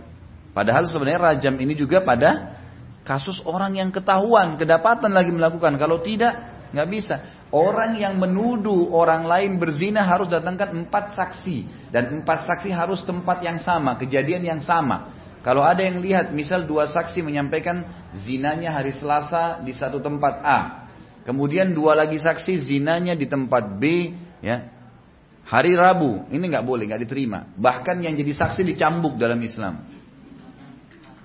Padahal 0.57 0.89
sebenarnya 0.89 1.37
rajam 1.37 1.53
ini 1.61 1.77
juga 1.77 2.01
pada 2.01 2.57
kasus 3.05 3.45
orang 3.45 3.77
yang 3.77 3.93
ketahuan, 3.93 4.57
kedapatan 4.57 5.13
lagi 5.13 5.37
melakukan. 5.37 5.77
Kalau 5.77 6.01
tidak, 6.01 6.50
nggak 6.71 6.89
bisa. 6.91 7.15
Orang 7.51 7.99
yang 7.99 8.19
menuduh 8.19 8.95
orang 8.95 9.27
lain 9.27 9.59
berzina 9.59 10.07
harus 10.07 10.31
datangkan 10.31 10.87
empat 10.87 11.19
saksi 11.19 11.91
dan 11.91 12.23
empat 12.23 12.47
saksi 12.47 12.71
harus 12.71 13.03
tempat 13.03 13.43
yang 13.43 13.59
sama, 13.59 13.99
kejadian 13.99 14.47
yang 14.47 14.61
sama. 14.63 15.11
Kalau 15.41 15.65
ada 15.65 15.81
yang 15.81 16.05
lihat, 16.05 16.37
misal 16.37 16.69
dua 16.69 16.85
saksi 16.85 17.25
menyampaikan 17.25 17.89
zinanya 18.13 18.77
hari 18.77 18.93
Selasa 18.93 19.65
di 19.65 19.73
satu 19.73 19.97
tempat 19.97 20.45
A, 20.45 20.61
kemudian 21.25 21.73
dua 21.73 21.97
lagi 21.97 22.21
saksi 22.21 22.61
zinanya 22.61 23.17
di 23.17 23.25
tempat 23.25 23.81
B, 23.81 24.13
ya 24.45 24.69
hari 25.49 25.73
Rabu, 25.75 26.29
ini 26.29 26.45
nggak 26.45 26.63
boleh, 26.63 26.85
nggak 26.87 27.03
diterima. 27.09 27.49
Bahkan 27.57 28.05
yang 28.05 28.15
jadi 28.15 28.33
saksi 28.37 28.63
dicambuk 28.69 29.17
dalam 29.17 29.41
Islam. 29.41 29.81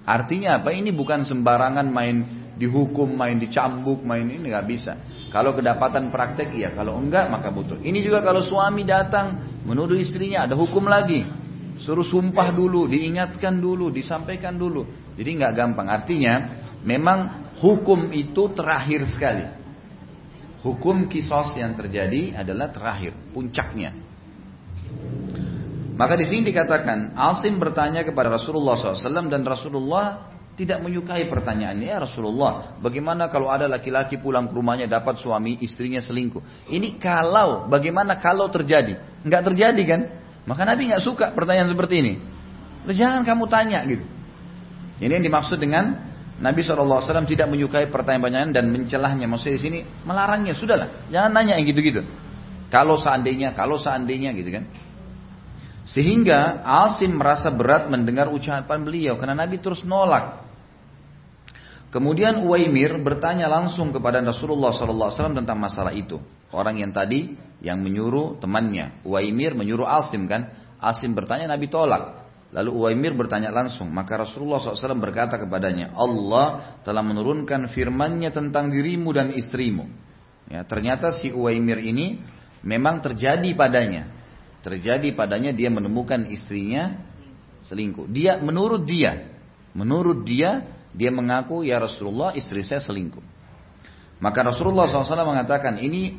Artinya 0.06 0.62
apa? 0.62 0.70
Ini 0.72 0.94
bukan 0.94 1.26
sembarangan 1.26 1.90
main 1.90 2.45
dihukum, 2.56 3.12
main 3.14 3.36
dicambuk, 3.36 4.02
main 4.02 4.26
ini 4.26 4.52
nggak 4.52 4.68
bisa. 4.68 4.94
Kalau 5.30 5.52
kedapatan 5.52 6.10
praktek 6.10 6.56
iya, 6.56 6.72
kalau 6.72 6.96
enggak 6.96 7.28
maka 7.28 7.52
butuh. 7.52 7.80
Ini 7.84 8.00
juga 8.00 8.24
kalau 8.24 8.40
suami 8.40 8.88
datang 8.88 9.60
menuduh 9.68 10.00
istrinya 10.00 10.48
ada 10.48 10.56
hukum 10.56 10.88
lagi. 10.88 11.28
Suruh 11.76 12.08
sumpah 12.08 12.56
dulu, 12.56 12.88
diingatkan 12.88 13.60
dulu, 13.60 13.92
disampaikan 13.92 14.56
dulu. 14.56 14.88
Jadi 15.20 15.30
nggak 15.36 15.54
gampang. 15.54 15.92
Artinya 15.92 16.34
memang 16.88 17.52
hukum 17.60 18.16
itu 18.16 18.56
terakhir 18.56 19.04
sekali. 19.12 19.46
Hukum 20.64 21.12
kisos 21.12 21.60
yang 21.60 21.76
terjadi 21.76 22.42
adalah 22.42 22.72
terakhir, 22.72 23.14
puncaknya. 23.36 23.92
Maka 25.96 26.20
di 26.20 26.26
sini 26.28 26.52
dikatakan 26.52 27.16
Asim 27.16 27.56
bertanya 27.56 28.04
kepada 28.04 28.28
Rasulullah 28.28 28.76
SAW 28.76 29.32
dan 29.32 29.48
Rasulullah 29.48 30.35
tidak 30.56 30.80
menyukai 30.80 31.28
pertanyaannya 31.28 31.88
ya 31.92 32.00
Rasulullah. 32.00 32.80
Bagaimana 32.80 33.28
kalau 33.28 33.52
ada 33.52 33.68
laki-laki 33.68 34.16
pulang 34.16 34.48
ke 34.48 34.56
rumahnya 34.56 34.88
dapat 34.88 35.20
suami 35.20 35.60
istrinya 35.60 36.00
selingkuh? 36.00 36.72
Ini 36.72 36.96
kalau, 36.96 37.68
bagaimana 37.68 38.16
kalau 38.24 38.48
terjadi? 38.48 38.96
Enggak 39.28 39.52
terjadi 39.52 39.84
kan? 39.84 40.02
Maka 40.48 40.64
Nabi 40.64 40.88
nggak 40.88 41.04
suka 41.04 41.36
pertanyaan 41.36 41.68
seperti 41.68 41.96
ini. 42.00 42.14
Jangan 42.88 43.28
kamu 43.28 43.52
tanya 43.52 43.84
gitu. 43.84 44.08
Ini 45.04 45.12
yang 45.20 45.26
dimaksud 45.28 45.60
dengan 45.60 46.16
Nabi 46.40 46.64
SAW 46.64 47.04
tidak 47.28 47.52
menyukai 47.52 47.92
pertanyaan-pertanyaan 47.92 48.52
dan 48.56 48.72
mencelahnya. 48.72 49.28
Maksudnya 49.28 49.56
di 49.60 49.64
sini 49.64 49.80
melarangnya. 50.08 50.56
Sudahlah, 50.56 51.12
jangan 51.12 51.36
nanya 51.36 51.60
yang 51.60 51.68
gitu-gitu. 51.68 52.08
Kalau 52.72 52.96
seandainya, 52.96 53.52
kalau 53.52 53.76
seandainya 53.76 54.32
gitu 54.32 54.56
kan. 54.56 54.64
Sehingga 55.86 56.66
Asim 56.66 57.20
merasa 57.20 57.54
berat 57.54 57.92
mendengar 57.92 58.32
ucapan 58.32 58.80
beliau 58.82 59.20
karena 59.20 59.36
Nabi 59.36 59.60
terus 59.60 59.84
nolak. 59.84 60.45
Kemudian 61.96 62.44
Uwaimir 62.44 63.00
bertanya 63.00 63.48
langsung 63.48 63.96
kepada 63.96 64.20
Rasulullah 64.20 64.76
SAW 64.76 65.32
tentang 65.32 65.56
masalah 65.56 65.96
itu. 65.96 66.20
Orang 66.52 66.76
yang 66.84 66.92
tadi 66.92 67.40
yang 67.64 67.80
menyuruh 67.80 68.36
temannya. 68.44 69.00
Uwaimir 69.08 69.56
menyuruh 69.56 69.88
Asim 69.88 70.28
kan. 70.28 70.52
Asim 70.84 71.16
bertanya 71.16 71.48
Nabi 71.48 71.72
tolak. 71.72 72.28
Lalu 72.52 72.76
Uwaimir 72.76 73.16
bertanya 73.16 73.48
langsung. 73.48 73.96
Maka 73.96 74.28
Rasulullah 74.28 74.60
SAW 74.60 75.00
berkata 75.00 75.40
kepadanya. 75.40 75.96
Allah 75.96 76.76
telah 76.84 77.00
menurunkan 77.00 77.72
firmannya 77.72 78.28
tentang 78.36 78.76
dirimu 78.76 79.16
dan 79.16 79.32
istrimu. 79.32 79.88
Ya, 80.52 80.68
ternyata 80.68 81.16
si 81.16 81.32
Uwaimir 81.32 81.80
ini 81.80 82.20
memang 82.60 83.00
terjadi 83.00 83.56
padanya 83.56 84.12
terjadi 84.66 85.14
padanya 85.14 85.54
dia 85.54 85.70
menemukan 85.70 86.26
istrinya 86.34 86.98
selingkuh. 87.70 88.10
Dia 88.10 88.42
menurut 88.42 88.82
dia, 88.90 89.30
menurut 89.78 90.26
dia 90.26 90.75
dia 90.96 91.12
mengaku 91.12 91.68
ya 91.68 91.84
Rasulullah 91.84 92.32
istri 92.32 92.64
saya 92.64 92.80
selingkuh. 92.80 93.22
Maka 94.24 94.48
Rasulullah 94.48 94.88
SAW 94.88 95.28
mengatakan 95.28 95.76
ini 95.84 96.16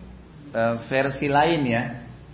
e, 0.52 0.62
versi 0.86 1.32
lain 1.32 1.64
ya. 1.64 1.82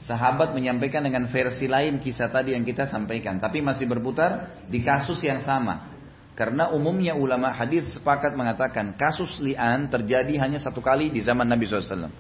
Sahabat 0.03 0.51
menyampaikan 0.51 0.99
dengan 1.07 1.30
versi 1.30 1.70
lain 1.70 2.03
kisah 2.03 2.26
tadi 2.26 2.59
yang 2.59 2.66
kita 2.66 2.90
sampaikan, 2.90 3.38
tapi 3.38 3.62
masih 3.62 3.86
berputar 3.86 4.51
di 4.66 4.82
kasus 4.82 5.22
yang 5.22 5.38
sama. 5.47 5.95
Karena 6.34 6.74
umumnya 6.74 7.14
ulama 7.14 7.55
hadis 7.55 7.95
sepakat 7.95 8.34
mengatakan 8.34 8.99
kasus 8.99 9.38
li'an 9.38 9.86
terjadi 9.86 10.43
hanya 10.43 10.59
satu 10.59 10.82
kali 10.82 11.14
di 11.14 11.22
zaman 11.22 11.47
Nabi 11.47 11.70
SAW. 11.70 12.11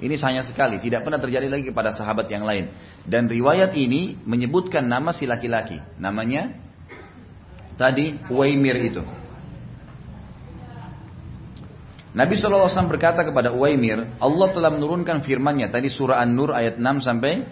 Ini 0.00 0.14
sayang 0.16 0.46
sekali, 0.48 0.80
tidak 0.80 1.04
pernah 1.04 1.20
terjadi 1.20 1.52
lagi 1.52 1.68
kepada 1.68 1.92
sahabat 1.92 2.32
yang 2.32 2.48
lain. 2.48 2.72
Dan 3.04 3.28
riwayat 3.28 3.76
ini 3.76 4.16
menyebutkan 4.24 4.88
nama 4.88 5.12
si 5.12 5.28
laki-laki. 5.28 5.84
Namanya 6.00 6.54
tadi 7.76 8.16
Uwaimir 8.32 8.78
itu. 8.88 9.27
Nabi 12.18 12.34
SAW 12.34 12.90
berkata 12.90 13.22
kepada 13.22 13.54
Uwaimir, 13.54 14.18
Allah 14.18 14.48
telah 14.50 14.74
menurunkan 14.74 15.22
firmannya. 15.22 15.70
Tadi 15.70 15.86
surah 15.86 16.18
An-Nur 16.18 16.50
ayat 16.50 16.74
6 16.74 17.06
sampai 17.06 17.46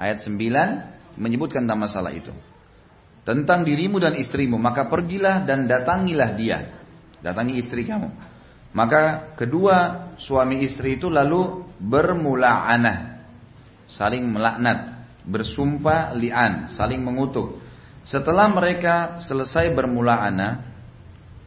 ayat 0.00 0.24
9 0.24 1.20
menyebutkan 1.20 1.68
tentang 1.68 1.84
masalah 1.84 2.08
itu. 2.16 2.32
Tentang 3.28 3.68
dirimu 3.68 4.00
dan 4.00 4.16
istrimu, 4.16 4.56
maka 4.56 4.88
pergilah 4.88 5.44
dan 5.44 5.68
datangilah 5.68 6.30
dia. 6.32 6.72
Datangi 7.20 7.60
istri 7.60 7.84
kamu. 7.84 8.08
Maka 8.72 9.36
kedua 9.36 10.08
suami 10.16 10.64
istri 10.64 10.96
itu 10.96 11.12
lalu 11.12 11.68
bermula'anah. 11.76 13.28
Saling 13.92 14.24
melaknat. 14.24 15.04
Bersumpah 15.28 16.16
li'an. 16.16 16.72
Saling 16.72 17.04
mengutuk. 17.04 17.60
Setelah 18.08 18.48
mereka 18.48 19.20
selesai 19.20 19.68
bermula'anah. 19.76 20.71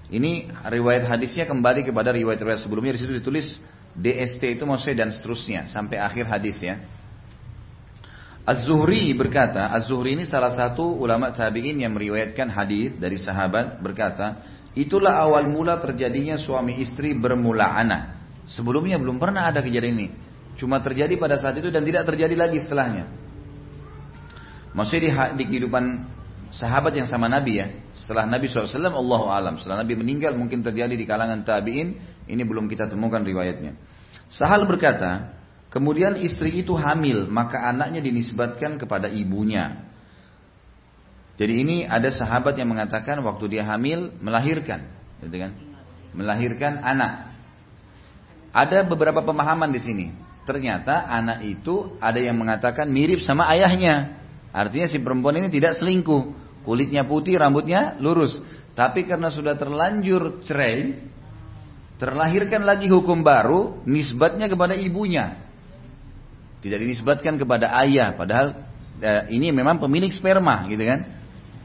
Ini 0.06 0.54
riwayat 0.70 1.10
hadisnya 1.10 1.50
kembali 1.50 1.82
kepada 1.86 2.14
riwayat-riwayat 2.14 2.62
sebelumnya. 2.62 2.94
Di 2.94 3.02
situ 3.02 3.14
ditulis 3.18 3.58
DST 3.98 4.60
itu 4.60 4.64
maksudnya 4.68 5.06
dan 5.06 5.10
seterusnya. 5.10 5.66
Sampai 5.66 5.98
akhir 5.98 6.30
hadis 6.30 6.62
ya. 6.62 6.78
Az-Zuhri 8.46 9.10
berkata, 9.18 9.74
Az-Zuhri 9.74 10.14
ini 10.14 10.30
salah 10.30 10.54
satu 10.54 10.86
ulama 11.02 11.34
tabi'in 11.34 11.82
yang 11.82 11.98
meriwayatkan 11.98 12.54
hadis 12.54 12.94
dari 13.02 13.18
sahabat 13.18 13.82
berkata, 13.82 14.46
Itulah 14.78 15.18
awal 15.18 15.50
mula 15.50 15.82
terjadinya 15.82 16.38
suami 16.38 16.78
istri 16.84 17.18
bermula 17.18 17.74
anak. 17.74 18.14
Sebelumnya 18.46 19.02
belum 19.02 19.18
pernah 19.18 19.50
ada 19.50 19.66
kejadian 19.66 19.98
ini. 19.98 20.08
Cuma 20.62 20.78
terjadi 20.84 21.18
pada 21.18 21.42
saat 21.42 21.58
itu 21.58 21.74
dan 21.74 21.82
tidak 21.82 22.06
terjadi 22.06 22.36
lagi 22.38 22.62
setelahnya. 22.62 23.10
Maksudnya 24.76 25.32
di, 25.34 25.42
di 25.42 25.44
kehidupan 25.48 25.84
sahabat 26.52 26.94
yang 26.98 27.10
sama 27.10 27.26
Nabi 27.30 27.62
ya. 27.62 27.68
Setelah 27.96 28.30
Nabi 28.30 28.50
SAW, 28.50 28.68
Allah 28.92 29.22
alam. 29.32 29.56
Setelah 29.58 29.82
Nabi 29.86 29.98
meninggal 29.98 30.34
mungkin 30.38 30.62
terjadi 30.62 30.94
di 30.94 31.06
kalangan 31.08 31.46
tabi'in. 31.46 31.98
Ini 32.26 32.42
belum 32.42 32.66
kita 32.66 32.90
temukan 32.90 33.22
riwayatnya. 33.22 33.78
Sahal 34.30 34.66
berkata, 34.66 35.38
kemudian 35.70 36.18
istri 36.18 36.62
itu 36.62 36.74
hamil, 36.74 37.30
maka 37.30 37.62
anaknya 37.62 38.02
dinisbatkan 38.02 38.82
kepada 38.82 39.06
ibunya. 39.10 39.86
Jadi 41.36 41.54
ini 41.62 41.78
ada 41.84 42.08
sahabat 42.10 42.56
yang 42.56 42.72
mengatakan 42.72 43.20
waktu 43.22 43.60
dia 43.60 43.64
hamil 43.68 44.16
melahirkan, 44.24 44.88
gitu 45.20 45.36
kan? 45.36 45.52
Melahirkan 46.16 46.80
anak. 46.80 47.36
Ada 48.56 48.88
beberapa 48.88 49.20
pemahaman 49.20 49.68
di 49.68 49.84
sini. 49.84 50.08
Ternyata 50.48 51.10
anak 51.12 51.44
itu 51.44 52.00
ada 52.00 52.22
yang 52.24 52.40
mengatakan 52.40 52.88
mirip 52.88 53.20
sama 53.20 53.52
ayahnya. 53.52 54.25
Artinya 54.56 54.88
si 54.88 55.04
perempuan 55.04 55.36
ini 55.44 55.52
tidak 55.52 55.76
selingkuh. 55.76 56.48
Kulitnya 56.64 57.04
putih, 57.04 57.36
rambutnya 57.36 58.00
lurus. 58.00 58.40
Tapi 58.72 59.04
karena 59.04 59.28
sudah 59.28 59.60
terlanjur 59.60 60.48
cerai, 60.48 60.96
terlahirkan 62.00 62.64
lagi 62.64 62.88
hukum 62.88 63.20
baru, 63.20 63.84
nisbatnya 63.84 64.48
kepada 64.48 64.80
ibunya. 64.80 65.44
Tidak 66.64 66.80
dinisbatkan 66.80 67.36
kepada 67.36 67.76
ayah, 67.84 68.16
padahal 68.16 68.56
eh, 69.04 69.36
ini 69.36 69.52
memang 69.52 69.78
pemilik 69.78 70.10
sperma, 70.10 70.66
gitu 70.72 70.88
kan? 70.88 71.04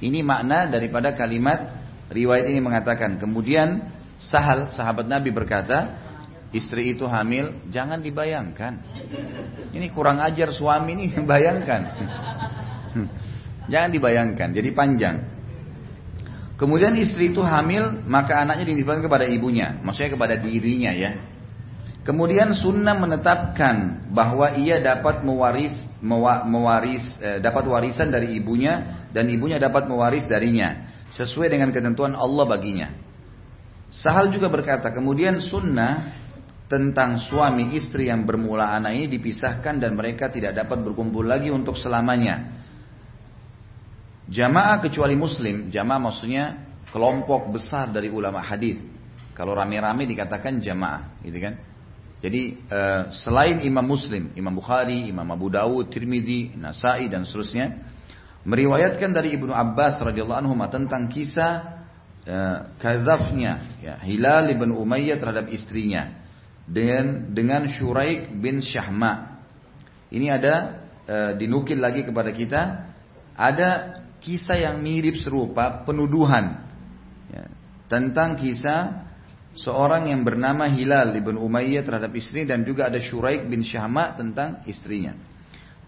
Ini 0.03 0.21
makna 0.27 0.67
daripada 0.67 1.15
kalimat 1.15 1.79
riwayat 2.11 2.51
ini 2.51 2.61
mengatakan. 2.61 3.17
Kemudian 3.17 3.87
Sahal 4.21 4.69
sahabat 4.69 5.09
Nabi 5.09 5.33
berkata, 5.33 5.97
istri 6.53 6.93
itu 6.93 7.09
hamil, 7.09 7.57
jangan 7.73 8.05
dibayangkan. 8.05 8.85
Ini 9.73 9.89
kurang 9.97 10.21
ajar 10.21 10.53
suami 10.53 10.93
ini 10.93 11.07
bayangkan. 11.33 11.89
Jangan 13.73 13.91
dibayangkan, 13.91 14.49
jadi 14.55 14.71
panjang. 14.75 15.17
Kemudian 16.61 16.93
istri 17.01 17.33
itu 17.33 17.41
hamil, 17.41 18.05
maka 18.05 18.45
anaknya 18.45 18.69
dinibatkan 18.69 19.09
kepada 19.09 19.25
ibunya, 19.25 19.81
maksudnya 19.81 20.13
kepada 20.13 20.35
dirinya 20.37 20.93
ya. 20.93 21.17
Kemudian 22.01 22.53
sunnah 22.57 22.97
menetapkan 22.97 24.09
bahwa 24.13 24.57
ia 24.57 24.81
dapat 24.81 25.21
mewaris 25.21 25.85
mewaris 26.01 27.05
eh, 27.21 27.39
dapat 27.45 27.65
warisan 27.69 28.09
dari 28.09 28.41
ibunya 28.41 29.05
dan 29.13 29.29
ibunya 29.29 29.61
dapat 29.61 29.85
mewaris 29.89 30.25
darinya. 30.25 30.89
sesuai 31.11 31.51
dengan 31.51 31.75
ketentuan 31.75 32.15
Allah 32.15 32.47
baginya. 32.47 32.87
Sahal 33.91 34.31
juga 34.31 34.47
berkata, 34.47 34.95
kemudian 34.95 35.43
sunnah 35.43 36.15
tentang 36.71 37.19
suami 37.19 37.75
istri 37.75 38.07
yang 38.07 38.23
bermula 38.23 38.71
anak 38.79 38.95
ini 38.95 39.07
dipisahkan 39.19 39.83
dan 39.83 39.99
mereka 39.99 40.31
tidak 40.31 40.55
dapat 40.55 40.87
berkumpul 40.87 41.27
lagi 41.27 41.51
untuk 41.51 41.75
selamanya. 41.75 42.60
Jamaah 44.29 44.83
kecuali 44.85 45.17
muslim, 45.17 45.73
jamaah 45.73 46.01
maksudnya 46.11 46.45
kelompok 46.93 47.49
besar 47.55 47.89
dari 47.89 48.11
ulama 48.13 48.43
hadis. 48.43 48.77
Kalau 49.33 49.57
rame-rame 49.57 50.05
dikatakan 50.05 50.61
jamaah, 50.61 51.17
gitu 51.25 51.39
kan? 51.41 51.55
Jadi 52.21 52.61
uh, 52.69 53.09
selain 53.17 53.65
Imam 53.65 53.89
Muslim, 53.89 54.37
Imam 54.37 54.53
Bukhari, 54.53 55.09
Imam 55.09 55.25
Abu 55.33 55.49
Dawud, 55.49 55.89
Tirmidzi, 55.89 56.53
Nasai 56.53 57.09
dan 57.09 57.25
seterusnya 57.25 57.81
meriwayatkan 58.45 59.13
dari 59.13 59.37
Ibnu 59.37 59.53
Abbas 59.53 60.01
radhiyallahu 60.05 60.41
anhu 60.45 60.55
tentang 60.69 61.09
kisah 61.09 61.81
uh, 62.29 62.77
kadzafnya 62.77 63.65
ya, 63.81 63.97
Hilal 64.05 64.53
bin 64.53 64.77
Umayyah 64.77 65.17
terhadap 65.17 65.49
istrinya 65.49 66.13
dengan 66.69 67.33
dengan 67.33 67.65
Syuraik 67.73 68.29
bin 68.37 68.61
Syahma. 68.61 69.41
Ini 70.13 70.27
ada 70.37 70.55
uh, 71.09 71.33
dinukil 71.41 71.81
lagi 71.81 72.05
kepada 72.05 72.37
kita 72.37 72.93
ada 73.33 74.00
kisah 74.21 74.61
yang 74.61 74.79
mirip 74.79 75.19
serupa 75.19 75.83
penuduhan 75.83 76.69
ya, 77.33 77.45
tentang 77.89 78.37
kisah 78.37 79.11
seorang 79.57 80.13
yang 80.13 80.23
bernama 80.23 80.71
Hilal 80.71 81.17
bin 81.19 81.41
Umayyah 81.41 81.83
terhadap 81.83 82.13
istri 82.15 82.47
dan 82.47 82.63
juga 82.63 82.87
ada 82.87 83.01
Syuraik 83.03 83.49
bin 83.49 83.65
Syahma 83.67 84.15
tentang 84.15 84.63
istrinya. 84.69 85.17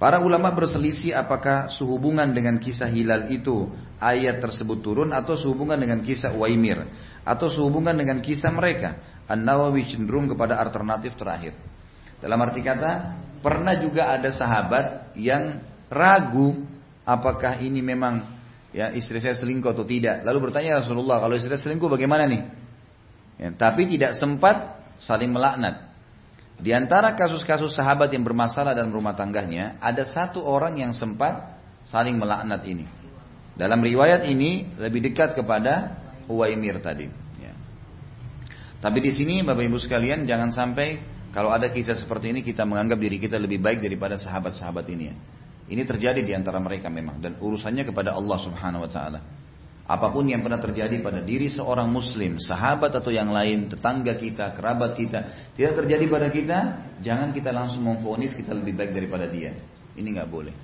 Para 0.03 0.19
ulama 0.19 0.51
berselisih 0.51 1.15
apakah 1.15 1.71
sehubungan 1.71 2.27
dengan 2.35 2.59
kisah 2.59 2.91
Hilal 2.91 3.31
itu 3.31 3.71
ayat 4.03 4.43
tersebut 4.43 4.83
turun 4.83 5.15
atau 5.15 5.39
sehubungan 5.39 5.79
dengan 5.79 6.03
kisah 6.03 6.35
Waimir 6.35 6.91
atau 7.23 7.47
sehubungan 7.47 7.95
dengan 7.95 8.19
kisah 8.19 8.51
mereka. 8.51 8.99
An-Nawawi 9.31 9.87
cenderung 9.87 10.27
kepada 10.27 10.59
alternatif 10.59 11.15
terakhir. 11.15 11.55
Dalam 12.19 12.35
arti 12.43 12.67
kata, 12.67 13.15
pernah 13.39 13.79
juga 13.79 14.11
ada 14.11 14.35
sahabat 14.35 15.15
yang 15.15 15.63
ragu 15.87 16.67
apakah 17.03 17.59
ini 17.63 17.83
memang 17.83 18.25
ya 18.73 18.91
istri 18.95 19.21
saya 19.21 19.37
selingkuh 19.37 19.71
atau 19.71 19.85
tidak. 19.87 20.25
Lalu 20.27 20.51
bertanya 20.51 20.81
Rasulullah, 20.81 21.21
kalau 21.23 21.37
istri 21.37 21.53
saya 21.55 21.63
selingkuh 21.71 21.91
bagaimana 21.93 22.27
nih? 22.27 22.43
Ya, 23.39 23.49
tapi 23.55 23.87
tidak 23.89 24.17
sempat 24.19 24.81
saling 25.03 25.31
melaknat. 25.31 25.93
Di 26.63 26.71
antara 26.71 27.19
kasus-kasus 27.19 27.75
sahabat 27.75 28.13
yang 28.15 28.23
bermasalah 28.23 28.77
dalam 28.77 28.95
rumah 28.95 29.19
tangganya, 29.19 29.81
ada 29.83 30.07
satu 30.07 30.45
orang 30.47 30.79
yang 30.79 30.95
sempat 30.95 31.59
saling 31.83 32.15
melaknat 32.15 32.63
ini. 32.69 32.87
Dalam 33.59 33.83
riwayat 33.83 34.25
ini 34.31 34.71
lebih 34.79 35.05
dekat 35.13 35.35
kepada 35.37 35.99
Uwaimir 36.31 36.79
tadi. 36.79 37.11
Ya. 37.43 37.53
Tapi 38.79 39.03
di 39.03 39.11
sini 39.11 39.43
Bapak 39.43 39.67
Ibu 39.67 39.77
sekalian 39.83 40.25
jangan 40.25 40.55
sampai 40.55 41.03
kalau 41.35 41.51
ada 41.51 41.69
kisah 41.69 41.99
seperti 41.99 42.31
ini 42.31 42.41
kita 42.47 42.63
menganggap 42.63 42.97
diri 43.01 43.19
kita 43.19 43.37
lebih 43.37 43.59
baik 43.59 43.83
daripada 43.83 44.17
sahabat-sahabat 44.17 44.87
ini 44.93 45.05
ya. 45.11 45.17
Ini 45.71 45.83
terjadi 45.87 46.21
di 46.23 46.33
antara 46.35 46.59
mereka 46.59 46.91
memang 46.91 47.23
dan 47.23 47.39
urusannya 47.39 47.87
kepada 47.87 48.15
Allah 48.15 48.39
Subhanahu 48.43 48.83
wa 48.87 48.91
taala. 48.91 49.21
Apa 49.83 50.15
pun 50.15 50.25
yang 50.31 50.47
pernah 50.47 50.63
terjadi 50.63 50.95
pada 51.03 51.21
diri 51.21 51.51
seorang 51.51 51.91
muslim, 51.91 52.39
sahabat 52.39 52.95
atau 52.95 53.11
yang 53.11 53.35
lain, 53.35 53.67
tetangga 53.67 54.15
kita, 54.15 54.55
kerabat 54.55 54.95
kita, 54.95 55.51
tidak 55.59 55.85
terjadi 55.85 56.05
pada 56.07 56.29
kita, 56.31 56.59
jangan 57.03 57.35
kita 57.35 57.51
langsung 57.51 57.83
memfonis 57.83 58.33
kita 58.33 58.55
lebih 58.55 58.79
baik 58.79 58.95
daripada 58.95 59.27
dia. 59.27 59.59
Ini 59.99 60.07
nggak 60.07 60.31
boleh. 60.31 60.55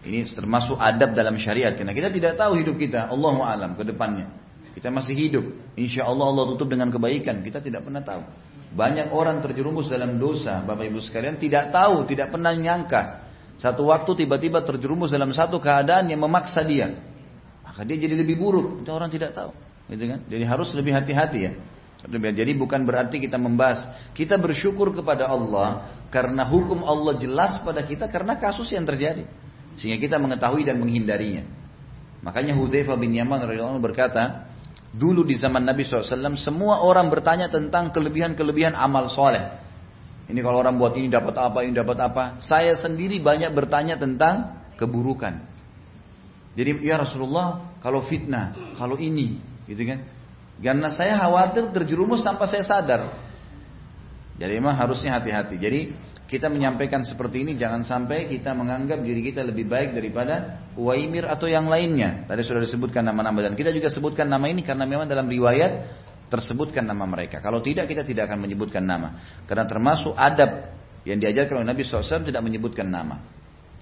Ini 0.00 0.32
termasuk 0.32 0.80
adab 0.80 1.12
dalam 1.12 1.36
syariat 1.36 1.76
karena 1.76 1.92
kita 1.92 2.08
tidak 2.08 2.40
tahu 2.40 2.56
hidup 2.56 2.78
kita, 2.80 3.12
Allah 3.12 3.34
alam 3.44 3.76
ke 3.76 3.84
depannya. 3.84 4.32
Kita 4.70 4.88
masih 4.88 5.18
hidup, 5.18 5.44
insya 5.74 6.06
Allah 6.06 6.30
Allah 6.30 6.44
tutup 6.54 6.70
dengan 6.70 6.88
kebaikan, 6.94 7.42
kita 7.42 7.58
tidak 7.60 7.84
pernah 7.84 8.00
tahu. 8.00 8.22
Banyak 8.70 9.10
orang 9.10 9.42
terjerumus 9.42 9.90
dalam 9.90 10.16
dosa, 10.16 10.62
Bapak 10.62 10.86
Ibu 10.88 11.02
sekalian 11.02 11.42
tidak 11.42 11.74
tahu, 11.74 12.06
tidak 12.06 12.30
pernah 12.30 12.54
nyangka. 12.54 13.28
Satu 13.60 13.92
waktu 13.92 14.24
tiba-tiba 14.24 14.64
terjerumus 14.64 15.12
dalam 15.12 15.36
satu 15.36 15.60
keadaan 15.60 16.08
yang 16.08 16.24
memaksa 16.24 16.64
dia 16.64 17.10
maka 17.70 17.86
dia 17.86 18.02
jadi 18.02 18.18
lebih 18.18 18.34
buruk. 18.34 18.82
Itu 18.82 18.90
orang 18.90 19.14
tidak 19.14 19.30
tahu, 19.30 19.54
gitu 19.94 20.04
kan? 20.10 20.20
Jadi 20.26 20.44
harus 20.48 20.74
lebih 20.74 20.90
hati-hati 20.90 21.38
ya. 21.38 21.52
Jadi 22.10 22.52
bukan 22.56 22.82
berarti 22.82 23.20
kita 23.20 23.36
membahas. 23.36 23.86
Kita 24.16 24.40
bersyukur 24.40 24.90
kepada 24.90 25.28
Allah 25.30 25.86
karena 26.10 26.42
hukum 26.48 26.82
Allah 26.82 27.14
jelas 27.20 27.60
pada 27.60 27.84
kita 27.84 28.08
karena 28.08 28.40
kasus 28.40 28.72
yang 28.72 28.88
terjadi. 28.88 29.28
Sehingga 29.76 30.00
kita 30.00 30.16
mengetahui 30.16 30.64
dan 30.64 30.80
menghindarinya. 30.80 31.44
Makanya 32.24 32.56
Hudzaifah 32.56 32.96
bin 32.96 33.14
Yaman 33.14 33.44
berkata, 33.84 34.48
dulu 34.90 35.22
di 35.22 35.36
zaman 35.36 35.62
Nabi 35.62 35.84
SAW 35.84 36.40
semua 36.40 36.80
orang 36.82 37.06
bertanya 37.12 37.52
tentang 37.52 37.92
kelebihan-kelebihan 37.92 38.72
amal 38.74 39.12
soleh. 39.12 39.59
Ini 40.30 40.40
kalau 40.40 40.62
orang 40.62 40.78
buat 40.78 40.94
ini 40.94 41.10
dapat 41.10 41.34
apa, 41.36 41.66
ini 41.66 41.74
dapat 41.74 41.98
apa. 41.98 42.24
Saya 42.38 42.78
sendiri 42.78 43.18
banyak 43.18 43.50
bertanya 43.50 43.98
tentang 43.98 44.62
keburukan. 44.78 45.42
Jadi 46.54 46.82
ya 46.82 46.98
Rasulullah 46.98 47.78
kalau 47.82 48.06
fitnah, 48.06 48.74
kalau 48.78 48.94
ini, 48.98 49.38
gitu 49.66 49.82
kan? 49.86 50.06
Karena 50.60 50.92
saya 50.92 51.16
khawatir 51.16 51.72
terjerumus 51.72 52.20
tanpa 52.20 52.44
saya 52.46 52.62
sadar. 52.62 53.10
Jadi 54.40 54.52
memang 54.56 54.76
harusnya 54.76 55.16
hati-hati. 55.20 55.56
Jadi 55.60 55.80
kita 56.30 56.46
menyampaikan 56.46 57.02
seperti 57.02 57.42
ini 57.42 57.58
jangan 57.58 57.82
sampai 57.82 58.30
kita 58.30 58.54
menganggap 58.54 59.02
diri 59.02 59.18
kita 59.18 59.42
lebih 59.42 59.66
baik 59.66 59.98
daripada 59.98 60.62
Uwaimir 60.78 61.26
atau 61.26 61.50
yang 61.50 61.66
lainnya. 61.66 62.22
Tadi 62.30 62.46
sudah 62.46 62.62
disebutkan 62.62 63.02
nama-nama 63.02 63.42
dan 63.42 63.58
kita 63.58 63.74
juga 63.74 63.90
sebutkan 63.90 64.30
nama 64.30 64.46
ini 64.46 64.62
karena 64.62 64.86
memang 64.86 65.10
dalam 65.10 65.26
riwayat 65.26 65.90
tersebutkan 66.30 66.86
nama 66.86 67.04
mereka. 67.04 67.42
Kalau 67.42 67.58
tidak 67.60 67.90
kita 67.90 68.06
tidak 68.06 68.30
akan 68.30 68.46
menyebutkan 68.46 68.86
nama. 68.86 69.42
Karena 69.44 69.66
termasuk 69.66 70.14
adab 70.14 70.72
yang 71.02 71.18
diajarkan 71.18 71.60
oleh 71.60 71.68
Nabi 71.68 71.82
SAW 71.82 72.22
tidak 72.22 72.40
menyebutkan 72.40 72.86
nama 72.86 73.40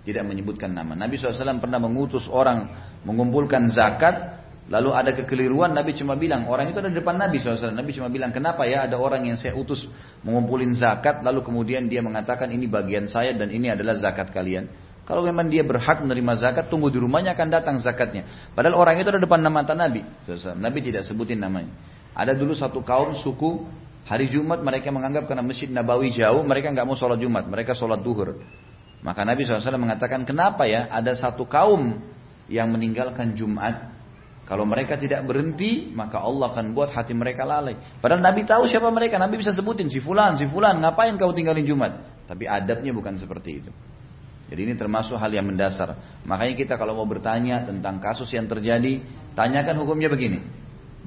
tidak 0.08 0.24
menyebutkan 0.24 0.72
nama. 0.72 0.96
Nabi 0.96 1.20
SAW 1.20 1.60
pernah 1.60 1.76
mengutus 1.76 2.24
orang 2.32 2.72
mengumpulkan 3.04 3.68
zakat, 3.68 4.40
lalu 4.72 4.96
ada 4.96 5.12
kekeliruan, 5.12 5.76
Nabi 5.76 5.92
cuma 5.92 6.16
bilang, 6.16 6.48
orang 6.48 6.72
itu 6.72 6.80
ada 6.80 6.88
di 6.88 6.96
depan 6.96 7.20
Nabi 7.20 7.36
SAW. 7.36 7.76
Nabi 7.76 7.92
cuma 7.92 8.08
bilang, 8.08 8.32
kenapa 8.32 8.64
ya 8.64 8.88
ada 8.88 8.96
orang 8.96 9.28
yang 9.28 9.36
saya 9.36 9.52
utus 9.52 9.84
mengumpulin 10.24 10.72
zakat, 10.72 11.20
lalu 11.20 11.44
kemudian 11.44 11.92
dia 11.92 12.00
mengatakan 12.00 12.48
ini 12.48 12.64
bagian 12.64 13.04
saya 13.04 13.36
dan 13.36 13.52
ini 13.52 13.68
adalah 13.68 14.00
zakat 14.00 14.32
kalian. 14.32 14.72
Kalau 15.04 15.24
memang 15.24 15.48
dia 15.48 15.64
berhak 15.64 16.04
menerima 16.04 16.36
zakat, 16.40 16.68
tunggu 16.68 16.88
di 16.88 17.00
rumahnya 17.00 17.32
akan 17.32 17.48
datang 17.48 17.76
zakatnya. 17.80 18.52
Padahal 18.52 18.76
orang 18.76 19.00
itu 19.00 19.08
ada 19.08 19.20
depan 19.20 19.40
nama 19.40 19.64
Nabi. 19.64 20.04
Nabi 20.56 20.78
tidak 20.84 21.08
sebutin 21.08 21.40
namanya. 21.40 21.72
Ada 22.18 22.34
dulu 22.34 22.50
satu 22.58 22.82
kaum 22.82 23.14
suku 23.14 23.62
hari 24.02 24.26
Jumat 24.26 24.58
mereka 24.58 24.90
menganggap 24.90 25.30
karena 25.30 25.46
masjid 25.46 25.70
Nabawi 25.70 26.10
jauh, 26.10 26.42
mereka 26.42 26.74
nggak 26.74 26.82
mau 26.82 26.98
sholat 26.98 27.22
Jumat, 27.22 27.46
mereka 27.46 27.78
sholat 27.78 28.02
duhur. 28.02 28.42
Maka 28.98 29.22
Nabi 29.22 29.46
SAW 29.46 29.78
mengatakan, 29.78 30.26
kenapa 30.26 30.66
ya 30.66 30.90
ada 30.90 31.14
satu 31.14 31.46
kaum 31.46 32.02
yang 32.50 32.74
meninggalkan 32.74 33.38
Jumat. 33.38 33.94
Kalau 34.48 34.64
mereka 34.64 34.96
tidak 34.96 35.22
berhenti, 35.28 35.92
maka 35.92 36.18
Allah 36.24 36.50
akan 36.50 36.72
buat 36.72 36.90
hati 36.90 37.12
mereka 37.12 37.44
lalai. 37.44 37.76
Padahal 38.00 38.24
Nabi 38.24 38.48
tahu 38.48 38.64
siapa 38.64 38.88
mereka. 38.88 39.20
Nabi 39.20 39.38
bisa 39.38 39.52
sebutin, 39.52 39.92
si 39.92 40.00
fulan, 40.00 40.40
si 40.40 40.48
fulan, 40.48 40.80
ngapain 40.80 41.14
kau 41.20 41.30
tinggalin 41.36 41.62
Jumat? 41.68 42.24
Tapi 42.24 42.48
adabnya 42.48 42.90
bukan 42.96 43.20
seperti 43.20 43.60
itu. 43.60 43.70
Jadi 44.48 44.60
ini 44.64 44.74
termasuk 44.74 45.20
hal 45.20 45.28
yang 45.28 45.44
mendasar. 45.44 45.92
Makanya 46.24 46.56
kita 46.56 46.74
kalau 46.80 46.96
mau 46.96 47.04
bertanya 47.04 47.68
tentang 47.68 48.00
kasus 48.00 48.32
yang 48.32 48.48
terjadi, 48.48 49.04
tanyakan 49.36 49.84
hukumnya 49.84 50.08
begini. 50.08 50.57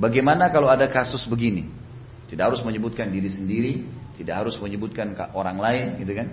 Bagaimana 0.01 0.49
kalau 0.49 0.65
ada 0.65 0.89
kasus 0.89 1.29
begini? 1.29 1.69
Tidak 2.25 2.41
harus 2.41 2.65
menyebutkan 2.65 3.13
diri 3.13 3.29
sendiri, 3.29 3.85
tidak 4.17 4.41
harus 4.41 4.57
menyebutkan 4.57 5.13
orang 5.37 5.61
lain, 5.61 6.01
gitu 6.01 6.17
kan? 6.17 6.27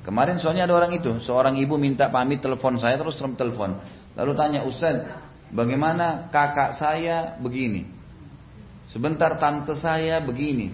Kemarin 0.00 0.40
soalnya 0.40 0.64
ada 0.64 0.72
orang 0.80 0.96
itu, 0.96 1.20
seorang 1.20 1.60
ibu 1.60 1.76
minta 1.76 2.08
pamit 2.08 2.40
telepon 2.40 2.80
saya 2.80 2.96
terus 2.96 3.20
telepon. 3.20 3.76
Lalu 4.16 4.32
tanya 4.32 4.64
Ustaz, 4.64 5.04
bagaimana 5.52 6.32
kakak 6.32 6.80
saya 6.80 7.36
begini? 7.36 7.84
Sebentar 8.88 9.36
tante 9.36 9.76
saya 9.76 10.24
begini. 10.24 10.72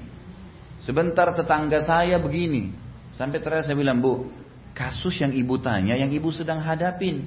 Sebentar 0.87 1.35
tetangga 1.35 1.83
saya 1.83 2.23
begini. 2.23 2.71
Sampai 3.19 3.43
terakhir 3.43 3.67
saya 3.67 3.75
bilang, 3.75 3.99
Bu, 3.99 4.31
kasus 4.71 5.19
yang 5.19 5.35
ibu 5.35 5.59
tanya, 5.59 5.99
yang 5.99 6.15
ibu 6.15 6.31
sedang 6.31 6.63
hadapin. 6.63 7.27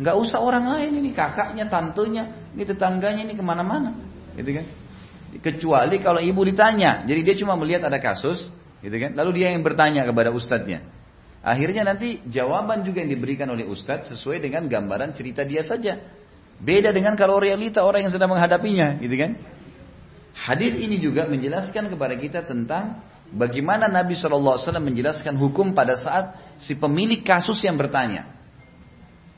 Nggak 0.00 0.16
usah 0.16 0.40
orang 0.40 0.72
lain 0.72 1.04
ini, 1.04 1.12
kakaknya, 1.12 1.68
tantenya, 1.68 2.32
ini 2.56 2.64
tetangganya, 2.64 3.22
ini 3.28 3.36
ke 3.36 3.44
mana-mana. 3.44 3.92
Gitu 4.36 4.50
kan? 4.62 4.66
Kecuali 5.40 5.96
kalau 5.98 6.20
ibu 6.20 6.40
ditanya. 6.44 7.02
Jadi 7.08 7.20
dia 7.24 7.34
cuma 7.40 7.56
melihat 7.56 7.88
ada 7.88 7.98
kasus, 7.98 8.52
gitu 8.84 8.96
kan? 9.00 9.16
Lalu 9.16 9.42
dia 9.42 9.56
yang 9.56 9.64
bertanya 9.64 10.04
kepada 10.04 10.30
ustadznya. 10.30 10.84
Akhirnya 11.46 11.86
nanti 11.86 12.18
jawaban 12.26 12.82
juga 12.82 13.06
yang 13.06 13.14
diberikan 13.14 13.46
oleh 13.46 13.62
Ustadz 13.62 14.10
sesuai 14.10 14.42
dengan 14.42 14.66
gambaran 14.66 15.14
cerita 15.14 15.46
dia 15.46 15.62
saja. 15.62 15.94
Beda 16.58 16.90
dengan 16.90 17.14
kalau 17.14 17.38
realita 17.38 17.86
orang 17.86 18.02
yang 18.02 18.10
sedang 18.10 18.34
menghadapinya, 18.34 18.98
gitu 18.98 19.14
kan? 19.14 19.38
Hadis 20.34 20.74
ini 20.74 20.98
juga 20.98 21.30
menjelaskan 21.30 21.86
kepada 21.86 22.18
kita 22.18 22.42
tentang 22.42 22.98
bagaimana 23.30 23.86
Nabi 23.86 24.18
SAW 24.18 24.58
menjelaskan 24.58 25.38
hukum 25.38 25.70
pada 25.70 25.94
saat 26.02 26.34
si 26.58 26.74
pemilik 26.74 27.22
kasus 27.22 27.62
yang 27.62 27.78
bertanya. 27.78 28.26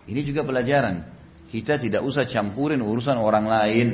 Ini 0.09 0.25
juga 0.25 0.49
pelajaran. 0.49 1.05
Kita 1.53 1.77
tidak 1.77 2.01
usah 2.09 2.25
campurin 2.25 2.81
urusan 2.81 3.21
orang 3.21 3.45
lain. 3.45 3.89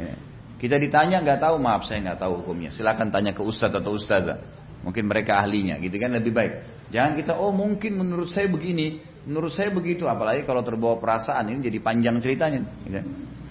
Ya. 0.00 0.16
Kita 0.60 0.76
ditanya 0.76 1.24
nggak 1.24 1.40
tahu, 1.40 1.56
maaf 1.56 1.88
saya 1.88 2.04
nggak 2.04 2.20
tahu 2.20 2.44
hukumnya. 2.44 2.68
Silakan 2.68 3.08
tanya 3.08 3.32
ke 3.32 3.40
ustadz 3.40 3.80
atau 3.80 3.96
ustazah. 3.96 4.40
Mungkin 4.80 5.08
mereka 5.08 5.36
ahlinya, 5.36 5.76
gitu 5.80 5.96
kan 6.00 6.12
lebih 6.12 6.32
baik. 6.32 6.52
Jangan 6.92 7.12
kita, 7.16 7.32
oh 7.36 7.52
mungkin 7.52 8.00
menurut 8.00 8.32
saya 8.32 8.48
begini, 8.48 9.00
menurut 9.28 9.52
saya 9.52 9.68
begitu. 9.72 10.08
Apalagi 10.08 10.48
kalau 10.48 10.64
terbawa 10.64 10.96
perasaan 10.96 11.48
ini 11.52 11.64
jadi 11.64 11.78
panjang 11.80 12.16
ceritanya. 12.20 12.64
Gitu. 12.84 13.00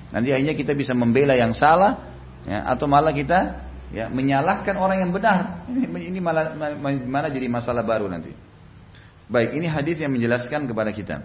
Nanti 0.10 0.30
akhirnya 0.34 0.58
kita 0.58 0.74
bisa 0.74 0.97
membela 0.97 1.38
yang 1.38 1.54
salah, 1.54 2.18
ya, 2.45 2.66
atau 2.66 2.89
malah 2.89 3.14
kita 3.14 3.70
ya 3.89 4.06
menyalahkan 4.10 4.78
orang 4.78 5.06
yang 5.06 5.12
benar. 5.14 5.66
Ini, 5.70 6.14
ini 6.14 6.20
malah 6.22 6.54
mana 6.84 7.30
jadi 7.30 7.45
masalah 7.50 7.82
baru 7.82 8.10
nanti. 8.10 8.34
Baik, 9.30 9.54
ini 9.54 9.70
hadis 9.70 10.02
yang 10.02 10.14
menjelaskan 10.14 10.66
kepada 10.66 10.89
kita. 10.89 11.22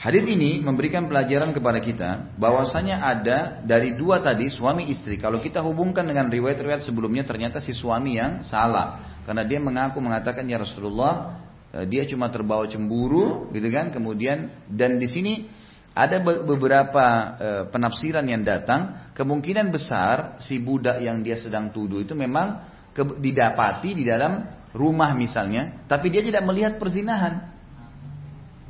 Hadis 0.00 0.24
ini 0.32 0.64
memberikan 0.64 1.04
pelajaran 1.12 1.52
kepada 1.52 1.76
kita 1.76 2.32
bahwasanya 2.40 3.04
ada 3.04 3.60
dari 3.60 3.92
dua 3.92 4.24
tadi 4.24 4.48
suami 4.48 4.88
istri. 4.88 5.20
Kalau 5.20 5.36
kita 5.44 5.60
hubungkan 5.60 6.08
dengan 6.08 6.32
riwayat-riwayat 6.32 6.80
sebelumnya 6.80 7.28
ternyata 7.28 7.60
si 7.60 7.76
suami 7.76 8.16
yang 8.16 8.40
salah. 8.40 9.20
Karena 9.28 9.44
dia 9.44 9.60
mengaku 9.60 10.00
mengatakan 10.00 10.48
ya 10.48 10.56
Rasulullah 10.56 11.44
eh, 11.76 11.84
dia 11.84 12.08
cuma 12.08 12.32
terbawa 12.32 12.64
cemburu 12.64 13.52
gitu 13.52 13.68
kan. 13.68 13.92
Kemudian 13.92 14.64
dan 14.72 14.96
di 14.96 15.04
sini 15.04 15.44
ada 15.92 16.16
beberapa 16.24 17.04
eh, 17.36 17.62
penafsiran 17.68 18.24
yang 18.24 18.40
datang. 18.40 19.12
Kemungkinan 19.12 19.68
besar 19.68 20.40
si 20.40 20.64
budak 20.64 21.04
yang 21.04 21.20
dia 21.20 21.36
sedang 21.36 21.76
tuduh 21.76 22.00
itu 22.00 22.16
memang 22.16 22.72
didapati 22.96 23.92
di 23.92 24.08
dalam 24.08 24.48
rumah 24.72 25.12
misalnya 25.12 25.84
tapi 25.90 26.08
dia 26.08 26.22
tidak 26.22 26.46
melihat 26.46 26.78
perzinahan 26.78 27.49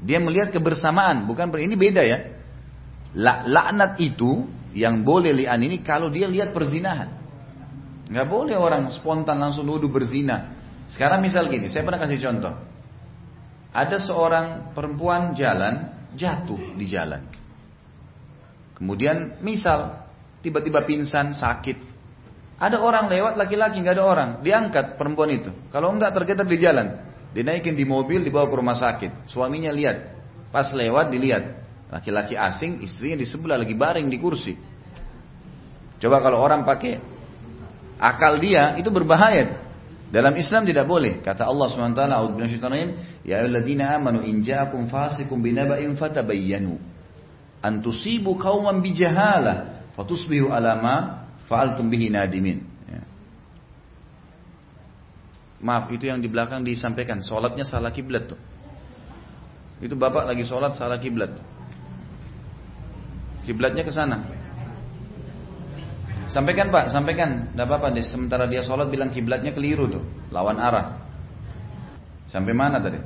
dia 0.01 0.17
melihat 0.17 0.49
kebersamaan, 0.49 1.29
bukan 1.29 1.53
ini 1.61 1.77
beda 1.77 2.01
ya. 2.01 2.19
La, 3.13 3.45
laknat 3.45 4.01
itu 4.01 4.49
yang 4.73 5.05
boleh 5.05 5.35
lian 5.35 5.61
ini 5.61 5.85
kalau 5.85 6.09
dia 6.09 6.31
lihat 6.31 6.57
perzinahan. 6.57 7.11
Nggak 8.11 8.27
boleh 8.27 8.57
orang 8.59 8.91
spontan 8.91 9.39
langsung 9.39 9.69
nuduh 9.69 9.91
berzina. 9.93 10.57
Sekarang 10.91 11.23
misal 11.23 11.47
gini, 11.47 11.71
saya 11.71 11.87
pernah 11.87 12.03
kasih 12.03 12.19
contoh. 12.19 12.55
Ada 13.71 14.03
seorang 14.03 14.75
perempuan 14.75 15.39
jalan, 15.39 15.95
jatuh 16.19 16.75
di 16.75 16.91
jalan. 16.91 17.23
Kemudian 18.75 19.39
misal 19.45 20.11
tiba-tiba 20.43 20.83
pingsan, 20.83 21.37
sakit. 21.39 21.79
Ada 22.59 22.83
orang 22.83 23.07
lewat 23.07 23.39
laki-laki, 23.39 23.79
nggak 23.79 23.97
ada 24.01 24.05
orang, 24.05 24.31
diangkat 24.43 24.99
perempuan 24.99 25.31
itu. 25.31 25.55
Kalau 25.71 25.95
enggak 25.95 26.17
tergetar 26.17 26.45
di 26.49 26.59
jalan, 26.59 27.10
Dinaikin 27.31 27.79
di 27.79 27.87
mobil 27.87 28.27
dibawa 28.27 28.51
ke 28.51 28.57
rumah 28.59 28.79
sakit. 28.79 29.31
Suaminya 29.31 29.71
lihat. 29.71 30.19
Pas 30.51 30.71
lewat 30.75 31.15
dilihat. 31.15 31.63
Laki-laki 31.91 32.39
asing, 32.39 32.83
istrinya 32.87 33.19
di 33.19 33.27
sebelah 33.27 33.59
lagi 33.59 33.75
baring 33.75 34.07
di 34.07 34.19
kursi. 34.19 34.55
Coba 35.99 36.23
kalau 36.23 36.39
orang 36.39 36.63
pakai 36.63 36.99
akal 37.99 38.39
dia 38.39 38.79
itu 38.79 38.89
berbahaya. 38.95 39.59
Dalam 40.11 40.35
Islam 40.35 40.67
tidak 40.67 40.91
boleh. 40.91 41.23
Kata 41.23 41.47
Allah 41.47 41.67
SWT, 41.71 42.03
Ya 43.23 43.43
ayyuhalladzina 43.43 43.95
amanu 43.95 44.27
in 44.27 44.43
ja'akum 44.43 44.91
fasikum 44.91 45.39
binaba'in 45.39 45.95
fatabayyanu 45.95 46.91
an 47.61 47.85
tusibu 47.85 48.41
qauman 48.41 48.81
bijahalah 48.81 49.85
fatusbihu 49.93 50.49
ala 50.49 50.81
ma 50.81 50.97
fa'altum 51.47 51.93
bihi 51.93 52.09
nadimin. 52.09 52.65
Maaf, 55.61 55.93
itu 55.93 56.09
yang 56.09 56.25
di 56.25 56.29
belakang 56.33 56.65
disampaikan. 56.65 57.21
Sholatnya 57.21 57.69
salah 57.69 57.93
kiblat 57.93 58.33
tuh. 58.33 58.41
Itu 59.81 59.97
bapak 59.97 60.29
lagi 60.29 60.45
sholat 60.45 60.77
salah 60.77 60.97
kiblat. 60.97 61.33
Kiblatnya 63.45 63.85
ke 63.85 63.93
sana. 63.93 64.25
Sampaikan 66.29 66.73
pak, 66.73 66.89
sampaikan. 66.93 67.53
Tidak 67.53 67.65
apa-apa. 67.65 67.93
Sementara 68.05 68.49
dia 68.49 68.65
sholat 68.65 68.89
bilang 68.89 69.13
kiblatnya 69.13 69.53
keliru 69.53 69.89
tuh, 69.89 70.05
lawan 70.33 70.57
arah. 70.57 71.01
Sampai 72.29 72.57
mana 72.57 72.81
tadi? 72.81 73.01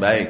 Baik. 0.00 0.28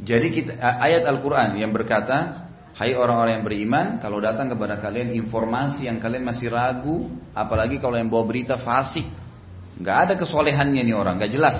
Jadi 0.00 0.26
kita, 0.32 0.52
ayat 0.58 1.06
Al-Quran 1.06 1.60
yang 1.60 1.70
berkata 1.70 2.39
Hai 2.70 2.94
orang-orang 2.94 3.42
yang 3.42 3.44
beriman, 3.44 3.86
kalau 3.98 4.22
datang 4.22 4.46
kepada 4.46 4.78
kalian 4.78 5.10
informasi 5.10 5.90
yang 5.90 5.98
kalian 5.98 6.22
masih 6.22 6.48
ragu, 6.48 7.10
apalagi 7.34 7.82
kalau 7.82 7.98
yang 7.98 8.06
bawa 8.06 8.24
berita 8.24 8.56
fasik, 8.62 9.04
nggak 9.82 9.96
ada 10.06 10.14
kesolehannya 10.14 10.86
nih 10.86 10.94
orang, 10.94 11.18
nggak 11.18 11.32
jelas. 11.34 11.58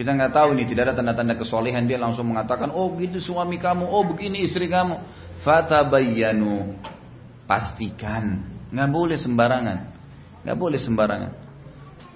Kita 0.00 0.16
nggak 0.16 0.32
tahu 0.32 0.56
nih, 0.56 0.64
tidak 0.64 0.82
ada 0.90 0.94
tanda-tanda 0.96 1.36
kesolehan 1.36 1.84
dia 1.84 2.00
langsung 2.00 2.32
mengatakan, 2.32 2.72
oh 2.72 2.96
gitu 2.96 3.20
suami 3.20 3.60
kamu, 3.60 3.84
oh 3.84 4.00
begini 4.08 4.48
istri 4.48 4.72
kamu. 4.72 4.96
Fatabayyanu, 5.44 6.80
pastikan, 7.44 8.40
nggak 8.72 8.88
boleh 8.88 9.20
sembarangan, 9.20 9.78
nggak 10.48 10.56
boleh 10.56 10.80
sembarangan. 10.80 11.32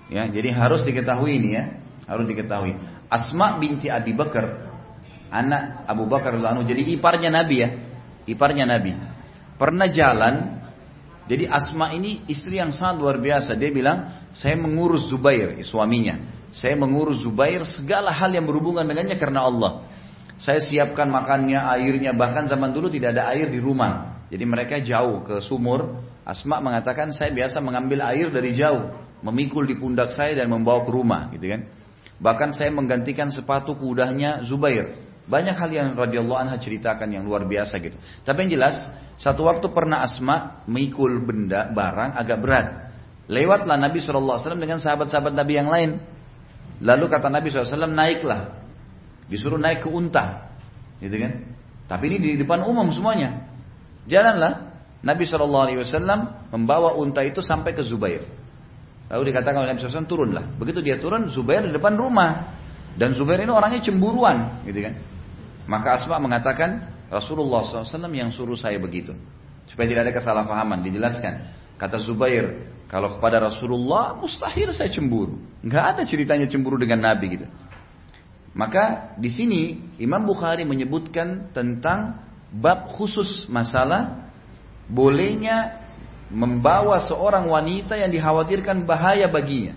Ya, 0.08 0.24
jadi 0.24 0.56
harus 0.56 0.80
diketahui 0.88 1.36
ini 1.36 1.50
ya, 1.52 1.64
harus 2.08 2.24
diketahui. 2.24 2.80
Asma 3.12 3.60
binti 3.60 3.92
Abi 3.92 4.16
Bakar 4.16 4.63
anak 5.34 5.90
Abu 5.90 6.06
Bakar 6.06 6.38
radhiyallahu 6.38 6.70
jadi 6.70 6.82
iparnya 6.94 7.30
Nabi 7.34 7.56
ya, 7.58 7.68
iparnya 8.30 8.64
Nabi. 8.70 8.94
Pernah 9.58 9.90
jalan, 9.90 10.34
jadi 11.26 11.50
Asma 11.50 11.90
ini 11.90 12.22
istri 12.30 12.62
yang 12.62 12.70
sangat 12.70 13.02
luar 13.02 13.16
biasa. 13.18 13.58
Dia 13.58 13.74
bilang, 13.74 14.30
saya 14.30 14.54
mengurus 14.54 15.10
Zubair, 15.10 15.58
suaminya. 15.66 16.46
Saya 16.54 16.78
mengurus 16.78 17.18
Zubair 17.18 17.66
segala 17.66 18.14
hal 18.14 18.30
yang 18.30 18.46
berhubungan 18.46 18.86
dengannya 18.86 19.18
karena 19.18 19.42
Allah. 19.42 19.72
Saya 20.38 20.62
siapkan 20.62 21.06
makannya, 21.10 21.58
airnya, 21.78 22.14
bahkan 22.14 22.46
zaman 22.46 22.74
dulu 22.74 22.90
tidak 22.90 23.14
ada 23.18 23.34
air 23.34 23.50
di 23.50 23.58
rumah. 23.62 24.22
Jadi 24.30 24.44
mereka 24.46 24.78
jauh 24.82 25.22
ke 25.22 25.38
sumur. 25.42 26.02
Asma 26.26 26.58
mengatakan 26.58 27.14
saya 27.14 27.30
biasa 27.30 27.62
mengambil 27.62 28.02
air 28.10 28.32
dari 28.34 28.56
jauh, 28.56 28.90
memikul 29.22 29.62
di 29.68 29.78
pundak 29.78 30.10
saya 30.16 30.34
dan 30.34 30.50
membawa 30.50 30.82
ke 30.82 30.90
rumah, 30.90 31.30
gitu 31.30 31.46
kan. 31.54 31.62
Bahkan 32.18 32.50
saya 32.56 32.70
menggantikan 32.74 33.30
sepatu 33.30 33.76
kudanya 33.76 34.42
Zubair. 34.42 35.03
Banyak 35.24 35.56
hal 35.56 35.70
yang 35.72 35.88
radhiyallahu 35.96 36.36
anha 36.36 36.56
ceritakan 36.60 37.08
yang 37.08 37.24
luar 37.24 37.48
biasa 37.48 37.80
gitu. 37.80 37.96
Tapi 38.28 38.44
yang 38.44 38.60
jelas, 38.60 38.84
satu 39.16 39.48
waktu 39.48 39.72
pernah 39.72 40.04
Asma 40.04 40.64
mikul 40.68 41.24
benda 41.24 41.72
barang 41.72 42.12
agak 42.12 42.38
berat. 42.44 42.66
Lewatlah 43.24 43.80
Nabi 43.80 44.04
SAW 44.04 44.36
dengan 44.60 44.76
sahabat-sahabat 44.76 45.32
Nabi 45.32 45.52
yang 45.56 45.68
lain. 45.72 45.96
Lalu 46.84 47.08
kata 47.08 47.32
Nabi 47.32 47.48
SAW 47.48 47.88
naiklah. 47.88 48.52
Disuruh 49.24 49.56
naik 49.56 49.86
ke 49.86 49.88
unta. 49.88 50.52
Gitu 51.00 51.16
kan. 51.16 51.32
Tapi 51.88 52.04
ini 52.12 52.16
di 52.20 52.30
depan 52.36 52.60
umum 52.68 52.92
semuanya. 52.92 53.48
Jalanlah. 54.04 54.76
Nabi 55.04 55.28
SAW 55.28 56.48
membawa 56.52 56.96
unta 56.96 57.20
itu 57.24 57.44
sampai 57.44 57.76
ke 57.76 57.84
Zubair. 57.84 58.24
Lalu 59.08 59.32
dikatakan 59.32 59.64
oleh 59.64 59.72
Nabi 59.72 59.80
SAW 59.84 60.08
turunlah. 60.08 60.56
Begitu 60.56 60.80
dia 60.80 60.96
turun, 60.96 61.28
Zubair 61.28 61.64
di 61.64 61.72
depan 61.72 61.96
rumah. 61.96 62.56
Dan 62.96 63.12
Zubair 63.12 63.40
ini 63.44 63.52
orangnya 63.52 63.84
cemburuan, 63.84 64.64
gitu 64.64 64.80
kan. 64.80 65.13
Maka 65.64 65.96
Asma 65.96 66.20
mengatakan 66.20 66.92
Rasulullah 67.08 67.64
SAW 67.64 68.10
yang 68.12 68.28
suruh 68.32 68.56
saya 68.56 68.76
begitu. 68.76 69.16
Supaya 69.68 69.88
tidak 69.88 70.02
ada 70.10 70.14
kesalahpahaman. 70.16 70.84
Dijelaskan. 70.84 71.34
Kata 71.80 71.98
Zubair, 71.98 72.68
kalau 72.86 73.16
kepada 73.18 73.40
Rasulullah 73.42 74.14
mustahil 74.14 74.70
saya 74.70 74.92
cemburu. 74.92 75.40
Nggak 75.64 75.84
ada 75.96 76.02
ceritanya 76.04 76.46
cemburu 76.46 76.76
dengan 76.76 77.02
Nabi 77.02 77.40
gitu. 77.40 77.46
Maka 78.54 79.16
di 79.18 79.34
sini 79.34 79.82
Imam 79.98 80.22
Bukhari 80.22 80.62
menyebutkan 80.62 81.50
tentang 81.50 82.22
bab 82.54 82.86
khusus 82.94 83.50
masalah 83.50 84.30
bolehnya 84.86 85.82
membawa 86.30 87.02
seorang 87.02 87.50
wanita 87.50 87.98
yang 87.98 88.14
dikhawatirkan 88.14 88.86
bahaya 88.86 89.26
baginya. 89.26 89.74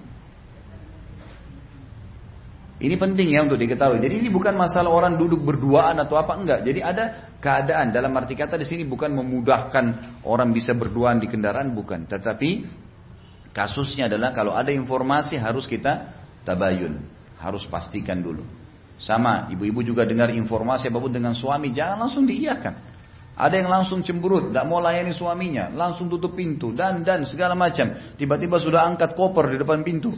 Ini 2.77 2.93
penting 2.93 3.33
ya 3.33 3.41
untuk 3.41 3.57
diketahui. 3.57 3.97
Jadi 3.97 4.21
ini 4.21 4.29
bukan 4.29 4.53
masalah 4.53 4.93
orang 4.93 5.17
duduk 5.17 5.41
berduaan 5.41 5.97
atau 5.97 6.13
apa 6.13 6.37
enggak. 6.37 6.61
Jadi 6.61 6.85
ada 6.85 7.33
keadaan 7.41 7.89
dalam 7.89 8.13
arti 8.13 8.37
kata 8.37 8.53
di 8.53 8.69
sini 8.69 8.85
bukan 8.85 9.17
memudahkan 9.17 9.85
orang 10.21 10.53
bisa 10.53 10.77
berduaan 10.77 11.17
di 11.17 11.25
kendaraan 11.25 11.73
bukan, 11.73 12.05
tetapi 12.05 12.69
kasusnya 13.49 14.05
adalah 14.05 14.29
kalau 14.29 14.53
ada 14.53 14.69
informasi 14.69 15.41
harus 15.41 15.65
kita 15.65 16.13
tabayun, 16.45 17.01
harus 17.41 17.65
pastikan 17.65 18.21
dulu. 18.21 18.45
Sama 19.01 19.49
ibu-ibu 19.49 19.81
juga 19.81 20.05
dengar 20.05 20.29
informasi 20.29 20.93
apa 20.93 21.01
pun 21.01 21.09
dengan 21.09 21.33
suami 21.33 21.73
jangan 21.73 22.05
langsung 22.05 22.29
diiyakan. 22.29 22.97
Ada 23.37 23.61
yang 23.61 23.69
langsung 23.69 24.01
cemberut, 24.01 24.49
tidak 24.49 24.65
mau 24.65 24.81
layani 24.81 25.13
suaminya, 25.13 25.69
langsung 25.69 26.09
tutup 26.09 26.33
pintu 26.33 26.73
dan 26.73 27.05
dan 27.05 27.25
segala 27.25 27.53
macam. 27.53 27.93
Tiba-tiba 28.17 28.57
sudah 28.57 28.85
angkat 28.85 29.13
koper 29.13 29.53
di 29.53 29.57
depan 29.61 29.85
pintu. 29.85 30.09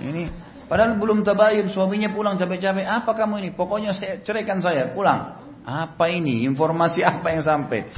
Ini 0.00 0.51
Padahal 0.66 0.98
belum 0.98 1.26
tabayun, 1.26 1.70
suaminya 1.70 2.10
pulang 2.10 2.38
capek-capek. 2.38 2.86
Apa 2.86 3.12
kamu 3.14 3.44
ini? 3.44 3.50
Pokoknya 3.54 3.94
saya 3.94 4.20
ceraikan 4.22 4.58
saya, 4.62 4.90
pulang. 4.90 5.38
Apa 5.62 6.10
ini? 6.10 6.42
Informasi 6.46 7.06
apa 7.12 7.32
yang 7.34 7.42
sampai? 7.44 7.88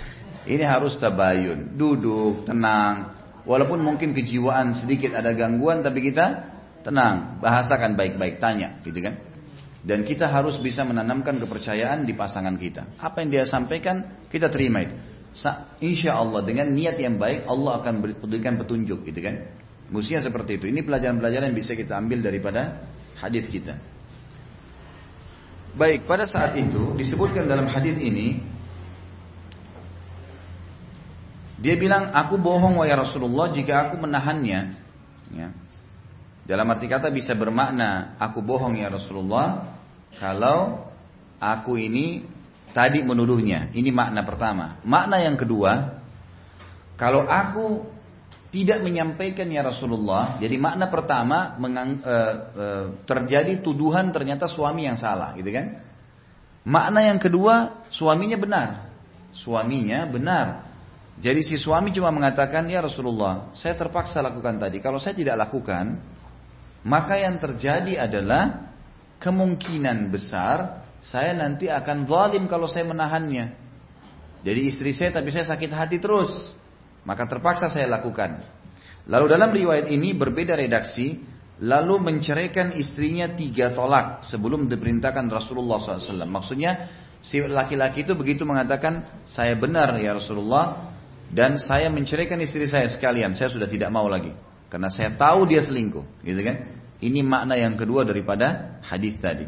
Ini 0.45 0.65
harus 0.65 0.97
tabayun. 1.01 1.77
Duduk, 1.77 2.45
tenang. 2.45 3.17
Walaupun 3.45 3.81
mungkin 3.81 4.17
kejiwaan 4.17 4.81
sedikit 4.81 5.17
ada 5.17 5.33
gangguan, 5.37 5.85
tapi 5.85 6.05
kita 6.05 6.53
tenang. 6.85 7.41
Bahasakan 7.41 7.97
baik-baik, 7.97 8.41
tanya. 8.41 8.81
gitu 8.85 9.01
kan? 9.01 9.21
Dan 9.85 10.01
kita 10.09 10.33
harus 10.33 10.57
bisa 10.57 10.81
menanamkan 10.81 11.37
kepercayaan 11.37 12.09
di 12.09 12.17
pasangan 12.17 12.57
kita. 12.57 12.97
Apa 12.97 13.21
yang 13.21 13.29
dia 13.29 13.45
sampaikan, 13.45 14.25
kita 14.33 14.49
terima 14.49 14.81
itu. 14.81 14.97
Insya 15.83 16.15
Allah 16.15 16.47
dengan 16.47 16.71
niat 16.71 16.95
yang 16.95 17.19
baik 17.19 17.51
Allah 17.51 17.83
akan 17.83 17.95
berikan 18.23 18.55
petunjuk 18.55 19.03
gitu 19.03 19.21
kan. 19.21 19.64
Mestinya 19.93 20.24
seperti 20.24 20.57
itu. 20.57 20.64
Ini 20.70 20.80
pelajaran-pelajaran 20.85 21.53
yang 21.53 21.59
bisa 21.59 21.76
kita 21.76 21.99
ambil 21.99 22.24
daripada 22.24 22.89
hadis 23.20 23.45
kita. 23.49 23.76
Baik, 25.74 26.07
pada 26.07 26.24
saat 26.24 26.55
itu 26.55 26.95
disebutkan 26.95 27.51
dalam 27.51 27.66
hadis 27.66 27.99
ini 27.99 28.39
dia 31.59 31.74
bilang, 31.80 32.12
aku 32.12 32.37
bohong 32.37 32.76
wahai 32.76 32.93
Rasulullah 32.93 33.49
jika 33.49 33.89
aku 33.89 33.97
menahannya. 33.97 34.61
Ya. 35.32 35.49
Dalam 36.45 36.68
arti 36.68 36.85
kata 36.85 37.09
bisa 37.09 37.32
bermakna, 37.32 38.20
aku 38.20 38.45
bohong 38.45 38.76
ya 38.76 38.93
Rasulullah 38.93 39.80
kalau 40.20 40.93
aku 41.41 41.80
ini 41.80 42.28
tadi 42.76 43.01
menuduhnya. 43.01 43.72
Ini 43.72 43.89
makna 43.95 44.26
pertama. 44.28 44.76
Makna 44.85 45.24
yang 45.24 45.41
kedua, 45.41 46.05
kalau 47.01 47.24
aku 47.24 47.93
tidak 48.55 48.87
menyampaikan 48.87 49.51
ya 49.51 49.67
Rasulullah, 49.67 50.39
jadi 50.39 50.55
makna 50.63 50.87
pertama 50.87 51.59
mengang, 51.59 51.99
e, 51.99 52.17
e, 52.55 52.67
terjadi 53.03 53.59
tuduhan 53.59 54.15
ternyata 54.15 54.47
suami 54.47 54.87
yang 54.87 54.95
salah, 54.95 55.35
gitu 55.35 55.51
kan? 55.51 55.83
Makna 56.63 57.11
yang 57.11 57.19
kedua, 57.19 57.83
suaminya 57.91 58.39
benar. 58.39 58.69
Suaminya 59.35 60.07
benar. 60.07 60.71
Jadi 61.19 61.43
si 61.43 61.59
suami 61.59 61.91
cuma 61.91 62.15
mengatakan, 62.15 62.71
ya 62.71 62.79
Rasulullah, 62.79 63.51
saya 63.59 63.75
terpaksa 63.75 64.23
lakukan 64.23 64.63
tadi. 64.63 64.79
Kalau 64.79 65.03
saya 65.03 65.19
tidak 65.19 65.51
lakukan, 65.51 65.99
maka 66.87 67.19
yang 67.19 67.43
terjadi 67.43 68.07
adalah 68.07 68.71
kemungkinan 69.19 70.15
besar 70.15 70.87
saya 71.03 71.35
nanti 71.35 71.67
akan 71.67 72.07
zalim 72.07 72.47
kalau 72.47 72.71
saya 72.71 72.87
menahannya. 72.87 73.51
Jadi 74.47 74.61
istri 74.71 74.95
saya 74.95 75.11
tapi 75.11 75.35
saya 75.35 75.45
sakit 75.45 75.71
hati 75.75 75.99
terus. 75.99 76.33
Maka 77.05 77.29
terpaksa 77.29 77.69
saya 77.69 77.89
lakukan. 77.89 78.41
Lalu 79.09 79.27
dalam 79.29 79.51
riwayat 79.53 79.93
ini 79.93 80.17
berbeda 80.17 80.57
redaksi. 80.57 81.33
Lalu 81.55 82.03
menceraikan 82.03 82.75
istrinya 82.75 83.31
tiga 83.31 83.71
tolak 83.71 84.27
sebelum 84.27 84.67
diperintahkan 84.67 85.31
Rasulullah 85.31 85.79
SAW. 85.79 86.27
Maksudnya 86.27 86.91
si 87.23 87.39
laki-laki 87.39 88.03
itu 88.03 88.19
begitu 88.19 88.43
mengatakan 88.43 89.23
saya 89.23 89.55
benar 89.55 89.95
ya 90.03 90.19
Rasulullah 90.19 90.91
dan 91.31 91.63
saya 91.63 91.87
menceraikan 91.95 92.43
istri 92.43 92.67
saya 92.67 92.91
sekalian. 92.91 93.39
Saya 93.39 93.55
sudah 93.55 93.71
tidak 93.71 93.87
mau 93.95 94.11
lagi. 94.11 94.35
Karena 94.67 94.91
saya 94.91 95.15
tahu 95.15 95.47
dia 95.47 95.63
selingkuh, 95.63 96.27
gitu 96.27 96.41
kan? 96.43 96.57
Ini 96.99 97.23
makna 97.23 97.55
yang 97.55 97.79
kedua 97.79 98.03
daripada 98.03 98.81
hadis 98.83 99.15
tadi. 99.23 99.47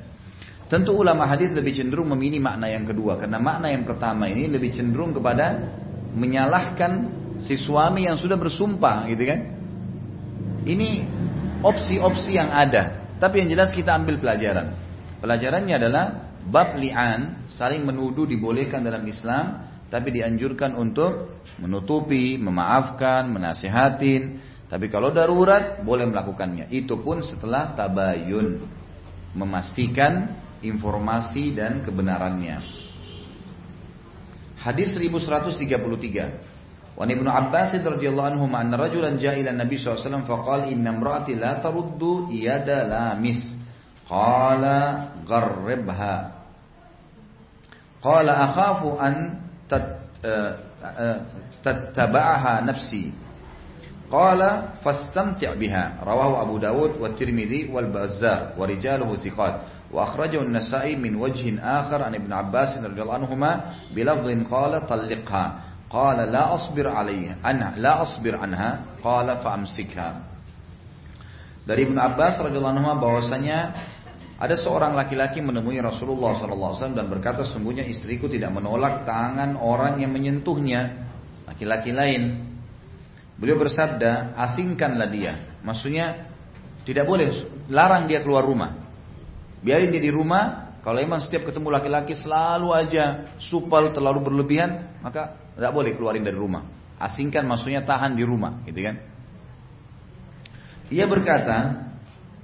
Tentu 0.67 0.95
ulama 0.95 1.27
hadis 1.31 1.51
lebih 1.55 1.75
cenderung 1.75 2.11
memilih 2.11 2.43
makna 2.43 2.67
yang 2.67 2.83
kedua 2.83 3.19
karena 3.23 3.39
makna 3.39 3.71
yang 3.71 3.87
pertama 3.87 4.27
ini 4.27 4.51
lebih 4.51 4.75
cenderung 4.75 5.15
kepada 5.15 5.63
menyalahkan 6.11 7.07
si 7.43 7.61
suami 7.61 8.09
yang 8.09 8.16
sudah 8.16 8.37
bersumpah, 8.39 9.09
gitu 9.11 9.24
kan? 9.26 9.41
Ini 10.66 10.91
opsi-opsi 11.62 12.37
yang 12.37 12.51
ada, 12.51 13.12
tapi 13.16 13.45
yang 13.45 13.49
jelas 13.53 13.72
kita 13.72 13.95
ambil 13.97 14.18
pelajaran. 14.18 14.76
Pelajarannya 15.22 15.74
adalah 15.76 16.05
bab 16.47 16.78
li'an 16.78 17.49
saling 17.51 17.82
menuduh 17.82 18.28
dibolehkan 18.28 18.87
dalam 18.87 19.03
Islam 19.09 19.66
tapi 19.87 20.11
dianjurkan 20.11 20.74
untuk 20.74 21.39
menutupi, 21.62 22.34
memaafkan, 22.43 23.30
menasihatin, 23.30 24.43
tapi 24.66 24.91
kalau 24.91 25.14
darurat 25.14 25.78
boleh 25.87 26.11
melakukannya. 26.11 26.66
Itu 26.74 26.99
pun 27.07 27.22
setelah 27.22 27.70
tabayun. 27.78 28.66
Memastikan 29.37 30.32
informasi 30.64 31.55
dan 31.55 31.84
kebenarannya. 31.87 32.59
Hadis 34.59 34.97
1133. 34.99 36.56
Wa 36.97 37.05
Ibnu 37.05 37.28
Abbas 37.28 37.76
radhiyallahu 37.76 38.28
anhu 38.32 38.49
anna 38.57 38.80
rajulan 38.80 39.20
ja'a 39.20 39.36
ila 39.36 39.53
Nabi 39.53 39.76
SAW 39.76 40.24
faqala 40.24 40.72
inna 40.72 40.97
imra'ati 40.97 41.36
la 41.36 41.61
taruddu 41.61 42.32
yada 42.32 42.88
lamis. 42.88 43.53
Qala 44.09 45.12
gharribha. 45.28 46.32
Qala 48.01 48.32
akhafu 48.49 48.97
an 48.97 49.14
eh, 49.68 50.53
eh, 50.80 51.18
tattaba'aha 51.61 52.64
nafsi. 52.64 53.12
Qala 54.09 54.80
fastamti' 54.80 55.51
biha 55.59 56.01
rawahu 56.01 56.38
Abu 56.38 56.57
Dawud 56.62 56.97
wa 56.97 57.11
Tirmidzi 57.12 57.68
wal 57.68 57.90
Bazzar 57.90 58.55
wa 58.55 58.62
rijaluhu 58.64 59.18
thiqat 59.18 59.55
wa 59.90 60.07
akhrajahu 60.07 60.47
an-Nasa'i 60.47 60.94
min 60.94 61.18
wajhin 61.18 61.59
akhar 61.59 62.07
an 62.07 62.14
Ibn 62.14 62.30
Abbas 62.30 62.78
radhiyallahu 62.78 63.26
anhuma 63.26 63.82
bi 63.90 64.07
lafdhin 64.07 64.47
qala 64.47 64.86
talliqha 64.86 65.76
Qala 65.97 66.28
la 66.28 66.53
asbir 66.53 66.84
alaiha 66.92 67.40
anha 67.40 67.72
la 67.80 68.05
asbir 68.05 68.36
anha 68.36 69.01
qala 69.01 69.40
faamsikha. 69.40 70.09
Dari 71.64 71.88
Ibnu 71.88 71.97
Abbas 71.97 72.36
radhiyallahu 72.36 72.74
anhu 72.76 73.01
bahwasanya 73.01 73.59
ada 74.36 74.53
seorang 74.61 74.92
laki-laki 74.92 75.40
menemui 75.40 75.80
Rasulullah 75.80 76.36
SAW 76.36 76.92
dan 76.92 77.09
berkata 77.09 77.49
sungguhnya 77.49 77.88
istriku 77.88 78.28
tidak 78.28 78.53
menolak 78.53 79.09
tangan 79.09 79.57
orang 79.57 79.97
yang 79.97 80.12
menyentuhnya 80.12 81.09
laki-laki 81.49 81.97
lain. 81.97 82.44
Beliau 83.40 83.57
bersabda 83.57 84.36
asingkanlah 84.36 85.09
dia. 85.09 85.32
Maksudnya 85.64 86.28
tidak 86.84 87.09
boleh 87.09 87.32
larang 87.72 88.05
dia 88.05 88.20
keluar 88.20 88.44
rumah. 88.44 88.76
Biarin 89.64 89.97
dia 89.97 90.05
di 90.05 90.12
rumah. 90.12 90.76
Kalau 90.84 91.01
emang 91.01 91.24
setiap 91.24 91.49
ketemu 91.49 91.72
laki-laki 91.72 92.12
selalu 92.12 92.70
aja 92.70 93.32
supal 93.40 93.90
terlalu 93.90 94.22
berlebihan, 94.22 95.03
maka 95.03 95.45
tidak 95.57 95.73
boleh 95.73 95.97
keluarin 95.97 96.23
dari 96.23 96.37
rumah. 96.37 96.69
Asingkan 97.01 97.49
maksudnya 97.49 97.81
tahan 97.85 98.13
di 98.13 98.25
rumah, 98.25 98.61
gitu 98.69 98.85
kan? 98.85 98.97
Ia 100.93 101.05
berkata, 101.09 101.89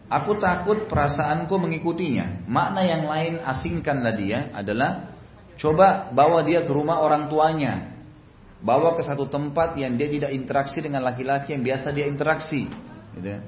aku 0.09 0.41
takut 0.41 0.89
perasaanku 0.89 1.53
mengikutinya. 1.53 2.49
Makna 2.49 2.83
yang 2.83 3.05
lain 3.07 3.39
asingkanlah 3.45 4.15
dia 4.17 4.51
adalah 4.57 5.13
coba 5.61 6.09
bawa 6.11 6.43
dia 6.43 6.65
ke 6.65 6.73
rumah 6.73 7.05
orang 7.05 7.29
tuanya 7.29 7.93
bawa 8.63 8.95
ke 8.95 9.03
satu 9.03 9.27
tempat 9.27 9.75
yang 9.75 9.99
dia 9.99 10.09
tidak 10.09 10.31
interaksi 10.31 10.79
dengan 10.79 11.03
laki-laki 11.03 11.53
yang 11.53 11.63
biasa 11.67 11.91
dia 11.91 12.07
interaksi. 12.07 12.71
Gitu. 13.19 13.29
Ya. 13.29 13.41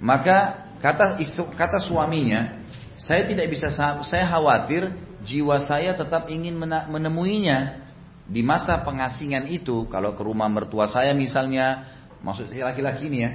Maka 0.00 0.68
kata 0.80 1.20
kata 1.54 1.78
suaminya, 1.78 2.64
saya 2.96 3.28
tidak 3.28 3.52
bisa 3.52 3.68
saya 4.02 4.24
khawatir 4.26 4.90
jiwa 5.22 5.60
saya 5.60 5.92
tetap 5.94 6.30
ingin 6.32 6.56
menemuinya 6.88 7.87
di 8.28 8.44
masa 8.44 8.84
pengasingan 8.84 9.48
itu. 9.48 9.88
Kalau 9.88 10.12
ke 10.14 10.22
rumah 10.22 10.46
mertua 10.46 10.86
saya 10.86 11.16
misalnya, 11.16 11.88
maksud 12.20 12.52
si 12.52 12.60
laki-laki 12.60 13.08
ini 13.08 13.18
ya, 13.24 13.30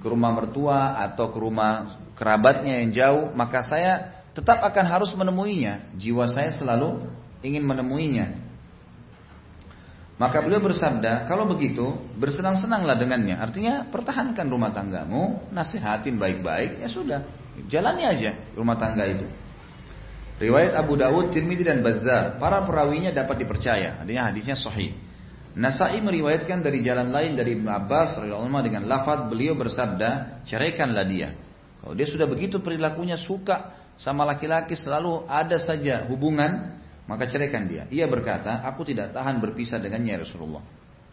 ke 0.00 0.06
rumah 0.08 0.32
mertua 0.32 0.96
atau 0.96 1.28
ke 1.28 1.38
rumah 1.38 2.00
kerabatnya 2.16 2.80
yang 2.80 2.90
jauh, 2.90 3.24
maka 3.36 3.60
saya 3.60 4.24
tetap 4.32 4.64
akan 4.64 4.84
harus 4.88 5.12
menemuinya. 5.12 5.92
Jiwa 6.00 6.24
saya 6.32 6.50
selalu 6.56 7.04
ingin 7.44 7.62
menemuinya. 7.62 8.50
Maka 10.20 10.44
beliau 10.44 10.60
bersabda, 10.60 11.24
kalau 11.24 11.48
begitu 11.48 11.96
bersenang-senanglah 12.20 12.92
dengannya. 13.00 13.40
Artinya 13.40 13.88
pertahankan 13.88 14.52
rumah 14.52 14.68
tanggamu, 14.68 15.48
nasihatin 15.48 16.20
baik-baik, 16.20 16.84
ya 16.84 16.88
sudah. 16.92 17.24
Jalani 17.72 18.04
aja 18.04 18.36
rumah 18.52 18.76
tangga 18.76 19.08
itu. 19.08 19.24
Riwayat 20.40 20.72
Abu 20.72 20.96
Dawud, 20.96 21.36
Tirmidzi 21.36 21.68
dan 21.68 21.84
Bazzar, 21.84 22.40
para 22.40 22.64
perawinya 22.64 23.12
dapat 23.12 23.44
dipercaya. 23.44 24.00
Artinya 24.00 24.32
hadisnya 24.32 24.56
sahih. 24.56 24.96
Nasai 25.52 26.00
meriwayatkan 26.00 26.64
dari 26.64 26.80
jalan 26.80 27.12
lain 27.12 27.36
dari 27.36 27.60
Ibnu 27.60 27.68
Abbas 27.68 28.16
radhiyallahu 28.16 28.64
dengan 28.64 28.88
lafaz 28.88 29.28
beliau 29.28 29.52
bersabda, 29.52 30.40
ceraikanlah 30.48 31.04
dia. 31.04 31.36
Kalau 31.84 31.92
dia 31.92 32.08
sudah 32.08 32.24
begitu 32.24 32.64
perilakunya 32.64 33.20
suka 33.20 33.76
sama 34.00 34.24
laki-laki 34.24 34.80
selalu 34.80 35.28
ada 35.28 35.60
saja 35.60 36.08
hubungan, 36.08 36.80
maka 37.04 37.28
ceraikan 37.28 37.68
dia. 37.68 37.84
Ia 37.92 38.08
berkata, 38.08 38.64
aku 38.64 38.88
tidak 38.88 39.12
tahan 39.12 39.44
berpisah 39.44 39.76
dengannya 39.76 40.16
ya 40.16 40.20
Rasulullah. 40.24 40.64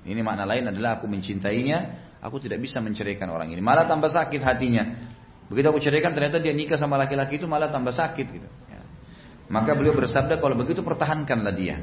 Ini 0.08 0.24
makna 0.24 0.48
lain 0.48 0.72
adalah 0.72 1.04
aku 1.04 1.10
mencintainya, 1.12 2.00
aku 2.24 2.40
tidak 2.40 2.64
bisa 2.64 2.80
menceraikan 2.80 3.28
orang 3.28 3.52
ini. 3.52 3.60
Malah 3.60 3.92
tambah 3.92 4.08
sakit 4.08 4.40
hatinya. 4.40 4.88
Begitu 5.52 5.68
aku 5.68 5.84
ceraikan 5.84 6.16
ternyata 6.16 6.40
dia 6.40 6.56
nikah 6.56 6.80
sama 6.80 6.96
laki-laki 6.96 7.44
itu 7.44 7.48
malah 7.50 7.68
tambah 7.68 7.92
sakit 7.92 8.28
gitu. 8.32 8.48
Maka 9.48 9.72
beliau 9.76 9.96
bersabda 9.96 10.44
kalau 10.44 10.60
begitu 10.60 10.84
pertahankanlah 10.84 11.56
dia. 11.56 11.80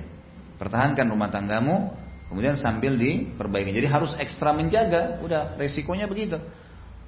Pertahankan 0.60 1.08
rumah 1.08 1.32
tanggamu, 1.32 1.96
kemudian 2.28 2.60
sambil 2.60 2.94
diperbaiki. 3.00 3.72
Jadi 3.72 3.88
harus 3.88 4.12
ekstra 4.20 4.52
menjaga, 4.52 5.20
udah 5.24 5.56
resikonya 5.56 6.04
begitu. 6.04 6.36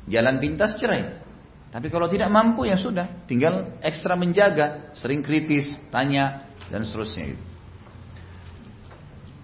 Jalan 0.09 0.40
pintas 0.40 0.80
cerai. 0.80 1.22
Tapi 1.68 1.92
kalau 1.92 2.09
tidak 2.09 2.32
mampu 2.32 2.64
ya 2.64 2.80
sudah, 2.80 3.26
tinggal 3.28 3.76
ekstra 3.84 4.16
menjaga, 4.16 4.96
sering 4.96 5.20
kritis, 5.20 5.76
tanya, 5.92 6.48
dan 6.72 6.88
seterusnya 6.88 7.36
itu. 7.36 7.44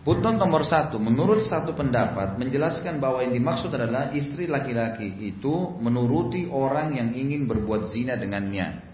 Putnot 0.03 0.35
nomor 0.35 0.67
satu, 0.67 0.99
menurut 0.99 1.47
satu 1.47 1.79
pendapat 1.79 2.35
menjelaskan 2.35 2.99
bahwa 2.99 3.23
yang 3.23 3.39
dimaksud 3.39 3.71
adalah 3.71 4.11
istri 4.11 4.51
laki-laki 4.51 5.07
itu 5.23 5.79
menuruti 5.79 6.51
orang 6.51 6.99
yang 6.99 7.15
ingin 7.15 7.47
berbuat 7.47 7.87
zina 7.87 8.19
dengannya. 8.19 8.92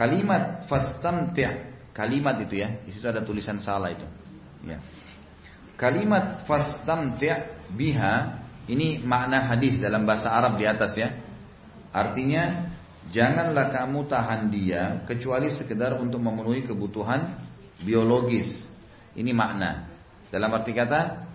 Kalimat 0.00 0.64
fastamti' 0.64 1.68
kalimat 1.92 2.40
itu 2.40 2.64
ya, 2.64 2.80
di 2.80 2.96
situ 2.96 3.04
ada 3.04 3.20
tulisan 3.20 3.60
salah 3.60 3.92
itu. 3.92 4.08
Ya. 4.64 4.80
Kalimat 5.76 6.48
fastamti' 6.48 7.68
biha 7.76 8.40
ini 8.64 9.04
makna 9.04 9.44
hadis 9.44 9.76
dalam 9.76 10.08
bahasa 10.08 10.32
Arab 10.32 10.56
di 10.56 10.64
atas 10.64 10.96
ya. 10.96 11.20
Artinya 11.92 12.72
janganlah 13.12 13.68
kamu 13.68 14.08
tahan 14.08 14.48
dia 14.48 15.04
kecuali 15.04 15.52
sekedar 15.52 16.00
untuk 16.00 16.24
memenuhi 16.24 16.64
kebutuhan 16.64 17.36
biologis. 17.84 18.64
Ini 19.12 19.36
makna. 19.36 19.84
Dalam 20.32 20.48
arti 20.56 20.72
kata 20.72 21.28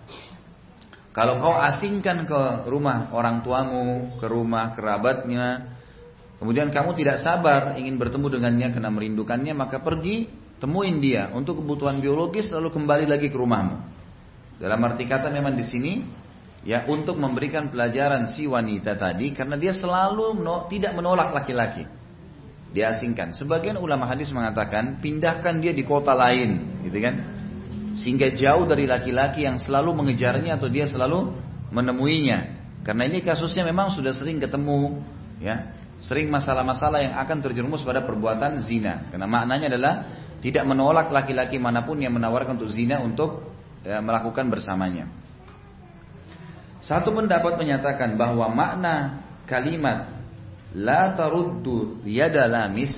kalau 1.13 1.37
kau 1.37 1.53
asingkan 1.53 2.25
ke 2.25 2.41
rumah 2.65 3.13
orang 3.13 3.45
tuamu, 3.45 4.17
ke 4.17 4.25
rumah 4.25 4.73
kerabatnya, 4.73 5.74
kemudian 6.41 6.71
kamu 6.71 6.97
tidak 6.97 7.23
sabar 7.23 7.75
ingin 7.79 7.95
bertemu 7.99 8.27
dengannya 8.39 8.67
karena 8.75 8.89
merindukannya, 8.91 9.53
maka 9.55 9.79
pergi 9.79 10.27
temuin 10.59 11.03
dia 11.03 11.31
untuk 11.35 11.59
kebutuhan 11.61 11.99
biologis 11.99 12.49
lalu 12.51 12.71
kembali 12.71 13.05
lagi 13.05 13.27
ke 13.27 13.37
rumahmu. 13.37 13.75
Dalam 14.55 14.79
arti 14.87 15.03
kata 15.03 15.27
memang 15.27 15.59
di 15.59 15.65
sini 15.67 15.93
ya 16.63 16.87
untuk 16.87 17.19
memberikan 17.19 17.69
pelajaran 17.69 18.31
si 18.31 18.47
wanita 18.47 18.95
tadi 18.95 19.35
karena 19.35 19.59
dia 19.59 19.75
selalu 19.75 20.39
meno 20.39 20.65
tidak 20.71 20.95
menolak 20.95 21.35
laki-laki. 21.35 21.85
Diasingkan. 22.75 23.31
Sebagian 23.31 23.79
ulama 23.79 24.03
hadis 24.03 24.35
mengatakan 24.35 24.99
pindahkan 24.99 25.63
dia 25.63 25.71
di 25.71 25.87
kota 25.87 26.11
lain, 26.11 26.83
gitu 26.83 26.99
kan? 26.99 27.15
Sehingga 27.95 28.35
jauh 28.35 28.67
dari 28.67 28.83
laki-laki 28.83 29.47
yang 29.47 29.63
selalu 29.63 29.95
mengejarnya 29.95 30.59
atau 30.59 30.67
dia 30.67 30.83
selalu 30.83 31.31
menemuinya. 31.71 32.67
Karena 32.83 33.07
ini 33.07 33.23
kasusnya 33.23 33.63
memang 33.63 33.95
sudah 33.95 34.11
sering 34.11 34.43
ketemu, 34.43 34.99
ya, 35.39 35.71
sering 36.03 36.27
masalah-masalah 36.27 36.99
yang 37.03 37.15
akan 37.19 37.37
terjerumus 37.39 37.83
pada 37.83 38.03
perbuatan 38.03 38.63
zina. 38.63 39.07
Karena 39.11 39.27
maknanya 39.27 39.71
adalah 39.71 39.93
tidak 40.43 40.63
menolak 40.67 41.09
laki-laki 41.09 41.57
mana 41.57 41.81
pun 41.87 41.97
yang 41.97 42.13
menawarkan 42.13 42.59
untuk 42.59 42.71
zina 42.71 43.01
untuk 43.01 43.45
ya, 43.81 44.03
melakukan 44.03 44.47
bersamanya. 44.51 45.07
Satu 46.85 47.15
pendapat 47.15 47.57
menyatakan 47.57 48.13
bahwa 48.13 48.45
makna 48.53 49.25
kalimat 49.49 50.21
la 50.75 51.15
taruddu 51.17 52.03
yada 52.05 52.45
lamis 52.45 52.93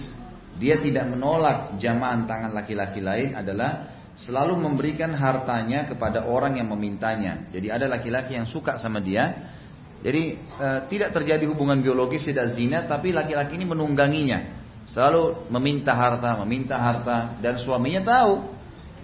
dia 0.58 0.82
tidak 0.82 1.08
menolak 1.08 1.78
jamaan 1.78 2.26
tangan 2.26 2.52
laki-laki 2.52 3.00
lain 3.00 3.38
adalah 3.38 3.93
selalu 4.18 4.58
memberikan 4.58 5.14
hartanya 5.14 5.86
kepada 5.86 6.26
orang 6.26 6.58
yang 6.58 6.74
memintanya. 6.74 7.45
Jadi 7.54 7.70
ada 7.70 7.86
laki-laki 7.86 8.34
yang 8.34 8.50
suka 8.50 8.82
sama 8.82 8.98
dia. 8.98 9.54
Jadi 10.02 10.38
e, 10.38 10.68
tidak 10.93 11.10
terjadi 11.16 11.45
hubungan 11.50 11.82
biologis 11.82 12.26
tidak 12.26 12.54
zina 12.54 12.86
tapi 12.86 13.10
laki-laki 13.10 13.58
ini 13.58 13.66
menungganginya. 13.66 14.39
Selalu 14.88 15.52
meminta 15.52 15.91
harta, 15.91 16.39
meminta 16.45 16.80
harta 16.80 17.36
dan 17.43 17.60
suaminya 17.60 18.08
tahu, 18.08 18.39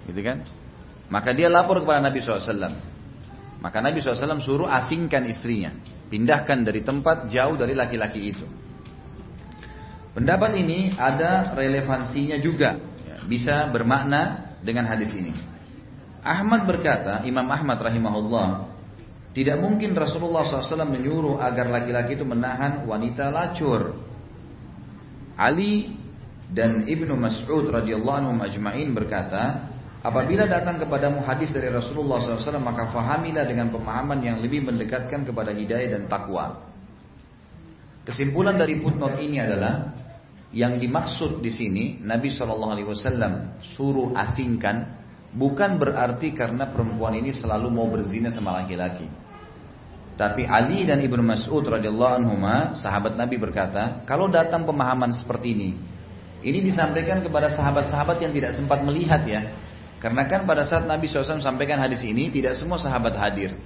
gitu 0.08 0.20
kan? 0.24 0.40
Maka 1.12 1.36
dia 1.36 1.52
lapor 1.52 1.84
kepada 1.84 2.00
Nabi 2.00 2.24
SAW. 2.24 2.72
Maka 3.60 3.78
Nabi 3.84 4.00
SAW 4.00 4.40
suruh 4.40 4.68
asingkan 4.68 5.28
istrinya, 5.28 5.76
pindahkan 6.08 6.64
dari 6.64 6.80
tempat 6.80 7.28
jauh 7.28 7.60
dari 7.60 7.76
laki-laki 7.76 8.32
itu. 8.32 8.46
Pendapat 10.16 10.56
ini 10.56 10.94
ada 10.96 11.52
relevansinya 11.52 12.40
juga, 12.40 12.80
bisa 13.28 13.68
bermakna 13.68 14.56
dengan 14.64 14.88
hadis 14.88 15.12
ini. 15.12 15.36
Ahmad 16.24 16.64
berkata, 16.64 17.20
Imam 17.28 17.44
Ahmad 17.52 17.76
rahimahullah, 17.76 18.73
tidak 19.34 19.58
mungkin 19.58 19.98
Rasulullah 19.98 20.46
SAW 20.46 20.86
menyuruh 20.86 21.42
agar 21.42 21.66
laki-laki 21.66 22.14
itu 22.14 22.22
menahan 22.22 22.86
wanita 22.86 23.34
lacur 23.34 23.98
Ali 25.34 25.90
dan 26.46 26.86
Ibnu 26.86 27.18
Mas'ud 27.18 27.66
radhiyallahu 27.66 28.18
anhu 28.22 28.32
majma'in 28.38 28.94
berkata, 28.94 29.74
apabila 30.06 30.46
datang 30.46 30.78
kepadamu 30.78 31.26
hadis 31.26 31.50
dari 31.50 31.66
Rasulullah 31.66 32.22
SAW 32.22 32.62
maka 32.62 32.94
fahamilah 32.94 33.42
dengan 33.42 33.74
pemahaman 33.74 34.22
yang 34.22 34.38
lebih 34.38 34.62
mendekatkan 34.62 35.26
kepada 35.26 35.50
hidayah 35.50 35.98
dan 35.98 36.06
takwa. 36.06 36.70
Kesimpulan 38.06 38.54
dari 38.54 38.78
footnote 38.78 39.18
ini 39.18 39.42
adalah 39.42 39.90
yang 40.54 40.78
dimaksud 40.78 41.42
di 41.42 41.50
sini 41.50 41.84
Nabi 41.98 42.30
Shallallahu 42.30 42.72
Alaihi 42.78 42.86
Wasallam 42.86 43.58
suruh 43.74 44.14
asingkan 44.14 45.02
bukan 45.34 45.82
berarti 45.82 46.30
karena 46.30 46.70
perempuan 46.70 47.18
ini 47.18 47.34
selalu 47.34 47.66
mau 47.74 47.90
berzina 47.90 48.30
sama 48.30 48.62
laki-laki. 48.62 49.23
Tapi 50.14 50.46
Ali 50.46 50.86
dan 50.86 51.02
Ibnu 51.02 51.26
Mas'ud 51.26 51.66
radhiyallahu 51.66 52.12
anhu 52.22 52.38
sahabat 52.78 53.18
Nabi 53.18 53.34
berkata, 53.34 54.06
kalau 54.06 54.30
datang 54.30 54.62
pemahaman 54.62 55.10
seperti 55.10 55.58
ini, 55.58 55.70
ini 56.44 56.62
disampaikan 56.62 57.18
kepada 57.24 57.50
sahabat-sahabat 57.50 58.22
yang 58.22 58.30
tidak 58.30 58.54
sempat 58.54 58.84
melihat 58.86 59.26
ya. 59.26 59.50
Karena 59.98 60.28
kan 60.28 60.44
pada 60.44 60.62
saat 60.62 60.84
Nabi 60.84 61.08
SAW 61.08 61.40
sampaikan 61.40 61.80
hadis 61.80 62.04
ini, 62.04 62.30
tidak 62.30 62.54
semua 62.54 62.78
sahabat 62.78 63.16
hadir. 63.16 63.56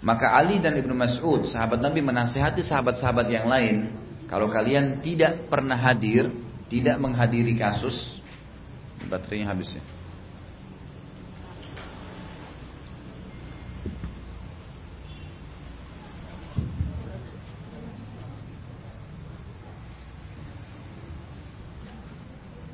Maka 0.00 0.34
Ali 0.34 0.58
dan 0.58 0.74
Ibnu 0.74 0.94
Mas'ud, 0.96 1.46
sahabat 1.46 1.78
Nabi 1.78 2.00
menasehati 2.02 2.64
sahabat-sahabat 2.64 3.28
yang 3.30 3.46
lain, 3.46 3.92
kalau 4.26 4.50
kalian 4.50 4.98
tidak 5.04 5.46
pernah 5.46 5.76
hadir, 5.78 6.32
tidak 6.66 6.96
menghadiri 6.98 7.54
kasus, 7.54 8.18
baterainya 9.06 9.52
habis 9.52 9.78
ya. 9.78 9.97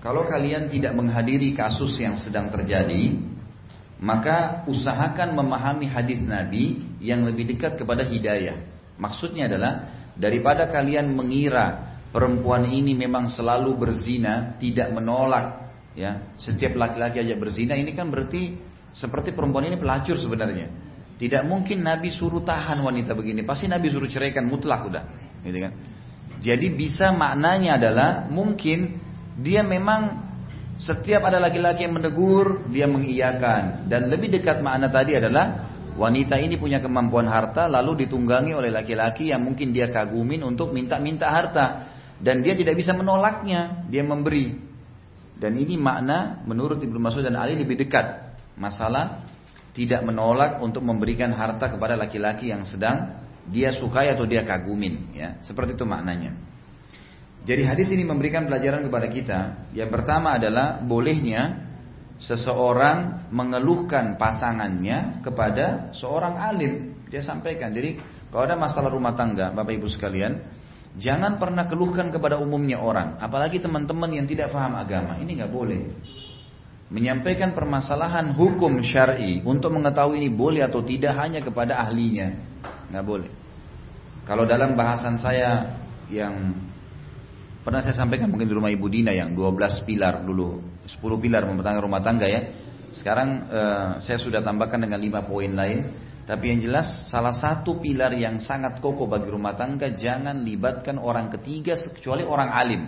Kalau 0.05 0.29
kalian 0.29 0.69
tidak 0.69 0.93
menghadiri 0.93 1.57
kasus 1.57 1.97
yang 1.97 2.21
sedang 2.21 2.53
terjadi, 2.53 3.17
maka 4.05 4.69
usahakan 4.69 5.33
memahami 5.33 5.89
hadis 5.89 6.21
Nabi 6.21 6.77
yang 7.01 7.25
lebih 7.25 7.49
dekat 7.49 7.81
kepada 7.81 8.05
hidayah. 8.05 8.69
Maksudnya 9.01 9.49
adalah 9.49 9.89
daripada 10.13 10.69
kalian 10.69 11.09
mengira 11.09 11.97
perempuan 12.13 12.69
ini 12.69 12.93
memang 12.93 13.33
selalu 13.33 13.81
berzina, 13.81 14.61
tidak 14.61 14.93
menolak 14.93 15.73
ya, 15.97 16.37
setiap 16.37 16.77
laki-laki 16.77 17.25
aja 17.25 17.41
berzina, 17.41 17.73
ini 17.73 17.97
kan 17.97 18.13
berarti 18.13 18.61
seperti 18.93 19.33
perempuan 19.33 19.73
ini 19.73 19.81
pelacur 19.81 20.21
sebenarnya. 20.21 20.69
Tidak 21.17 21.49
mungkin 21.49 21.81
Nabi 21.81 22.13
suruh 22.13 22.45
tahan 22.45 22.77
wanita 22.85 23.17
begini, 23.17 23.41
pasti 23.41 23.73
Nabi 23.73 23.89
suruh 23.89 24.11
ceraikan 24.13 24.45
mutlak 24.45 24.85
udah, 24.85 25.05
gitu 25.49 25.65
kan. 25.65 25.73
Jadi 26.45 26.77
bisa 26.77 27.09
maknanya 27.09 27.81
adalah 27.81 28.29
mungkin 28.29 29.01
dia 29.35 29.67
memang 29.67 30.23
setiap 30.79 31.23
ada 31.27 31.39
laki-laki 31.39 31.87
yang 31.87 31.95
menegur, 31.95 32.67
dia 32.71 32.91
mengiyakan. 32.91 33.87
Dan 33.87 34.11
lebih 34.11 34.31
dekat 34.31 34.59
makna 34.63 34.91
tadi 34.91 35.15
adalah 35.15 35.71
wanita 35.95 36.39
ini 36.39 36.59
punya 36.59 36.83
kemampuan 36.83 37.31
harta 37.31 37.71
lalu 37.71 38.07
ditunggangi 38.07 38.55
oleh 38.55 38.75
laki-laki 38.75 39.31
yang 39.31 39.47
mungkin 39.47 39.71
dia 39.71 39.91
kagumin 39.91 40.43
untuk 40.43 40.75
minta-minta 40.75 41.31
harta. 41.31 41.95
Dan 42.19 42.43
dia 42.47 42.55
tidak 42.55 42.79
bisa 42.79 42.95
menolaknya, 42.95 43.87
dia 43.91 44.03
memberi. 44.07 44.55
Dan 45.35 45.59
ini 45.59 45.75
makna 45.75 46.43
menurut 46.47 46.79
Ibnu 46.79 46.99
Mas'ud 47.03 47.27
dan 47.27 47.35
Ali 47.35 47.59
lebih 47.59 47.75
dekat. 47.75 48.39
Masalah 48.55 49.27
tidak 49.75 50.07
menolak 50.07 50.63
untuk 50.63 50.87
memberikan 50.87 51.35
harta 51.35 51.67
kepada 51.67 51.99
laki-laki 51.99 52.55
yang 52.55 52.63
sedang 52.63 53.19
dia 53.51 53.75
sukai 53.75 54.15
atau 54.15 54.25
dia 54.25 54.47
kagumin. 54.47 55.11
Ya, 55.11 55.43
seperti 55.43 55.75
itu 55.75 55.83
maknanya. 55.83 56.39
Jadi 57.45 57.63
hadis 57.69 57.93
ini 57.93 58.09
memberikan 58.09 58.49
pelajaran 58.49 58.89
kepada 58.89 59.07
kita. 59.13 59.41
Yang 59.77 59.91
pertama 59.93 60.41
adalah 60.41 60.81
bolehnya 60.81 61.69
seseorang 62.17 63.29
mengeluhkan 63.29 64.17
pasangannya 64.17 65.21
kepada 65.21 65.93
seorang 65.93 66.41
alim. 66.41 66.97
Dia 67.13 67.21
sampaikan. 67.21 67.77
Jadi 67.77 68.01
kalau 68.33 68.49
ada 68.49 68.57
masalah 68.57 68.89
rumah 68.89 69.13
tangga, 69.13 69.53
Bapak 69.53 69.77
Ibu 69.77 69.87
sekalian, 69.93 70.41
jangan 70.97 71.37
pernah 71.37 71.69
keluhkan 71.69 72.11
kepada 72.11 72.41
umumnya 72.41 72.83
orang, 72.83 73.21
apalagi 73.23 73.63
teman-teman 73.63 74.11
yang 74.11 74.27
tidak 74.27 74.51
paham 74.51 74.75
agama. 74.75 75.21
Ini 75.23 75.31
nggak 75.39 75.53
boleh. 75.53 75.83
Menyampaikan 76.91 77.53
permasalahan 77.53 78.35
hukum 78.35 78.83
syar'i 78.83 79.45
untuk 79.47 79.71
mengetahui 79.71 80.19
ini 80.19 80.31
boleh 80.33 80.67
atau 80.67 80.83
tidak 80.83 81.15
hanya 81.21 81.45
kepada 81.45 81.79
ahlinya, 81.79 82.35
nggak 82.91 83.05
boleh. 83.07 83.31
Kalau 84.25 84.49
dalam 84.49 84.73
bahasan 84.75 85.21
saya 85.21 85.79
yang 86.09 86.57
Pernah 87.65 87.81
saya 87.81 87.97
sampaikan 87.97 88.29
mungkin 88.29 88.45
di 88.45 88.53
rumah 88.53 88.69
Ibu 88.69 88.93
Dina 88.93 89.17
yang 89.17 89.33
12 89.33 89.89
pilar 89.89 90.21
dulu, 90.21 90.61
10 90.85 91.01
pilar 91.01 91.49
mempertahankan 91.49 91.81
rumah 91.81 92.05
tangga 92.05 92.29
ya. 92.29 92.53
Sekarang 92.93 93.49
uh, 93.49 93.91
saya 94.05 94.21
sudah 94.21 94.45
tambahkan 94.45 94.85
dengan 94.85 95.01
5 95.01 95.25
poin 95.25 95.49
lain. 95.49 96.13
Tapi 96.29 96.53
yang 96.53 96.61
jelas 96.61 97.09
salah 97.09 97.33
satu 97.33 97.81
pilar 97.81 98.13
yang 98.17 98.41
sangat 98.41 98.81
kokoh 98.85 99.09
bagi 99.09 99.29
rumah 99.33 99.57
tangga 99.57 99.93
jangan 99.93 100.45
libatkan 100.45 101.01
orang 101.01 101.33
ketiga 101.33 101.77
kecuali 101.77 102.21
orang 102.25 102.49
alim. 102.53 102.83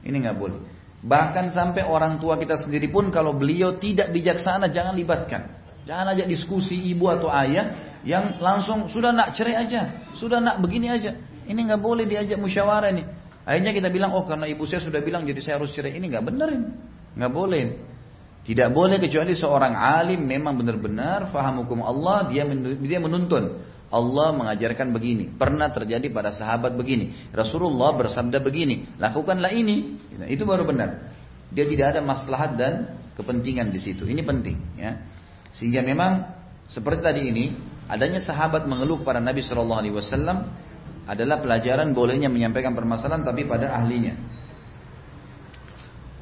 Ini 0.00 0.16
nggak 0.16 0.36
boleh. 0.36 0.60
Bahkan 1.04 1.52
sampai 1.52 1.84
orang 1.84 2.20
tua 2.20 2.40
kita 2.40 2.56
sendiri 2.56 2.88
pun 2.88 3.12
kalau 3.12 3.36
beliau 3.36 3.76
tidak 3.76 4.12
bijaksana 4.12 4.72
jangan 4.72 4.96
libatkan. 4.96 5.60
Jangan 5.84 6.16
ajak 6.16 6.28
diskusi 6.28 6.76
ibu 6.88 7.08
atau 7.08 7.28
ayah 7.32 7.96
yang 8.04 8.40
langsung 8.40 8.88
sudah 8.88 9.12
nak 9.12 9.36
cerai 9.36 9.60
aja, 9.60 10.08
sudah 10.16 10.40
nak 10.40 10.60
begini 10.60 10.88
aja. 10.88 11.16
Ini 11.48 11.58
nggak 11.58 11.80
boleh 11.80 12.04
diajak 12.08 12.36
musyawarah 12.40 12.92
nih. 12.92 13.21
Akhirnya 13.42 13.74
kita 13.74 13.88
bilang, 13.90 14.14
oh 14.14 14.22
karena 14.22 14.46
ibu 14.46 14.62
saya 14.70 14.82
sudah 14.82 15.02
bilang 15.02 15.26
jadi 15.26 15.40
saya 15.42 15.54
harus 15.58 15.74
cerai. 15.74 15.98
Ini 15.98 16.06
nggak 16.06 16.24
benerin, 16.24 16.62
nggak 17.18 17.32
boleh. 17.32 17.64
Tidak 18.42 18.74
boleh 18.74 18.98
kecuali 18.98 19.38
seorang 19.38 19.78
alim 19.78 20.26
memang 20.26 20.58
benar-benar 20.58 21.30
faham 21.30 21.62
hukum 21.62 21.86
Allah, 21.86 22.26
dia 22.26 22.42
dia 22.82 22.98
menuntun. 22.98 23.62
Allah 23.92 24.32
mengajarkan 24.32 24.88
begini. 24.88 25.28
Pernah 25.36 25.68
terjadi 25.68 26.08
pada 26.08 26.32
sahabat 26.32 26.72
begini. 26.72 27.28
Rasulullah 27.28 27.92
bersabda 27.92 28.40
begini. 28.40 28.96
Lakukanlah 28.96 29.52
ini. 29.52 30.00
Itu 30.32 30.48
baru 30.48 30.64
benar. 30.64 31.12
Dia 31.52 31.68
tidak 31.68 31.92
ada 31.92 32.00
maslahat 32.00 32.56
dan 32.56 32.96
kepentingan 33.20 33.68
di 33.68 33.76
situ. 33.84 34.08
Ini 34.08 34.24
penting. 34.24 34.56
Ya. 34.80 34.96
Sehingga 35.52 35.84
memang 35.84 36.24
seperti 36.72 37.04
tadi 37.04 37.28
ini, 37.28 37.52
adanya 37.84 38.16
sahabat 38.24 38.64
mengeluh 38.64 39.04
kepada 39.04 39.20
Nabi 39.20 39.44
Wasallam 39.44 40.48
adalah 41.12 41.44
pelajaran 41.44 41.92
bolehnya 41.92 42.32
menyampaikan 42.32 42.72
permasalahan 42.72 43.20
tapi 43.20 43.44
pada 43.44 43.68
ahlinya. 43.76 44.16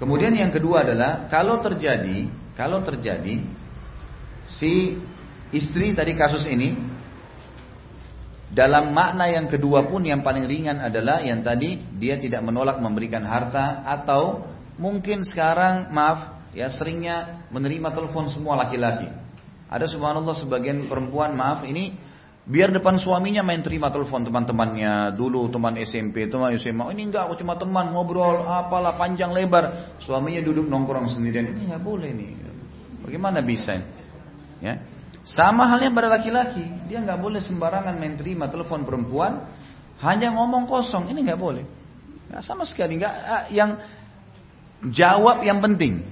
Kemudian 0.03 0.35
yang 0.35 0.51
kedua 0.51 0.83
adalah 0.83 1.31
kalau 1.31 1.63
terjadi, 1.63 2.27
kalau 2.59 2.83
terjadi 2.83 3.47
si 4.59 4.99
istri 5.55 5.95
tadi 5.95 6.19
kasus 6.19 6.43
ini 6.51 6.75
dalam 8.51 8.91
makna 8.91 9.31
yang 9.31 9.47
kedua 9.47 9.87
pun 9.87 10.03
yang 10.03 10.27
paling 10.27 10.51
ringan 10.51 10.83
adalah 10.83 11.23
yang 11.23 11.47
tadi 11.47 11.79
dia 11.95 12.19
tidak 12.19 12.43
menolak 12.43 12.83
memberikan 12.83 13.23
harta 13.23 13.87
atau 13.87 14.43
mungkin 14.75 15.23
sekarang 15.23 15.95
maaf 15.95 16.51
ya 16.51 16.67
seringnya 16.67 17.47
menerima 17.55 17.95
telepon 17.95 18.27
semua 18.27 18.59
laki-laki. 18.59 19.07
Ada 19.71 19.87
subhanallah 19.87 20.35
sebagian 20.35 20.91
perempuan 20.91 21.39
maaf 21.39 21.63
ini 21.63 21.95
Biar 22.49 22.73
depan 22.73 22.97
suaminya 22.97 23.45
main 23.45 23.61
terima 23.61 23.93
telepon 23.93 24.25
teman-temannya 24.25 25.13
dulu 25.13 25.53
teman 25.53 25.77
SMP, 25.85 26.25
teman 26.25 26.57
SMA. 26.57 26.89
Ini 26.97 27.13
enggak, 27.13 27.29
aku 27.29 27.35
cuma 27.45 27.55
teman 27.61 27.93
ngobrol 27.93 28.49
apalah 28.49 28.97
panjang 28.97 29.31
lebar. 29.31 29.97
Suaminya 30.01 30.41
duduk 30.41 30.65
nongkrong 30.65 31.13
sendirian. 31.13 31.53
Ini 31.53 31.77
nggak 31.77 31.85
boleh 31.85 32.11
nih. 32.17 32.31
Bagaimana 33.05 33.45
bisa? 33.45 33.77
Ya. 34.65 34.81
Sama 35.21 35.69
halnya 35.69 35.93
pada 35.93 36.09
laki-laki, 36.09 36.65
dia 36.89 37.05
nggak 37.05 37.21
boleh 37.21 37.45
sembarangan 37.45 37.93
main 38.01 38.17
terima 38.17 38.49
telepon 38.49 38.89
perempuan, 38.89 39.45
hanya 40.01 40.33
ngomong 40.33 40.65
kosong. 40.65 41.13
Ini 41.13 41.21
nggak 41.21 41.41
boleh. 41.41 41.65
Nggak 42.33 42.43
sama 42.43 42.65
sekali. 42.65 42.97
Nggak 42.97 43.15
ah, 43.15 43.45
yang 43.53 43.77
jawab 44.89 45.45
yang 45.45 45.61
penting. 45.61 46.09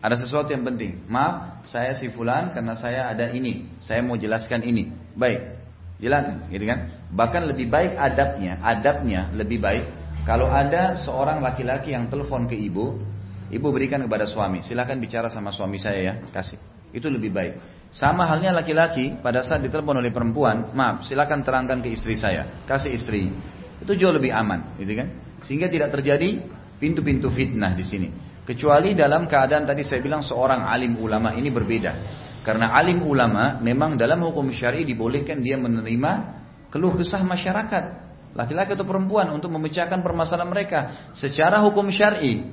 Ada 0.00 0.24
sesuatu 0.24 0.52
yang 0.56 0.64
penting. 0.64 1.04
Maaf, 1.04 1.66
saya 1.68 1.92
si 1.98 2.08
fulan 2.08 2.56
karena 2.56 2.72
saya 2.78 3.12
ada 3.12 3.28
ini. 3.28 3.76
Saya 3.82 4.00
mau 4.00 4.16
jelaskan 4.16 4.64
ini. 4.64 4.88
Baik. 5.12 5.55
Silakan, 5.96 6.52
gitu 6.52 6.64
kan? 6.68 6.92
Bahkan 7.08 7.42
lebih 7.48 7.72
baik 7.72 7.96
adabnya, 7.96 8.60
adabnya 8.60 9.32
lebih 9.32 9.58
baik 9.64 9.84
kalau 10.26 10.50
ada 10.50 10.98
seorang 10.98 11.38
laki-laki 11.38 11.94
yang 11.94 12.10
telepon 12.10 12.50
ke 12.50 12.58
ibu, 12.58 12.98
ibu 13.46 13.66
berikan 13.70 14.02
kepada 14.02 14.26
suami. 14.26 14.58
Silakan 14.66 14.98
bicara 14.98 15.30
sama 15.30 15.54
suami 15.54 15.78
saya 15.78 16.02
ya, 16.02 16.14
kasih. 16.34 16.58
Itu 16.90 17.06
lebih 17.06 17.30
baik. 17.30 17.54
Sama 17.94 18.26
halnya 18.26 18.50
laki-laki 18.50 19.22
pada 19.22 19.46
saat 19.46 19.62
ditelepon 19.62 20.02
oleh 20.02 20.10
perempuan, 20.10 20.74
maaf, 20.74 21.06
silakan 21.06 21.46
terangkan 21.46 21.78
ke 21.78 21.94
istri 21.94 22.18
saya, 22.18 22.66
kasih 22.66 22.90
istri. 22.90 23.30
Itu 23.78 23.94
jauh 23.94 24.10
lebih 24.10 24.34
aman, 24.34 24.74
gitu 24.82 24.98
kan? 24.98 25.14
Sehingga 25.46 25.70
tidak 25.70 25.94
terjadi 25.94 26.42
pintu-pintu 26.82 27.30
fitnah 27.30 27.78
di 27.78 27.86
sini. 27.86 28.08
Kecuali 28.42 28.98
dalam 28.98 29.30
keadaan 29.30 29.62
tadi 29.62 29.86
saya 29.86 30.02
bilang 30.02 30.26
seorang 30.26 30.66
alim 30.66 30.98
ulama 30.98 31.38
ini 31.38 31.54
berbeda. 31.54 31.92
Karena 32.46 32.70
alim 32.70 33.02
ulama 33.02 33.58
memang 33.58 33.98
dalam 33.98 34.22
hukum 34.22 34.54
syari 34.54 34.86
dibolehkan 34.86 35.42
dia 35.42 35.58
menerima 35.58 36.12
keluh 36.70 36.94
kesah 36.94 37.26
masyarakat. 37.26 38.06
Laki-laki 38.38 38.78
atau 38.78 38.86
perempuan 38.86 39.34
untuk 39.34 39.50
memecahkan 39.50 39.98
permasalahan 39.98 40.46
mereka 40.46 41.10
secara 41.10 41.58
hukum 41.66 41.90
syari. 41.90 42.46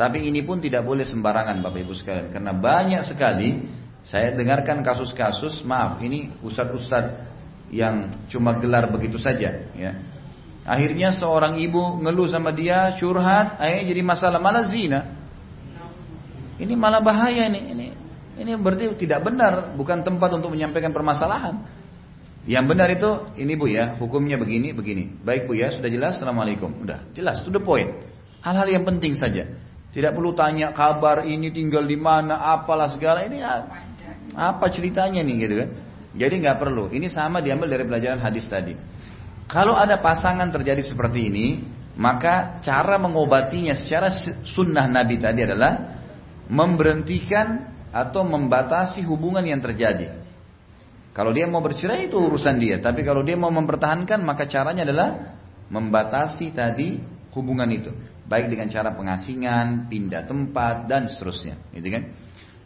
Tapi 0.00 0.32
ini 0.32 0.40
pun 0.40 0.64
tidak 0.64 0.88
boleh 0.88 1.04
sembarangan 1.04 1.60
Bapak 1.60 1.76
Ibu 1.76 1.92
sekalian. 1.92 2.32
Karena 2.32 2.56
banyak 2.56 3.04
sekali 3.04 3.68
saya 4.00 4.32
dengarkan 4.32 4.80
kasus-kasus, 4.80 5.60
maaf 5.68 6.00
ini 6.00 6.32
ustadz-ustadz 6.40 7.20
yang 7.68 8.16
cuma 8.32 8.56
gelar 8.56 8.88
begitu 8.88 9.20
saja. 9.20 9.68
Ya. 9.76 9.92
Akhirnya 10.64 11.12
seorang 11.12 11.60
ibu 11.60 12.00
ngeluh 12.00 12.32
sama 12.32 12.48
dia, 12.48 12.96
curhat, 12.96 13.60
akhirnya 13.60 13.92
jadi 13.92 14.02
masalah 14.04 14.40
malah 14.40 14.64
zina. 14.64 15.20
Ini 16.56 16.72
malah 16.78 17.04
bahaya 17.04 17.44
nih. 17.52 17.64
Ini 17.76 17.86
ini 18.34 18.50
berarti 18.58 18.94
tidak 18.98 19.20
benar, 19.22 19.74
bukan 19.78 20.02
tempat 20.02 20.30
untuk 20.34 20.50
menyampaikan 20.50 20.90
permasalahan. 20.90 21.62
Yang 22.44 22.64
benar 22.68 22.88
itu, 22.92 23.10
ini 23.40 23.56
bu 23.56 23.66
ya, 23.70 23.96
hukumnya 23.96 24.36
begini, 24.36 24.76
begini. 24.76 25.16
Baik 25.24 25.48
bu 25.48 25.56
ya, 25.56 25.72
sudah 25.72 25.88
jelas, 25.88 26.20
assalamualaikum. 26.20 26.84
Udah, 26.84 27.08
jelas, 27.16 27.40
to 27.40 27.48
the 27.48 27.62
point. 27.62 27.88
Hal-hal 28.44 28.68
yang 28.68 28.84
penting 28.84 29.16
saja. 29.16 29.48
Tidak 29.94 30.12
perlu 30.12 30.34
tanya 30.36 30.74
kabar 30.74 31.24
ini 31.24 31.54
tinggal 31.54 31.86
di 31.86 31.96
mana, 31.96 32.42
apalah 32.52 32.90
segala 32.92 33.24
ini 33.24 33.40
apa 34.34 34.66
ceritanya 34.66 35.22
nih 35.22 35.36
gitu 35.46 35.54
kan. 35.62 35.70
Jadi 36.14 36.34
nggak 36.42 36.58
perlu. 36.58 36.90
Ini 36.90 37.06
sama 37.10 37.38
diambil 37.38 37.70
dari 37.70 37.84
pelajaran 37.86 38.18
hadis 38.18 38.46
tadi. 38.50 38.74
Kalau 39.46 39.78
ada 39.78 40.02
pasangan 40.02 40.50
terjadi 40.50 40.82
seperti 40.82 41.30
ini, 41.30 41.46
maka 41.94 42.58
cara 42.58 42.98
mengobatinya 42.98 43.78
secara 43.78 44.10
sunnah 44.42 44.90
Nabi 44.90 45.18
tadi 45.22 45.46
adalah 45.46 46.02
memberhentikan 46.50 47.73
atau 47.94 48.26
membatasi 48.26 49.06
hubungan 49.06 49.46
yang 49.46 49.62
terjadi. 49.62 50.18
Kalau 51.14 51.30
dia 51.30 51.46
mau 51.46 51.62
bercerai 51.62 52.10
itu 52.10 52.18
urusan 52.18 52.58
dia, 52.58 52.82
tapi 52.82 53.06
kalau 53.06 53.22
dia 53.22 53.38
mau 53.38 53.54
mempertahankan 53.54 54.18
maka 54.26 54.50
caranya 54.50 54.82
adalah 54.82 55.38
membatasi 55.70 56.50
tadi 56.50 56.98
hubungan 57.38 57.70
itu, 57.70 57.94
baik 58.26 58.50
dengan 58.50 58.66
cara 58.66 58.90
pengasingan, 58.98 59.86
pindah 59.86 60.26
tempat 60.26 60.90
dan 60.90 61.06
seterusnya, 61.06 61.54
gitu 61.70 61.86
kan? 61.86 62.02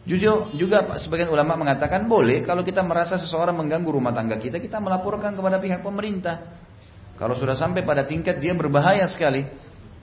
Jujur 0.09 0.57
juga 0.57 0.97
sebagian 0.97 1.29
ulama 1.29 1.53
mengatakan 1.53 2.09
boleh 2.09 2.41
kalau 2.41 2.65
kita 2.65 2.81
merasa 2.81 3.21
seseorang 3.21 3.53
mengganggu 3.53 3.93
rumah 3.93 4.09
tangga 4.17 4.41
kita, 4.41 4.57
kita 4.57 4.81
melaporkan 4.81 5.37
kepada 5.37 5.61
pihak 5.61 5.85
pemerintah. 5.85 6.57
Kalau 7.21 7.37
sudah 7.37 7.53
sampai 7.53 7.85
pada 7.85 8.09
tingkat 8.09 8.41
dia 8.41 8.57
berbahaya 8.57 9.05
sekali, 9.05 9.45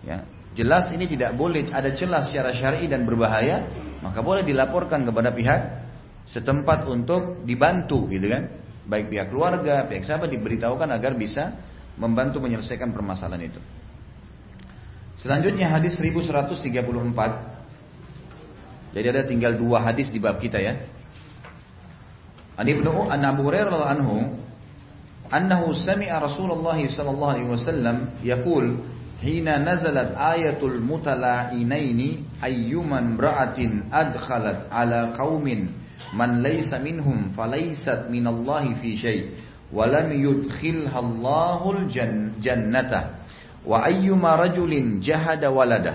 ya 0.07 0.22
jelas 0.55 0.95
ini 0.95 1.11
tidak 1.11 1.35
boleh 1.35 1.66
ada 1.74 1.91
celah 1.91 2.22
secara 2.22 2.55
syar'i 2.55 2.87
dan 2.87 3.03
berbahaya, 3.03 3.66
maka 4.03 4.20
boleh 4.20 4.42
dilaporkan 4.44 5.05
kepada 5.05 5.32
pihak 5.32 5.61
setempat 6.28 6.84
untuk 6.90 7.44
dibantu 7.47 8.09
gitu 8.11 8.26
kan? 8.28 8.49
Baik 8.86 9.11
pihak 9.11 9.30
keluarga 9.30 9.86
pihak 9.86 10.05
sahabat 10.07 10.30
diberitahukan 10.30 10.88
agar 10.90 11.14
bisa 11.18 11.57
membantu 11.97 12.40
menyelesaikan 12.44 12.92
permasalahan 12.92 13.51
itu. 13.51 13.61
Selanjutnya 15.16 15.72
hadis 15.72 15.97
1134 15.97 17.57
jadi 18.97 19.12
ada 19.12 19.28
tinggal 19.28 19.53
dua 19.61 19.84
hadis 19.84 20.09
di 20.09 20.16
bab 20.16 20.40
kita 20.40 20.57
ya. 20.57 20.80
An 22.57 22.64
Ibnu 22.64 23.12
An 23.12 23.20
Abu 23.28 23.44
Hurairah 23.44 23.92
anhu 23.92 24.40
annahu 25.28 25.77
sami'a 25.77 26.16
Rasulullah 26.16 26.81
sallallahu 26.81 27.32
alaihi 27.36 27.51
wasallam 27.52 27.97
yaqul 28.24 28.81
حين 29.22 29.48
نزلت 29.68 30.12
آية 30.18 30.59
المتلاعنين 30.62 32.24
أيما 32.44 32.98
امرأة 32.98 33.59
أدخلت 33.93 34.60
على 34.72 35.12
قوم 35.18 35.68
من 36.14 36.43
ليس 36.43 36.74
منهم 36.74 37.28
فليست 37.36 38.06
من 38.10 38.26
الله 38.26 38.74
في 38.74 38.97
شيء 38.97 39.24
ولم 39.72 40.12
يدخلها 40.12 40.98
الله 40.98 41.60
الجنة 41.70 43.05
وأيما 43.66 44.36
رجل 44.36 45.01
جهد 45.01 45.44
ولده 45.44 45.94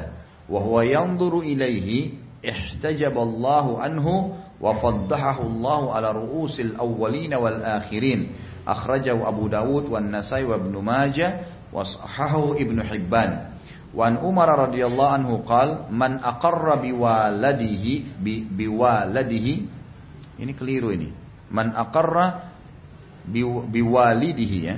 وهو 0.50 0.82
ينظر 0.82 1.40
إليه 1.40 2.10
احتجب 2.50 3.18
الله 3.18 3.82
عنه 3.82 4.34
وفضحه 4.62 5.42
الله 5.42 5.94
على 5.94 6.12
رؤوس 6.12 6.60
الأولين 6.60 7.34
والآخرين. 7.34 8.28
أخرجه 8.68 9.28
أبو 9.28 9.48
داود 9.48 9.86
والنسائي 9.86 10.46
وابن 10.46 10.78
ماجه 10.84 11.40
Wasahahu 11.72 12.60
Ibnu 12.60 12.84
Hibban. 12.84 13.52
Wan 13.92 14.24
Umar 14.24 14.72
radhiyallahu 14.72 15.12
anhu 15.12 15.36
qal 15.44 15.92
man 15.92 16.20
aqarra 16.24 16.80
biwaladihi 16.80 18.20
bi, 18.20 18.44
biwaladihi. 18.48 19.54
Ini 20.40 20.52
keliru 20.56 20.96
ini. 20.96 21.12
Man 21.52 21.76
aqarra 21.76 22.56
bi, 23.28 23.44
biwalidihi 23.44 24.60
ya. 24.64 24.76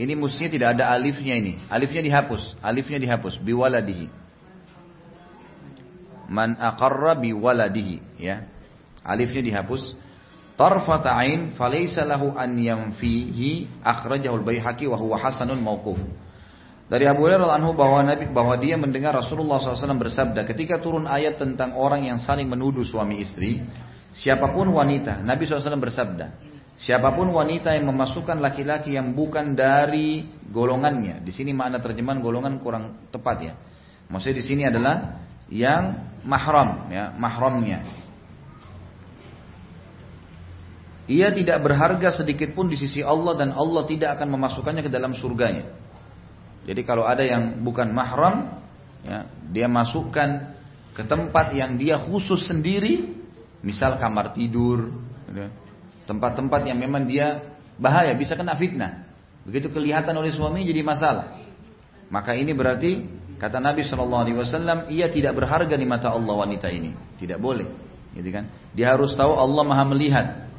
Ini 0.00 0.16
mestinya 0.16 0.50
tidak 0.50 0.68
ada 0.78 0.84
alifnya 0.96 1.34
ini. 1.36 1.60
Alifnya 1.68 2.00
dihapus. 2.00 2.56
Alifnya 2.62 2.98
dihapus. 3.02 3.36
Biwaladihi. 3.42 4.06
Man 6.30 6.56
aqarra 6.56 7.18
biwaladihi 7.18 8.22
ya. 8.22 8.46
Alifnya 9.02 9.42
dihapus 9.42 9.98
tarfata 10.60 11.16
ain 11.16 11.56
falaysa 11.56 12.04
lahu 12.04 12.36
an 12.36 12.52
yanfihi 12.52 13.80
akhrajahu 13.80 14.44
al-Baihaqi 14.44 14.84
wa 14.92 15.00
huwa 15.00 15.16
hasanun 15.16 15.56
mauquf. 15.56 15.96
Dari 16.90 17.08
Abu 17.08 17.24
Hurairah 17.24 17.56
anhu 17.56 17.72
bahwa 17.72 18.04
Nabi 18.04 18.28
bahwa 18.28 18.60
dia 18.60 18.76
mendengar 18.76 19.16
Rasulullah 19.16 19.62
SAW 19.62 19.96
bersabda 19.96 20.44
ketika 20.44 20.82
turun 20.84 21.08
ayat 21.08 21.40
tentang 21.40 21.80
orang 21.80 22.04
yang 22.04 22.20
saling 22.20 22.44
menuduh 22.44 22.84
suami 22.84 23.24
istri, 23.24 23.64
siapa 24.12 24.52
pun 24.52 24.68
wanita, 24.68 25.24
Nabi 25.24 25.48
SAW 25.48 25.80
bersabda, 25.80 26.50
Siapa 26.80 27.12
pun 27.12 27.28
wanita 27.28 27.76
yang 27.76 27.92
memasukkan 27.92 28.40
laki-laki 28.40 28.96
yang 28.96 29.12
bukan 29.12 29.52
dari 29.52 30.24
golongannya. 30.48 31.20
Di 31.20 31.28
sini 31.28 31.52
makna 31.52 31.76
terjemahan 31.76 32.24
golongan 32.24 32.56
kurang 32.56 33.04
tepat 33.12 33.36
ya. 33.44 33.52
Maksudnya 34.08 34.36
di 34.40 34.44
sini 34.48 34.62
adalah 34.64 35.20
yang 35.52 36.16
mahram 36.24 36.88
ya, 36.88 37.12
mahramnya. 37.12 37.84
Ia 41.10 41.34
tidak 41.34 41.66
berharga 41.66 42.14
sedikit 42.14 42.54
pun 42.54 42.70
di 42.70 42.78
sisi 42.78 43.02
Allah 43.02 43.34
dan 43.34 43.50
Allah 43.50 43.82
tidak 43.82 44.14
akan 44.14 44.30
memasukkannya 44.38 44.86
ke 44.86 44.92
dalam 44.94 45.10
surganya. 45.18 45.66
Jadi 46.62 46.86
kalau 46.86 47.02
ada 47.02 47.26
yang 47.26 47.58
bukan 47.66 47.90
mahram, 47.90 48.62
ya, 49.02 49.26
dia 49.50 49.66
masukkan 49.66 50.54
ke 50.94 51.02
tempat 51.02 51.50
yang 51.50 51.74
dia 51.74 51.98
khusus 51.98 52.46
sendiri, 52.46 53.10
misal 53.66 53.98
kamar 53.98 54.30
tidur, 54.38 54.94
ya, 55.34 55.50
Tempat-tempat 56.10 56.66
yang 56.66 56.74
memang 56.74 57.06
dia 57.06 57.54
bahaya, 57.78 58.10
bisa 58.18 58.34
kena 58.34 58.58
fitnah. 58.58 59.06
Begitu 59.46 59.70
kelihatan 59.70 60.10
oleh 60.18 60.34
suami 60.34 60.66
jadi 60.66 60.82
masalah. 60.82 61.38
Maka 62.10 62.34
ini 62.34 62.50
berarti 62.50 63.06
kata 63.38 63.62
Nabi 63.62 63.86
Shallallahu 63.86 64.22
Alaihi 64.26 64.38
Wasallam, 64.42 64.90
ia 64.90 65.06
tidak 65.06 65.38
berharga 65.38 65.70
di 65.78 65.86
mata 65.86 66.10
Allah 66.10 66.34
wanita 66.34 66.66
ini. 66.66 66.98
Tidak 67.14 67.38
boleh, 67.38 67.62
gitu 68.18 68.26
kan? 68.34 68.50
Dia 68.74 68.98
harus 68.98 69.14
tahu 69.14 69.38
Allah 69.38 69.62
maha 69.62 69.86
melihat 69.86 70.49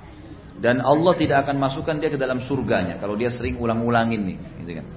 dan 0.61 0.77
Allah 0.85 1.17
tidak 1.17 1.49
akan 1.49 1.57
masukkan 1.57 1.97
dia 1.97 2.13
ke 2.13 2.21
dalam 2.21 2.37
surganya 2.45 3.01
kalau 3.01 3.17
dia 3.17 3.33
sering 3.33 3.57
ulang-ulangin 3.57 4.21
nih, 4.21 4.37
gitu 4.61 4.71
kan? 4.77 4.87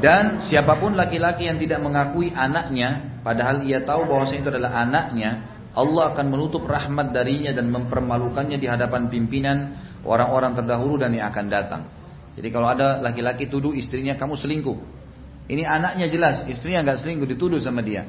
Dan 0.00 0.24
siapa 0.40 0.80
pun 0.80 0.96
laki-laki 0.96 1.48
yang 1.48 1.60
tidak 1.60 1.84
mengakui 1.84 2.32
anaknya, 2.32 3.20
padahal 3.20 3.60
ia 3.64 3.84
tahu 3.84 4.08
bahwa 4.08 4.24
itu 4.28 4.48
adalah 4.48 4.84
anaknya, 4.84 5.54
Allah 5.76 6.16
akan 6.16 6.26
menutup 6.32 6.64
rahmat 6.64 7.12
darinya 7.12 7.52
dan 7.52 7.68
mempermalukannya 7.68 8.56
di 8.56 8.68
hadapan 8.68 9.12
pimpinan 9.12 9.76
orang-orang 10.04 10.56
terdahulu 10.56 11.00
dan 11.00 11.12
yang 11.12 11.28
akan 11.28 11.46
datang. 11.52 11.82
Jadi 12.36 12.48
kalau 12.52 12.68
ada 12.72 13.00
laki-laki 13.04 13.48
tuduh 13.48 13.76
istrinya 13.76 14.16
kamu 14.16 14.36
selingkuh. 14.36 14.78
Ini 15.44 15.64
anaknya 15.68 16.08
jelas, 16.08 16.48
istrinya 16.48 16.88
nggak 16.88 17.04
selingkuh 17.04 17.28
dituduh 17.28 17.60
sama 17.60 17.84
dia. 17.84 18.08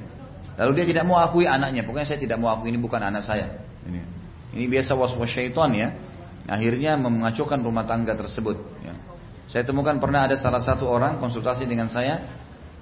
Lalu 0.56 0.84
dia 0.84 0.85
tidak 0.95 1.03
mau 1.03 1.19
akui 1.19 1.43
anaknya, 1.43 1.84
pokoknya 1.84 2.07
saya 2.15 2.19
tidak 2.19 2.39
mau 2.39 2.47
akui 2.52 2.72
ini 2.72 2.80
bukan 2.80 3.02
anak 3.11 3.27
saya. 3.27 3.60
Ini, 3.84 4.24
ini 4.56 4.72
biasa 4.72 4.95
was-was 4.95 5.30
syaitan 5.30 5.69
ya. 5.76 5.91
Akhirnya 6.48 6.95
mengacaukan 6.95 7.60
rumah 7.60 7.84
tangga 7.84 8.15
tersebut. 8.15 8.56
Ya. 8.82 8.95
Saya 9.52 9.64
temukan 9.68 9.99
pernah 9.99 10.26
ada 10.26 10.40
salah 10.40 10.64
satu 10.64 10.88
orang 10.88 11.19
konsultasi 11.19 11.68
dengan 11.68 11.91
saya, 11.91 12.23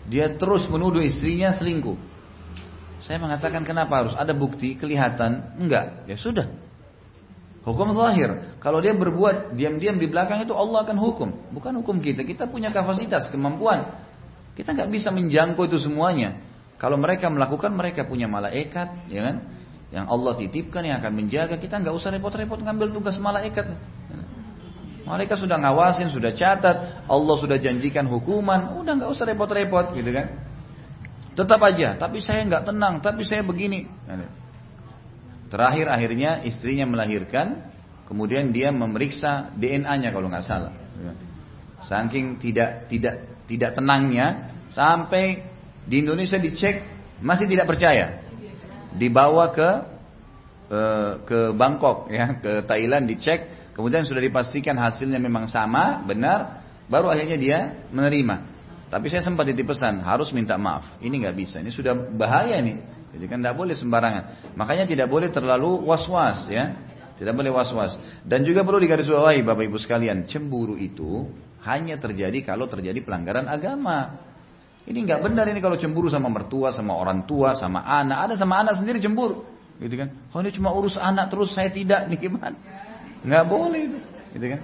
dia 0.08 0.32
terus 0.38 0.70
menuduh 0.70 1.02
istrinya 1.02 1.52
selingkuh. 1.52 1.98
Saya 3.04 3.20
mengatakan 3.20 3.68
kenapa 3.68 4.00
harus 4.00 4.16
ada 4.16 4.32
bukti 4.32 4.80
kelihatan? 4.80 5.60
Enggak, 5.60 6.08
ya 6.08 6.16
sudah. 6.16 6.48
Hukum 7.64 7.96
zahir. 7.96 8.60
Kalau 8.60 8.84
dia 8.84 8.92
berbuat 8.92 9.56
diam-diam 9.56 9.96
di 9.96 10.08
belakang 10.08 10.44
itu 10.44 10.52
Allah 10.52 10.84
akan 10.84 10.98
hukum. 11.00 11.30
Bukan 11.52 11.80
hukum 11.80 12.00
kita. 12.04 12.28
Kita 12.28 12.48
punya 12.48 12.72
kapasitas, 12.76 13.32
kemampuan. 13.32 13.88
Kita 14.56 14.76
nggak 14.76 14.92
bisa 14.92 15.12
menjangkau 15.16 15.68
itu 15.68 15.80
semuanya. 15.80 16.44
Kalau 16.76 17.00
mereka 17.00 17.32
melakukan, 17.32 17.72
mereka 17.72 18.04
punya 18.04 18.28
malaikat, 18.28 19.08
ya 19.08 19.24
kan? 19.24 19.36
Yang 19.94 20.06
Allah 20.10 20.34
titipkan 20.42 20.82
yang 20.82 20.98
akan 20.98 21.14
menjaga. 21.14 21.56
Kita 21.62 21.78
nggak 21.78 21.94
usah 21.94 22.10
repot-repot 22.10 22.58
ngambil 22.58 22.90
tugas 22.90 23.22
malaikat. 23.22 23.78
Malaikat 25.04 25.38
sudah 25.38 25.60
ngawasin, 25.60 26.10
sudah 26.10 26.32
catat, 26.32 27.06
Allah 27.06 27.36
sudah 27.36 27.60
janjikan 27.60 28.08
hukuman, 28.08 28.80
udah 28.80 29.04
nggak 29.04 29.12
usah 29.12 29.28
repot-repot, 29.28 29.92
gitu 30.00 30.16
kan? 30.16 30.32
Tetap 31.36 31.60
aja, 31.60 32.00
tapi 32.00 32.24
saya 32.24 32.48
nggak 32.48 32.72
tenang, 32.72 33.04
tapi 33.04 33.28
saya 33.28 33.44
begini. 33.44 33.84
Terakhir 35.52 35.92
akhirnya 35.92 36.40
istrinya 36.48 36.88
melahirkan, 36.88 37.68
kemudian 38.08 38.56
dia 38.56 38.72
memeriksa 38.72 39.52
DNA-nya 39.60 40.16
kalau 40.16 40.32
nggak 40.32 40.46
salah. 40.48 40.72
Saking 41.84 42.40
tidak 42.40 42.88
tidak 42.88 43.28
tidak 43.44 43.76
tenangnya, 43.76 44.56
sampai 44.72 45.52
di 45.84 46.00
Indonesia 46.00 46.40
dicek 46.40 46.80
masih 47.20 47.44
tidak 47.52 47.68
percaya, 47.68 48.23
dibawa 48.96 49.50
ke 49.54 49.70
eh, 50.70 51.12
ke 51.26 51.40
Bangkok 51.54 52.10
ya 52.14 52.38
ke 52.38 52.64
Thailand 52.66 53.10
dicek, 53.10 53.74
kemudian 53.74 54.06
sudah 54.06 54.22
dipastikan 54.22 54.78
hasilnya 54.78 55.18
memang 55.18 55.50
sama, 55.50 56.02
benar, 56.06 56.66
baru 56.88 57.10
akhirnya 57.10 57.38
dia 57.38 57.60
menerima. 57.90 58.54
Tapi 58.94 59.10
saya 59.10 59.26
sempat 59.26 59.50
titip 59.50 59.74
pesan, 59.74 60.06
harus 60.06 60.30
minta 60.30 60.54
maaf. 60.54 61.02
Ini 61.02 61.26
nggak 61.26 61.36
bisa, 61.36 61.58
ini 61.58 61.74
sudah 61.74 61.98
bahaya 61.98 62.62
nih. 62.62 62.78
Jadi 63.14 63.26
kan 63.30 63.42
tidak 63.42 63.58
boleh 63.58 63.78
sembarangan. 63.78 64.54
Makanya 64.58 64.90
tidak 64.90 65.06
boleh 65.10 65.30
terlalu 65.30 65.86
was-was 65.86 66.50
ya. 66.50 66.74
Tidak 67.14 67.30
boleh 67.34 67.54
was-was. 67.54 67.98
Dan 68.26 68.42
juga 68.42 68.66
perlu 68.66 68.82
digarisbawahi 68.82 69.46
Bapak 69.46 69.70
Ibu 69.70 69.78
sekalian, 69.78 70.26
cemburu 70.26 70.74
itu 70.78 71.30
hanya 71.62 72.02
terjadi 72.02 72.42
kalau 72.42 72.66
terjadi 72.66 73.06
pelanggaran 73.06 73.46
agama. 73.46 74.18
Ini 74.84 75.00
nggak 75.08 75.20
benar 75.24 75.48
ini 75.48 75.64
kalau 75.64 75.80
cemburu 75.80 76.12
sama 76.12 76.28
mertua, 76.28 76.76
sama 76.76 77.00
orang 77.00 77.24
tua, 77.24 77.56
sama 77.56 77.88
anak. 77.88 78.30
Ada 78.30 78.34
sama 78.44 78.60
anak 78.60 78.84
sendiri 78.84 79.00
cemburu. 79.00 79.48
Gitu 79.80 79.96
kan. 79.96 80.12
Oh 80.36 80.44
ini 80.44 80.52
cuma 80.52 80.76
urus 80.76 81.00
anak 81.00 81.32
terus 81.32 81.56
saya 81.56 81.72
tidak 81.72 82.12
nih 82.12 82.28
gimana? 82.28 82.56
Nggak 83.24 83.44
boleh 83.48 83.82
itu. 83.88 84.00
Gitu 84.36 84.46
kan. 84.52 84.60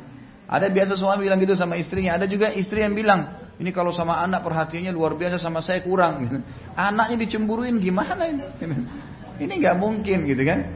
Ada 0.50 0.68
biasa 0.68 1.00
suami 1.00 1.24
bilang 1.24 1.40
gitu 1.40 1.56
sama 1.56 1.80
istrinya. 1.80 2.20
Ada 2.20 2.28
juga 2.28 2.52
istri 2.52 2.84
yang 2.84 2.98
bilang, 2.98 3.54
ini 3.62 3.72
kalau 3.72 3.96
sama 3.96 4.20
anak 4.20 4.44
perhatiannya 4.44 4.91
luar 4.91 5.16
biasa 5.16 5.40
sama 5.40 5.64
saya 5.64 5.80
kurang. 5.86 6.28
Gitu. 6.28 6.38
Anaknya 6.76 7.16
dicemburuin 7.24 7.80
gimana 7.80 8.28
ini? 8.28 8.44
Ini 9.40 9.56
nggak 9.56 9.78
mungkin 9.80 10.28
gitu 10.28 10.44
kan? 10.44 10.68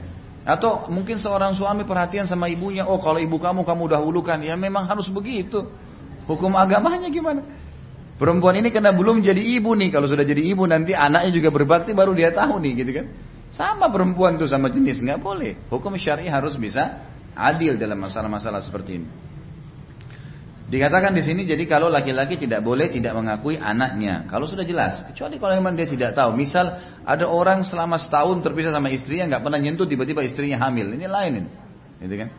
Atau 0.47 0.87
mungkin 0.87 1.19
seorang 1.19 1.51
suami 1.51 1.83
perhatian 1.83 2.27
sama 2.31 2.47
ibunya, 2.47 2.87
oh 2.87 2.95
kalau 2.99 3.19
ibu 3.19 3.35
kamu 3.35 3.67
kamu 3.67 3.83
dahulukan, 3.91 4.39
ya 4.39 4.55
memang 4.55 4.87
harus 4.87 5.11
begitu. 5.11 5.67
Hukum 6.27 6.55
agamanya 6.55 7.11
gimana? 7.11 7.43
Perempuan 8.23 8.55
ini 8.55 8.71
karena 8.71 8.95
belum 8.95 9.19
jadi 9.19 9.43
ibu 9.59 9.75
nih, 9.75 9.91
kalau 9.91 10.07
sudah 10.07 10.23
jadi 10.23 10.39
ibu 10.39 10.63
nanti 10.63 10.95
anaknya 10.95 11.35
juga 11.35 11.51
berbakti 11.51 11.91
baru 11.91 12.15
dia 12.15 12.31
tahu 12.31 12.55
nih 12.63 12.71
gitu 12.79 12.91
kan? 12.95 13.11
Sama 13.51 13.91
perempuan 13.91 14.39
tuh 14.39 14.47
sama 14.47 14.71
jenis 14.71 15.03
nggak 15.03 15.19
boleh. 15.19 15.59
Hukum 15.67 15.91
syari 15.99 16.31
harus 16.31 16.55
bisa 16.55 17.03
adil 17.35 17.75
dalam 17.75 17.99
masalah-masalah 17.99 18.63
seperti 18.63 19.03
ini. 19.03 19.07
Dikatakan 20.71 21.11
di 21.11 21.19
sini 21.19 21.43
jadi 21.43 21.67
kalau 21.67 21.91
laki-laki 21.91 22.39
tidak 22.39 22.63
boleh 22.63 22.87
tidak 22.87 23.11
mengakui 23.11 23.59
anaknya. 23.59 24.23
Kalau 24.31 24.47
sudah 24.47 24.63
jelas, 24.63 25.03
kecuali 25.11 25.35
kalau 25.35 25.59
memang 25.59 25.75
dia 25.75 25.83
tidak 25.83 26.15
tahu. 26.15 26.31
Misal 26.31 26.79
ada 27.03 27.27
orang 27.27 27.67
selama 27.67 27.99
setahun 27.99 28.39
terpisah 28.39 28.71
sama 28.71 28.87
istrinya 28.87 29.35
nggak 29.35 29.51
pernah 29.51 29.59
nyentuh 29.59 29.83
tiba-tiba 29.83 30.23
istrinya 30.23 30.63
hamil. 30.63 30.95
Ini 30.95 31.11
lain 31.11 31.31
ini. 31.43 31.49
Gitu 31.99 32.15
kan? 32.23 32.31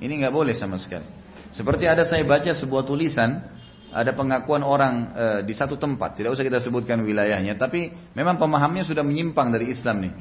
Ini 0.00 0.12
nggak 0.16 0.32
boleh 0.32 0.56
sama 0.56 0.80
sekali. 0.80 1.04
Seperti 1.52 1.84
ada 1.84 2.08
saya 2.08 2.24
baca 2.24 2.56
sebuah 2.56 2.88
tulisan 2.88 3.55
ada 3.96 4.12
pengakuan 4.12 4.60
orang 4.60 4.94
e, 5.16 5.24
di 5.48 5.56
satu 5.56 5.80
tempat, 5.80 6.20
tidak 6.20 6.36
usah 6.36 6.44
kita 6.44 6.60
sebutkan 6.60 7.00
wilayahnya, 7.00 7.56
tapi 7.56 7.88
memang 8.12 8.36
pemahamnya 8.36 8.84
sudah 8.84 9.00
menyimpang 9.00 9.48
dari 9.48 9.72
Islam 9.72 10.04
nih. 10.04 10.12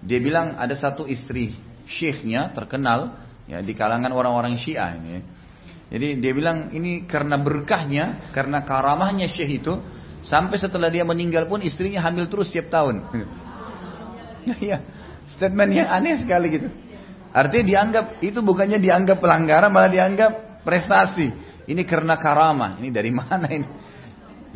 Dia 0.00 0.18
bilang 0.24 0.56
ada 0.56 0.72
satu 0.72 1.04
istri 1.04 1.52
syekhnya 1.84 2.56
terkenal 2.56 3.20
ya 3.44 3.60
di 3.60 3.76
kalangan 3.76 4.08
orang-orang 4.16 4.56
Syiah 4.56 4.96
ini. 4.96 5.20
Jadi 5.88 6.20
dia 6.20 6.32
bilang 6.32 6.72
ini 6.72 7.04
karena 7.04 7.36
berkahnya, 7.36 8.32
karena 8.32 8.64
karamahnya 8.64 9.28
syekh 9.28 9.60
itu, 9.60 9.76
sampai 10.24 10.56
setelah 10.56 10.88
dia 10.88 11.04
meninggal 11.04 11.48
pun 11.48 11.60
istrinya 11.60 12.04
hamil 12.04 12.32
terus 12.32 12.48
tiap 12.48 12.72
tahun. 12.72 13.04
Iya, 14.48 14.80
statement 15.36 15.76
yang 15.76 15.92
aneh 15.92 16.24
sekali 16.24 16.48
gitu. 16.48 16.72
Artinya 17.36 17.64
dianggap 17.68 18.04
itu 18.24 18.40
bukannya 18.40 18.80
dianggap 18.80 19.20
pelanggaran, 19.20 19.68
malah 19.68 19.92
dianggap 19.92 20.64
prestasi. 20.64 21.28
Ini 21.68 21.82
karena 21.84 22.16
karamah. 22.16 22.80
Ini 22.80 22.88
dari 22.88 23.12
mana 23.12 23.44
ini? 23.52 23.68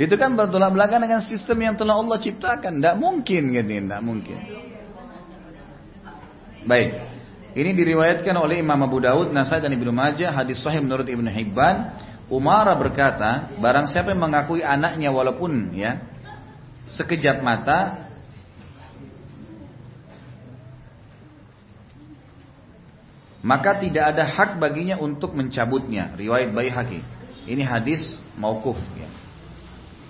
Itu 0.01 0.17
kan 0.17 0.33
bertolak 0.33 0.73
belakang 0.73 1.05
dengan 1.05 1.21
sistem 1.21 1.61
yang 1.61 1.77
telah 1.77 2.01
Allah 2.01 2.17
ciptakan. 2.17 2.81
Tidak 2.81 2.97
mungkin, 2.97 3.53
gitu, 3.53 3.69
tidak 3.69 4.01
mungkin. 4.01 4.39
Baik. 6.65 6.91
Ini 7.53 7.71
diriwayatkan 7.77 8.33
oleh 8.33 8.65
Imam 8.65 8.81
Abu 8.81 9.05
Daud, 9.05 9.29
Nasai 9.29 9.61
dan 9.61 9.77
Ibnu 9.77 9.93
Majah, 9.93 10.33
hadis 10.33 10.65
sahih 10.65 10.81
menurut 10.81 11.05
Ibnu 11.05 11.29
Hibban. 11.29 11.93
Umar 12.33 12.65
berkata, 12.81 13.53
barang 13.61 13.93
siapa 13.93 14.17
yang 14.17 14.25
mengakui 14.25 14.65
anaknya 14.65 15.13
walaupun 15.13 15.77
ya 15.77 16.01
sekejap 16.89 17.45
mata 17.45 18.09
maka 23.43 23.79
tidak 23.83 24.15
ada 24.15 24.23
hak 24.23 24.63
baginya 24.63 24.97
untuk 25.03 25.35
mencabutnya. 25.35 26.15
Riwayat 26.15 26.55
Baihaqi. 26.55 27.01
Ini 27.51 27.63
hadis 27.67 28.15
maukuf 28.39 28.79
ya. 28.95 29.11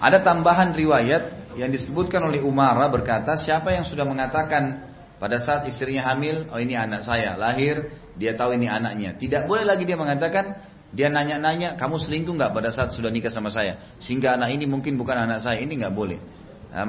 Ada 0.02 0.20
tambahan 0.20 0.76
riwayat 0.76 1.56
yang 1.56 1.72
disebutkan 1.72 2.20
oleh 2.28 2.44
Umar 2.44 2.76
berkata, 2.92 3.40
siapa 3.40 3.72
yang 3.72 3.88
sudah 3.88 4.04
mengatakan 4.04 4.92
pada 5.16 5.38
saat 5.38 5.64
istrinya 5.70 6.12
hamil, 6.12 6.50
oh 6.50 6.59
ini 6.59 6.74
anak 6.74 7.06
saya, 7.06 7.38
lahir, 7.38 7.88
dia 8.18 8.34
tahu 8.34 8.59
ini 8.59 8.66
anaknya. 8.66 9.14
Tidak 9.16 9.46
boleh 9.46 9.62
lagi 9.62 9.86
dia 9.86 9.94
mengatakan, 9.94 10.59
dia 10.92 11.09
nanya-nanya, 11.09 11.78
kamu 11.80 12.02
selingkuh 12.02 12.34
nggak 12.36 12.52
pada 12.52 12.68
saat 12.74 12.92
sudah 12.92 13.09
nikah 13.09 13.30
sama 13.30 13.48
saya? 13.48 13.96
Sehingga 14.02 14.36
anak 14.36 14.52
ini 14.52 14.66
mungkin 14.68 14.98
bukan 14.98 15.14
anak 15.24 15.40
saya, 15.40 15.62
ini 15.62 15.78
nggak 15.78 15.94
boleh. 15.94 16.18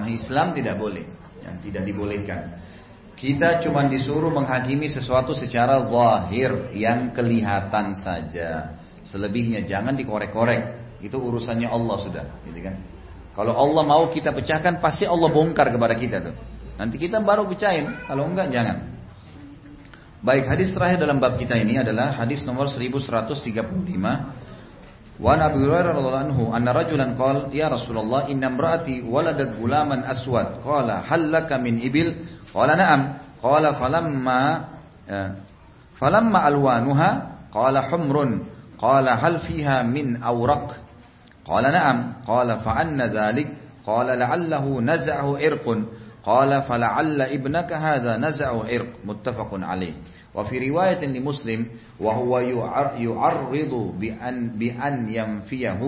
Islam 0.09 0.57
tidak 0.57 0.75
boleh, 0.81 1.05
yang 1.45 1.61
tidak 1.61 1.85
dibolehkan. 1.85 2.57
Kita 3.23 3.63
cuma 3.63 3.87
disuruh 3.87 4.27
menghakimi 4.27 4.91
sesuatu 4.91 5.31
secara 5.31 5.79
zahir 5.87 6.75
yang 6.75 7.15
kelihatan 7.15 7.95
saja. 7.95 8.75
Selebihnya 9.07 9.63
jangan 9.63 9.95
dikorek-korek. 9.95 10.83
Itu 10.99 11.23
urusannya 11.23 11.71
Allah 11.71 12.03
sudah, 12.03 12.25
gitu 12.43 12.59
kan? 12.59 12.83
Kalau 13.31 13.55
Allah 13.55 13.83
mau 13.87 14.11
kita 14.11 14.35
pecahkan, 14.35 14.83
pasti 14.83 15.07
Allah 15.07 15.31
bongkar 15.31 15.71
kepada 15.71 15.95
kita 15.95 16.19
tuh. 16.19 16.35
Nanti 16.75 16.99
kita 16.99 17.23
baru 17.23 17.47
pecahin. 17.47 17.87
Kalau 18.11 18.27
enggak, 18.27 18.51
jangan. 18.51 18.91
Baik, 20.19 20.43
hadis 20.51 20.75
terakhir 20.75 20.99
dalam 20.99 21.23
bab 21.23 21.39
kita 21.39 21.55
ini 21.55 21.79
adalah 21.79 22.19
hadis 22.19 22.43
nomor 22.43 22.67
1135. 22.67 24.42
Wa 25.21 25.37
Nabi 25.37 25.61
Hurairah 25.61 25.93
radhiyallahu 25.93 26.25
anhu 26.25 26.43
anna 26.49 26.73
rajulan 26.73 27.13
qala 27.13 27.53
ya 27.53 27.69
Rasulullah 27.69 28.25
inna 28.33 28.49
imraati 28.49 29.05
waladat 29.05 29.53
gulaman 29.61 30.01
aswad 30.09 30.57
qala 30.65 31.05
hal 31.05 31.29
laka 31.29 31.61
min 31.61 31.77
ibil 31.77 32.25
qala 32.49 32.73
na'am 32.73 33.21
qala 33.37 33.77
falamma 33.77 34.41
ya, 35.05 35.37
falamma 36.01 36.39
alwanuha 36.49 37.09
qala 37.53 37.85
humrun 37.93 38.41
qala 38.81 39.13
hal 39.21 39.37
fiha 39.45 39.85
min 39.85 40.17
awraq 40.17 40.81
qala 41.45 41.69
na'am 41.69 42.25
qala 42.25 42.57
fa 42.65 42.81
anna 42.81 43.05
dhalik 43.05 43.53
qala 43.85 44.17
la'allahu 44.17 44.81
naz'ahu 44.81 45.37
irqun 45.37 45.93
qala 46.25 46.65
fala'alla 46.65 47.29
ibnaka 47.29 47.77
وفي 50.33 50.55
رواية 50.69 51.01
لمسلم 51.05 51.61
وهو 52.01 52.39
يعرض 52.97 53.73
بأن, 54.01 54.37
بأن 54.57 54.95
ينفيه 55.09 55.81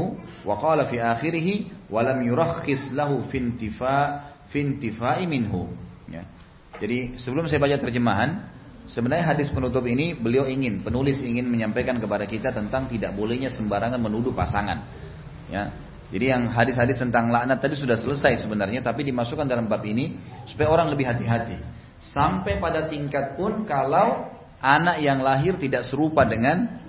وقال 0.46 0.80
في 0.86 0.98
آخره 1.02 1.48
ولم 1.90 2.20
يرخص 2.22 2.84
له 2.94 3.12
في 3.32 3.38
انتفاء 3.38 4.08
في 4.54 4.62
انتفاء 4.62 5.26
منه. 5.26 5.54
Ya. 6.06 6.24
Jadi 6.78 7.18
sebelum 7.18 7.50
saya 7.50 7.58
baca 7.58 7.82
terjemahan, 7.82 8.46
sebenarnya 8.86 9.34
hadis 9.34 9.50
penutup 9.50 9.82
ini 9.90 10.14
beliau 10.14 10.46
ingin 10.46 10.86
penulis 10.86 11.26
ingin 11.26 11.50
menyampaikan 11.50 11.98
kepada 11.98 12.30
kita 12.30 12.54
tentang 12.54 12.86
tidak 12.86 13.18
bolehnya 13.18 13.50
sembarangan 13.50 13.98
menuduh 13.98 14.32
pasangan. 14.38 14.86
Ya. 15.50 15.74
Jadi 16.14 16.26
yang 16.30 16.54
hadis-hadis 16.54 17.02
tentang 17.02 17.34
laknat 17.34 17.58
tadi 17.58 17.74
sudah 17.74 17.98
selesai 17.98 18.46
sebenarnya 18.46 18.86
tapi 18.86 19.02
dimasukkan 19.10 19.50
dalam 19.50 19.66
bab 19.66 19.82
ini 19.82 20.22
supaya 20.46 20.70
orang 20.70 20.94
lebih 20.94 21.10
hati-hati. 21.10 21.58
Sampai 22.00 22.60
pada 22.60 22.86
tingkat 22.86 23.40
pun 23.40 23.64
kalau 23.64 24.28
anak 24.60 25.00
yang 25.02 25.24
lahir 25.24 25.56
tidak 25.56 25.88
serupa 25.88 26.28
dengan 26.28 26.82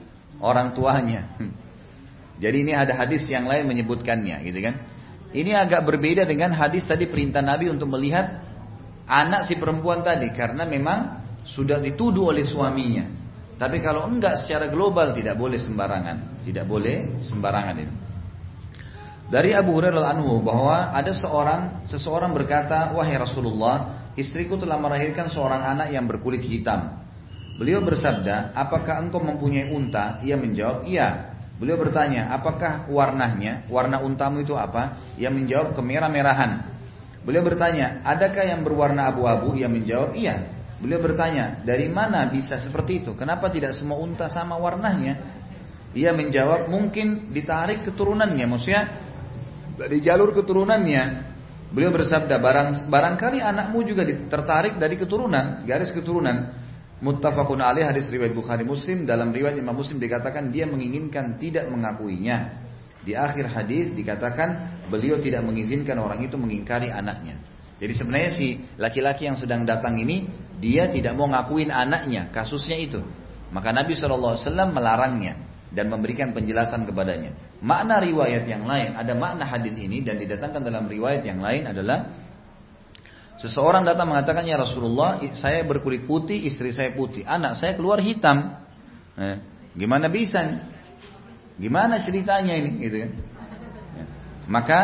orang 0.42 0.72
tuanya. 0.72 1.36
Jadi 2.42 2.56
ini 2.68 2.72
ada 2.76 2.92
hadis 2.92 3.24
yang 3.32 3.48
lain 3.48 3.64
menyebutkannya, 3.64 4.44
gitu 4.44 4.60
kan? 4.60 4.74
Ini 5.32 5.56
agak 5.56 5.88
berbeda 5.88 6.28
dengan 6.28 6.52
hadis 6.52 6.84
tadi 6.84 7.08
perintah 7.08 7.40
Nabi 7.40 7.72
untuk 7.72 7.88
melihat 7.92 8.44
anak 9.08 9.48
si 9.48 9.56
perempuan 9.56 10.04
tadi 10.04 10.28
karena 10.32 10.68
memang 10.68 11.24
sudah 11.46 11.80
dituduh 11.80 12.34
oleh 12.34 12.44
suaminya. 12.44 13.08
Tapi 13.56 13.80
kalau 13.80 14.04
enggak 14.04 14.44
secara 14.44 14.68
global 14.68 15.16
tidak 15.16 15.40
boleh 15.40 15.56
sembarangan, 15.56 16.44
tidak 16.44 16.68
boleh 16.68 17.24
sembarangan 17.24 17.76
ini. 17.80 17.94
Dari 19.26 19.50
Abu 19.56 19.74
Hurairah 19.74 20.12
anhu 20.12 20.38
bahwa 20.44 20.92
ada 20.92 21.10
seorang 21.10 21.88
seseorang 21.88 22.30
berkata, 22.36 22.92
"Wahai 22.94 23.16
Rasulullah, 23.16 23.95
istriku 24.16 24.56
telah 24.58 24.80
melahirkan 24.80 25.28
seorang 25.30 25.62
anak 25.62 25.92
yang 25.92 26.08
berkulit 26.08 26.42
hitam." 26.42 27.06
Beliau 27.56 27.80
bersabda, 27.80 28.52
apakah 28.52 29.00
engkau 29.00 29.24
mempunyai 29.24 29.72
unta? 29.72 30.20
Ia 30.20 30.36
menjawab, 30.36 30.84
iya. 30.84 31.32
Beliau 31.56 31.80
bertanya, 31.80 32.28
apakah 32.36 32.84
warnanya? 32.92 33.64
Warna 33.72 34.04
untamu 34.04 34.44
itu 34.44 34.52
apa? 34.52 35.00
Ia 35.16 35.32
menjawab, 35.32 35.72
kemerah-merahan. 35.72 36.68
Beliau 37.24 37.40
bertanya, 37.40 38.04
adakah 38.04 38.44
yang 38.44 38.60
berwarna 38.60 39.08
abu-abu? 39.08 39.56
Ia 39.56 39.72
menjawab, 39.72 40.12
iya. 40.20 40.52
Beliau 40.76 41.00
bertanya, 41.00 41.64
dari 41.64 41.88
mana 41.88 42.28
bisa 42.28 42.60
seperti 42.60 43.00
itu? 43.00 43.16
Kenapa 43.16 43.48
tidak 43.48 43.72
semua 43.72 43.96
unta 44.04 44.28
sama 44.28 44.60
warnanya? 44.60 45.16
Ia 45.96 46.12
menjawab, 46.12 46.68
mungkin 46.68 47.32
ditarik 47.32 47.88
keturunannya. 47.88 48.44
Maksudnya, 48.44 48.82
dari 49.80 50.04
jalur 50.04 50.36
keturunannya. 50.36 51.35
Beliau 51.70 51.90
bersabda, 51.90 52.38
barang 52.38 52.86
barangkali 52.86 53.42
anakmu 53.42 53.82
juga 53.82 54.06
tertarik 54.06 54.78
dari 54.78 54.94
keturunan, 54.94 55.66
garis 55.66 55.90
keturunan. 55.90 56.66
Muttafaqun 56.96 57.60
alaih 57.60 57.84
hadis 57.84 58.08
riwayat 58.08 58.32
Bukhari 58.32 58.64
Muslim 58.64 59.04
dalam 59.04 59.28
riwayat 59.28 59.60
Imam 59.60 59.76
Muslim 59.76 60.00
dikatakan 60.00 60.48
dia 60.48 60.64
menginginkan 60.64 61.36
tidak 61.36 61.68
mengakuinya. 61.68 62.64
Di 63.04 63.12
akhir 63.12 63.52
hadis 63.52 63.92
dikatakan 63.92 64.80
beliau 64.88 65.20
tidak 65.20 65.44
mengizinkan 65.44 66.00
orang 66.00 66.24
itu 66.24 66.40
mengingkari 66.40 66.88
anaknya. 66.88 67.36
Jadi 67.76 67.92
sebenarnya 67.92 68.30
si 68.32 68.64
laki-laki 68.80 69.28
yang 69.28 69.36
sedang 69.36 69.68
datang 69.68 70.00
ini 70.00 70.24
dia 70.56 70.88
tidak 70.88 71.12
mau 71.12 71.28
ngakuin 71.28 71.68
anaknya, 71.68 72.32
kasusnya 72.32 72.80
itu. 72.80 73.04
Maka 73.52 73.70
Nabi 73.76 73.92
SAW 73.92 74.40
melarangnya 74.72 75.36
dan 75.76 75.92
memberikan 75.92 76.32
penjelasan 76.32 76.88
kepadanya. 76.88 77.36
Makna 77.60 78.00
riwayat 78.00 78.48
yang 78.48 78.64
lain, 78.64 78.96
ada 78.96 79.12
makna 79.12 79.44
hadis 79.44 79.76
ini 79.76 80.00
dan 80.00 80.16
didatangkan 80.16 80.64
dalam 80.64 80.88
riwayat 80.88 81.20
yang 81.28 81.44
lain 81.44 81.68
adalah 81.68 82.08
Seseorang 83.36 83.84
datang 83.84 84.08
mengatakan 84.08 84.48
ya 84.48 84.56
Rasulullah, 84.56 85.20
saya 85.36 85.60
berkulit 85.60 86.08
putih, 86.08 86.48
istri 86.48 86.72
saya 86.72 86.96
putih, 86.96 87.20
anak 87.28 87.60
saya 87.60 87.76
keluar 87.76 88.00
hitam. 88.00 88.64
Eh, 89.12 89.36
gimana 89.76 90.08
bisa? 90.08 90.40
Gimana 91.60 92.00
ceritanya 92.00 92.56
ini? 92.56 92.80
Gitu 92.80 92.96
kan? 92.96 93.10
Ya. 93.92 94.04
Maka 94.48 94.80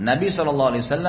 Nabi 0.00 0.32
saw 0.32 0.48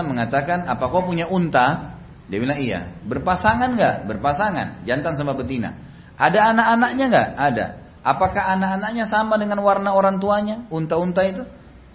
mengatakan, 0.04 0.68
apa 0.68 0.84
kau 0.92 1.08
punya 1.08 1.32
unta? 1.32 1.96
Dia 2.28 2.44
bilang 2.44 2.60
iya. 2.60 2.92
Berpasangan 3.08 3.80
nggak? 3.80 3.96
Berpasangan, 4.12 4.84
jantan 4.84 5.16
sama 5.16 5.40
betina. 5.40 5.80
Ada 6.20 6.52
anak-anaknya 6.52 7.06
nggak? 7.08 7.30
Ada. 7.40 7.66
Apakah 8.00 8.56
anak-anaknya 8.56 9.06
sama 9.06 9.36
dengan 9.36 9.60
warna 9.60 9.92
orang 9.92 10.24
tuanya? 10.24 10.64
Unta-unta 10.72 11.22
itu? 11.28 11.44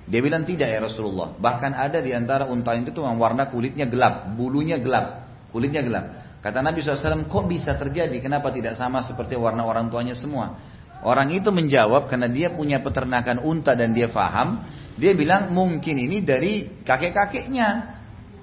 Dia 0.04 0.20
bilang 0.20 0.44
tidak 0.44 0.68
ya 0.68 0.84
Rasulullah. 0.84 1.32
Bahkan 1.32 1.72
ada 1.72 2.04
di 2.04 2.12
antara 2.12 2.44
unta 2.44 2.76
itu 2.76 3.00
yang 3.00 3.16
warna 3.16 3.48
kulitnya 3.48 3.88
gelap, 3.88 4.36
bulunya 4.36 4.76
gelap, 4.76 5.24
kulitnya 5.48 5.80
gelap. 5.80 6.04
Kata 6.44 6.60
Nabi 6.60 6.84
SAW, 6.84 7.24
kok 7.24 7.44
bisa 7.48 7.72
terjadi? 7.80 8.12
Kenapa 8.20 8.52
tidak 8.52 8.76
sama 8.76 9.00
seperti 9.00 9.32
warna 9.32 9.64
orang 9.64 9.88
tuanya 9.88 10.12
semua? 10.12 10.60
Orang 11.00 11.32
itu 11.32 11.48
menjawab 11.48 12.12
karena 12.12 12.28
dia 12.28 12.52
punya 12.52 12.84
peternakan 12.84 13.40
unta 13.40 13.72
dan 13.72 13.96
dia 13.96 14.12
faham. 14.12 14.60
Dia 15.00 15.16
bilang 15.16 15.56
mungkin 15.56 15.96
ini 15.96 16.20
dari 16.20 16.84
kakek-kakeknya. 16.84 17.68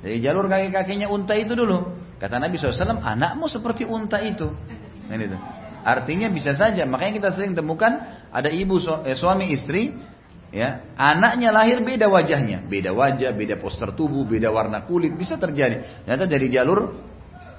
Dari 0.01 0.17
jalur 0.17 0.49
kakek-kakeknya 0.49 1.13
unta 1.13 1.37
itu 1.37 1.53
dulu. 1.53 1.93
Kata 2.17 2.41
Nabi 2.41 2.57
SAW, 2.57 3.05
anakmu 3.05 3.45
seperti 3.45 3.85
unta 3.85 4.17
itu. 4.17 4.49
Nah, 5.05 5.17
itu. 5.17 5.37
Artinya 5.81 6.29
bisa 6.29 6.53
saja. 6.53 6.85
Makanya 6.85 7.13
kita 7.17 7.29
sering 7.33 7.57
temukan 7.57 8.01
ada 8.29 8.49
ibu 8.49 8.77
eh, 9.05 9.17
suami 9.17 9.49
istri 9.51 9.97
ya 10.53 10.93
anaknya 10.95 11.49
lahir 11.49 11.81
beda 11.81 12.07
wajahnya. 12.07 12.63
Beda 12.65 12.93
wajah 12.93 13.33
beda 13.33 13.57
poster 13.57 13.93
tubuh 13.97 14.23
beda 14.23 14.53
warna 14.53 14.85
kulit 14.85 15.13
bisa 15.17 15.35
terjadi. 15.41 16.05
Ternyata 16.05 16.25
dari 16.29 16.47
jalur 16.53 16.79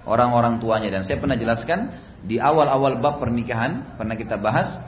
orang-orang 0.06 0.62
tuanya. 0.62 0.88
Dan 0.94 1.02
saya 1.02 1.18
pernah 1.18 1.34
jelaskan 1.34 1.90
di 2.22 2.38
awal-awal 2.38 3.02
bab 3.02 3.18
pernikahan 3.18 3.98
pernah 3.98 4.14
kita 4.14 4.38
bahas 4.38 4.78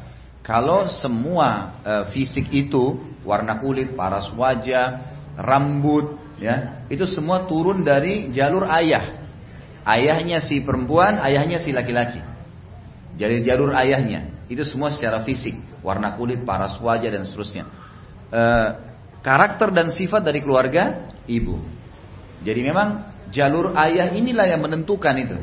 kalau 0.44 0.86
semua 0.86 1.80
e, 1.82 1.92
fisik 2.14 2.52
itu 2.54 3.00
warna 3.26 3.58
kulit 3.58 3.96
paras 3.96 4.30
wajah 4.36 5.02
rambut 5.34 6.20
ya 6.38 6.86
itu 6.92 7.08
semua 7.10 7.50
turun 7.50 7.82
dari 7.82 8.30
jalur 8.30 8.70
ayah. 8.70 9.26
Ayahnya 9.84 10.40
si 10.40 10.64
perempuan 10.64 11.20
ayahnya 11.20 11.60
si 11.60 11.68
laki-laki 11.68 12.33
jadi 13.14 13.42
jalur 13.42 13.74
ayahnya 13.78 14.46
itu 14.50 14.62
semua 14.66 14.90
secara 14.90 15.22
fisik 15.22 15.54
warna 15.80 16.14
kulit 16.18 16.42
paras 16.42 16.76
wajah 16.82 17.10
dan 17.10 17.22
seterusnya 17.24 17.64
Eh, 18.34 18.68
karakter 19.22 19.70
dan 19.70 19.94
sifat 19.94 20.26
dari 20.26 20.42
keluarga 20.42 21.14
ibu. 21.30 21.62
Jadi 22.42 22.60
memang 22.66 23.14
jalur 23.30 23.78
ayah 23.78 24.10
inilah 24.10 24.50
yang 24.50 24.58
menentukan 24.58 25.14
itu. 25.16 25.38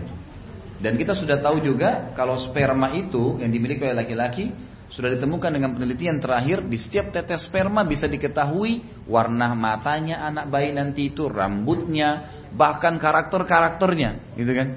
Dan 0.82 1.00
kita 1.00 1.16
sudah 1.16 1.40
tahu 1.40 1.64
juga 1.64 2.12
kalau 2.20 2.36
sperma 2.36 2.92
itu 2.92 3.40
yang 3.40 3.48
dimiliki 3.48 3.88
oleh 3.88 3.96
laki-laki 3.96 4.52
sudah 4.92 5.08
ditemukan 5.08 5.56
dengan 5.56 5.72
penelitian 5.72 6.20
terakhir 6.20 6.68
di 6.68 6.76
setiap 6.76 7.16
tetes 7.16 7.48
sperma 7.48 7.88
bisa 7.88 8.12
diketahui 8.12 9.06
warna 9.08 9.56
matanya 9.56 10.20
anak 10.28 10.52
bayi 10.52 10.76
nanti 10.76 11.16
itu, 11.16 11.32
rambutnya, 11.32 12.28
bahkan 12.52 13.00
karakter-karakternya, 13.00 14.36
gitu 14.36 14.52
kan? 14.52 14.68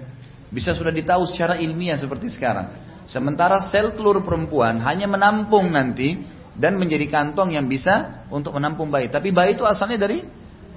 Bisa 0.55 0.71
sudah 0.71 0.95
ditahu 0.95 1.27
secara 1.27 1.59
ilmiah 1.59 1.99
seperti 1.99 2.31
sekarang. 2.31 2.84
Sementara 3.05 3.61
sel 3.69 3.93
telur 3.93 4.25
perempuan 4.25 4.81
hanya 4.81 5.05
menampung 5.05 5.69
nanti 5.69 6.25
dan 6.57 6.81
menjadi 6.81 7.05
kantong 7.13 7.53
yang 7.53 7.69
bisa 7.69 8.25
untuk 8.33 8.57
menampung 8.57 8.89
bayi. 8.89 9.13
Tapi 9.13 9.29
bayi 9.29 9.61
itu 9.61 9.65
asalnya 9.69 10.01
dari 10.01 10.25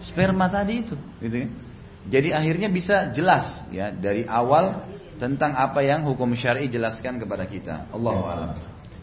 sperma 0.03 0.51
tadi 0.51 0.73
itu, 0.83 0.95
gitu 1.23 1.35
ya. 1.45 1.47
Jadi 2.07 2.29
akhirnya 2.31 2.69
bisa 2.71 3.11
jelas 3.11 3.67
ya 3.71 3.91
dari 3.91 4.23
awal 4.27 4.87
tentang 5.19 5.55
apa 5.55 5.83
yang 5.83 6.07
hukum 6.07 6.35
syar'i 6.35 6.67
jelaskan 6.71 7.19
kepada 7.19 7.47
kita. 7.47 7.91
Allahu 7.91 8.21
a'lam. 8.27 8.51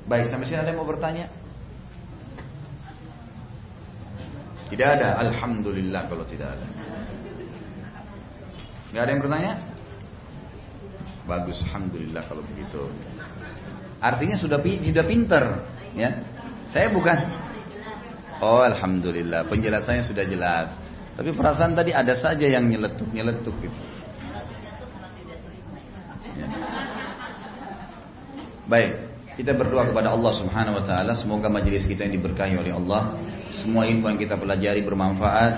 Baik, 0.05 0.29
sampai 0.29 0.45
sini 0.45 0.61
ada 0.61 0.69
yang 0.73 0.81
mau 0.81 0.89
bertanya? 0.89 1.33
Tidak 4.69 4.89
ada. 4.89 5.21
Alhamdulillah 5.21 6.03
kalau 6.09 6.25
tidak 6.29 6.57
ada. 6.57 6.67
Gak 8.95 9.03
ada 9.05 9.11
yang 9.11 9.23
bertanya? 9.25 9.53
bagus, 11.25 11.65
alhamdulillah 11.69 12.23
kalau 12.29 12.45
begitu. 12.45 12.85
Artinya 14.05 14.37
sudah 14.37 14.61
sudah 14.61 15.05
pinter, 15.09 15.65
ya. 15.97 16.21
Saya 16.69 16.93
bukan. 16.93 17.25
Oh, 18.45 18.61
alhamdulillah, 18.61 19.49
penjelasannya 19.49 20.05
sudah 20.05 20.29
jelas. 20.29 20.77
Tapi 21.17 21.33
perasaan 21.33 21.73
tadi 21.73 21.97
ada 21.97 22.13
saja 22.13 22.45
yang 22.45 22.69
nyeletuk 22.69 23.09
nyeletuk 23.09 23.57
gitu. 23.65 23.79
Ya. 26.37 26.47
Baik, 28.69 28.93
kita 29.41 29.57
berdoa 29.57 29.89
kepada 29.89 30.13
Allah 30.13 30.33
Subhanahu 30.37 30.83
wa 30.83 30.85
taala 30.85 31.17
semoga 31.17 31.49
majelis 31.49 31.89
kita 31.89 32.05
yang 32.05 32.21
diberkahi 32.21 32.61
oleh 32.61 32.77
Allah, 32.77 33.17
semua 33.57 33.89
ilmu 33.89 34.11
yang 34.13 34.21
kita 34.21 34.37
pelajari 34.37 34.83
bermanfaat, 34.85 35.53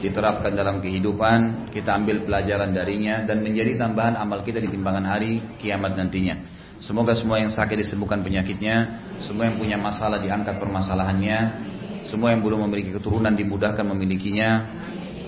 diterapkan 0.00 0.56
dalam 0.56 0.80
kehidupan, 0.80 1.68
kita 1.74 1.92
ambil 1.92 2.24
pelajaran 2.24 2.72
darinya 2.72 3.28
dan 3.28 3.44
menjadi 3.44 3.76
tambahan 3.76 4.16
amal 4.16 4.40
kita 4.46 4.62
di 4.62 4.72
timbangan 4.72 5.04
hari 5.04 5.42
kiamat 5.60 5.98
nantinya. 5.98 6.59
Semoga 6.80 7.12
semua 7.12 7.36
yang 7.36 7.52
sakit 7.52 7.76
disembuhkan 7.76 8.24
penyakitnya, 8.24 9.04
semua 9.20 9.52
yang 9.52 9.60
punya 9.60 9.76
masalah 9.76 10.16
diangkat 10.16 10.56
permasalahannya, 10.56 11.38
semua 12.08 12.32
yang 12.32 12.40
belum 12.40 12.64
memiliki 12.64 12.96
keturunan 12.96 13.36
dimudahkan 13.36 13.84
memilikinya, 13.84 14.64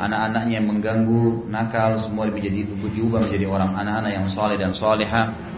anak-anaknya 0.00 0.54
yang 0.58 0.66
mengganggu, 0.72 1.46
nakal, 1.52 2.00
semua 2.00 2.24
menjadi 2.32 2.64
diubah 2.72 3.28
menjadi 3.28 3.46
orang 3.52 3.76
anak-anak 3.76 4.12
yang 4.16 4.26
soleh 4.32 4.56
dan 4.56 4.72
soleha. 4.72 5.51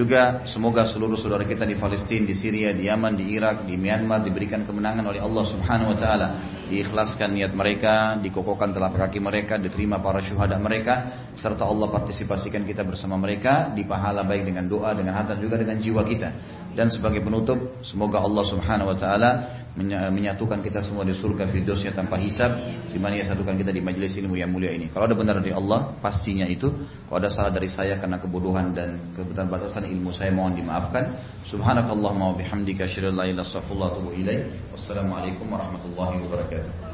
Juga 0.00 0.48
semoga 0.48 0.88
seluruh 0.88 1.12
saudara 1.20 1.44
kita 1.44 1.68
di 1.68 1.76
Palestina, 1.76 2.24
di 2.24 2.32
Syria, 2.32 2.72
di 2.72 2.88
Yaman, 2.88 3.20
di 3.20 3.36
Irak, 3.36 3.68
di 3.68 3.76
Myanmar 3.76 4.24
diberikan 4.24 4.64
kemenangan 4.64 5.04
oleh 5.04 5.20
Allah 5.20 5.44
Subhanahu 5.44 5.92
wa 5.92 5.98
taala. 6.00 6.28
Diikhlaskan 6.72 7.36
niat 7.36 7.52
mereka, 7.52 8.16
dikokohkan 8.16 8.72
telapak 8.72 9.12
kaki 9.12 9.20
mereka, 9.20 9.60
diterima 9.60 10.00
para 10.00 10.24
syuhada 10.24 10.56
mereka 10.56 11.28
serta 11.36 11.68
Allah 11.68 11.92
partisipasikan 11.92 12.64
kita 12.64 12.80
bersama 12.80 13.20
mereka 13.20 13.76
di 13.76 13.84
pahala 13.84 14.24
baik 14.24 14.48
dengan 14.48 14.64
doa, 14.72 14.96
dengan 14.96 15.20
hati 15.20 15.36
juga 15.36 15.60
dengan 15.60 15.76
jiwa 15.76 16.00
kita. 16.00 16.28
Dan 16.72 16.88
sebagai 16.88 17.20
penutup, 17.20 17.84
semoga 17.84 18.24
Allah 18.24 18.44
Subhanahu 18.48 18.88
wa 18.88 18.96
taala 18.96 19.30
menyatukan 19.78 20.58
kita 20.62 20.82
semua 20.82 21.06
di 21.06 21.14
surga 21.14 21.46
firdosnya 21.46 21.94
tanpa 21.94 22.18
hisab. 22.18 22.50
Di 22.90 22.98
mana 22.98 23.18
ia 23.18 23.26
satukan 23.26 23.54
kita 23.54 23.70
di 23.70 23.78
majelis 23.78 24.18
ilmu 24.18 24.34
yang 24.34 24.50
mulia 24.50 24.74
ini. 24.74 24.90
Kalau 24.90 25.06
ada 25.06 25.14
benar 25.14 25.38
dari 25.38 25.54
Allah 25.54 25.94
pastinya 26.02 26.46
itu. 26.46 26.70
Kalau 27.06 27.18
ada 27.22 27.30
salah 27.30 27.54
dari 27.54 27.70
saya 27.70 27.98
karena 28.02 28.18
kebodohan 28.18 28.74
dan 28.74 29.14
kebetulan 29.14 29.46
batasan 29.46 29.86
ilmu 29.86 30.10
saya 30.10 30.34
mohon 30.34 30.58
dimaafkan. 30.58 31.14
Subhanakallahumma 31.46 32.34
wa 32.34 32.36
bihamdika 32.38 32.86
asyhadu 32.86 33.14
an 33.14 33.16
la 33.18 33.24
ilaha 33.26 33.30
illa 33.30 33.42
anta 33.42 33.44
astaghfiruka 33.46 33.80
wa 33.80 33.90
atubu 33.94 34.10
ilaik 34.14 34.42
wassalamualaikum 34.74 35.46
warahmatullahi 35.48 36.16
wabarakatuh 36.26 36.89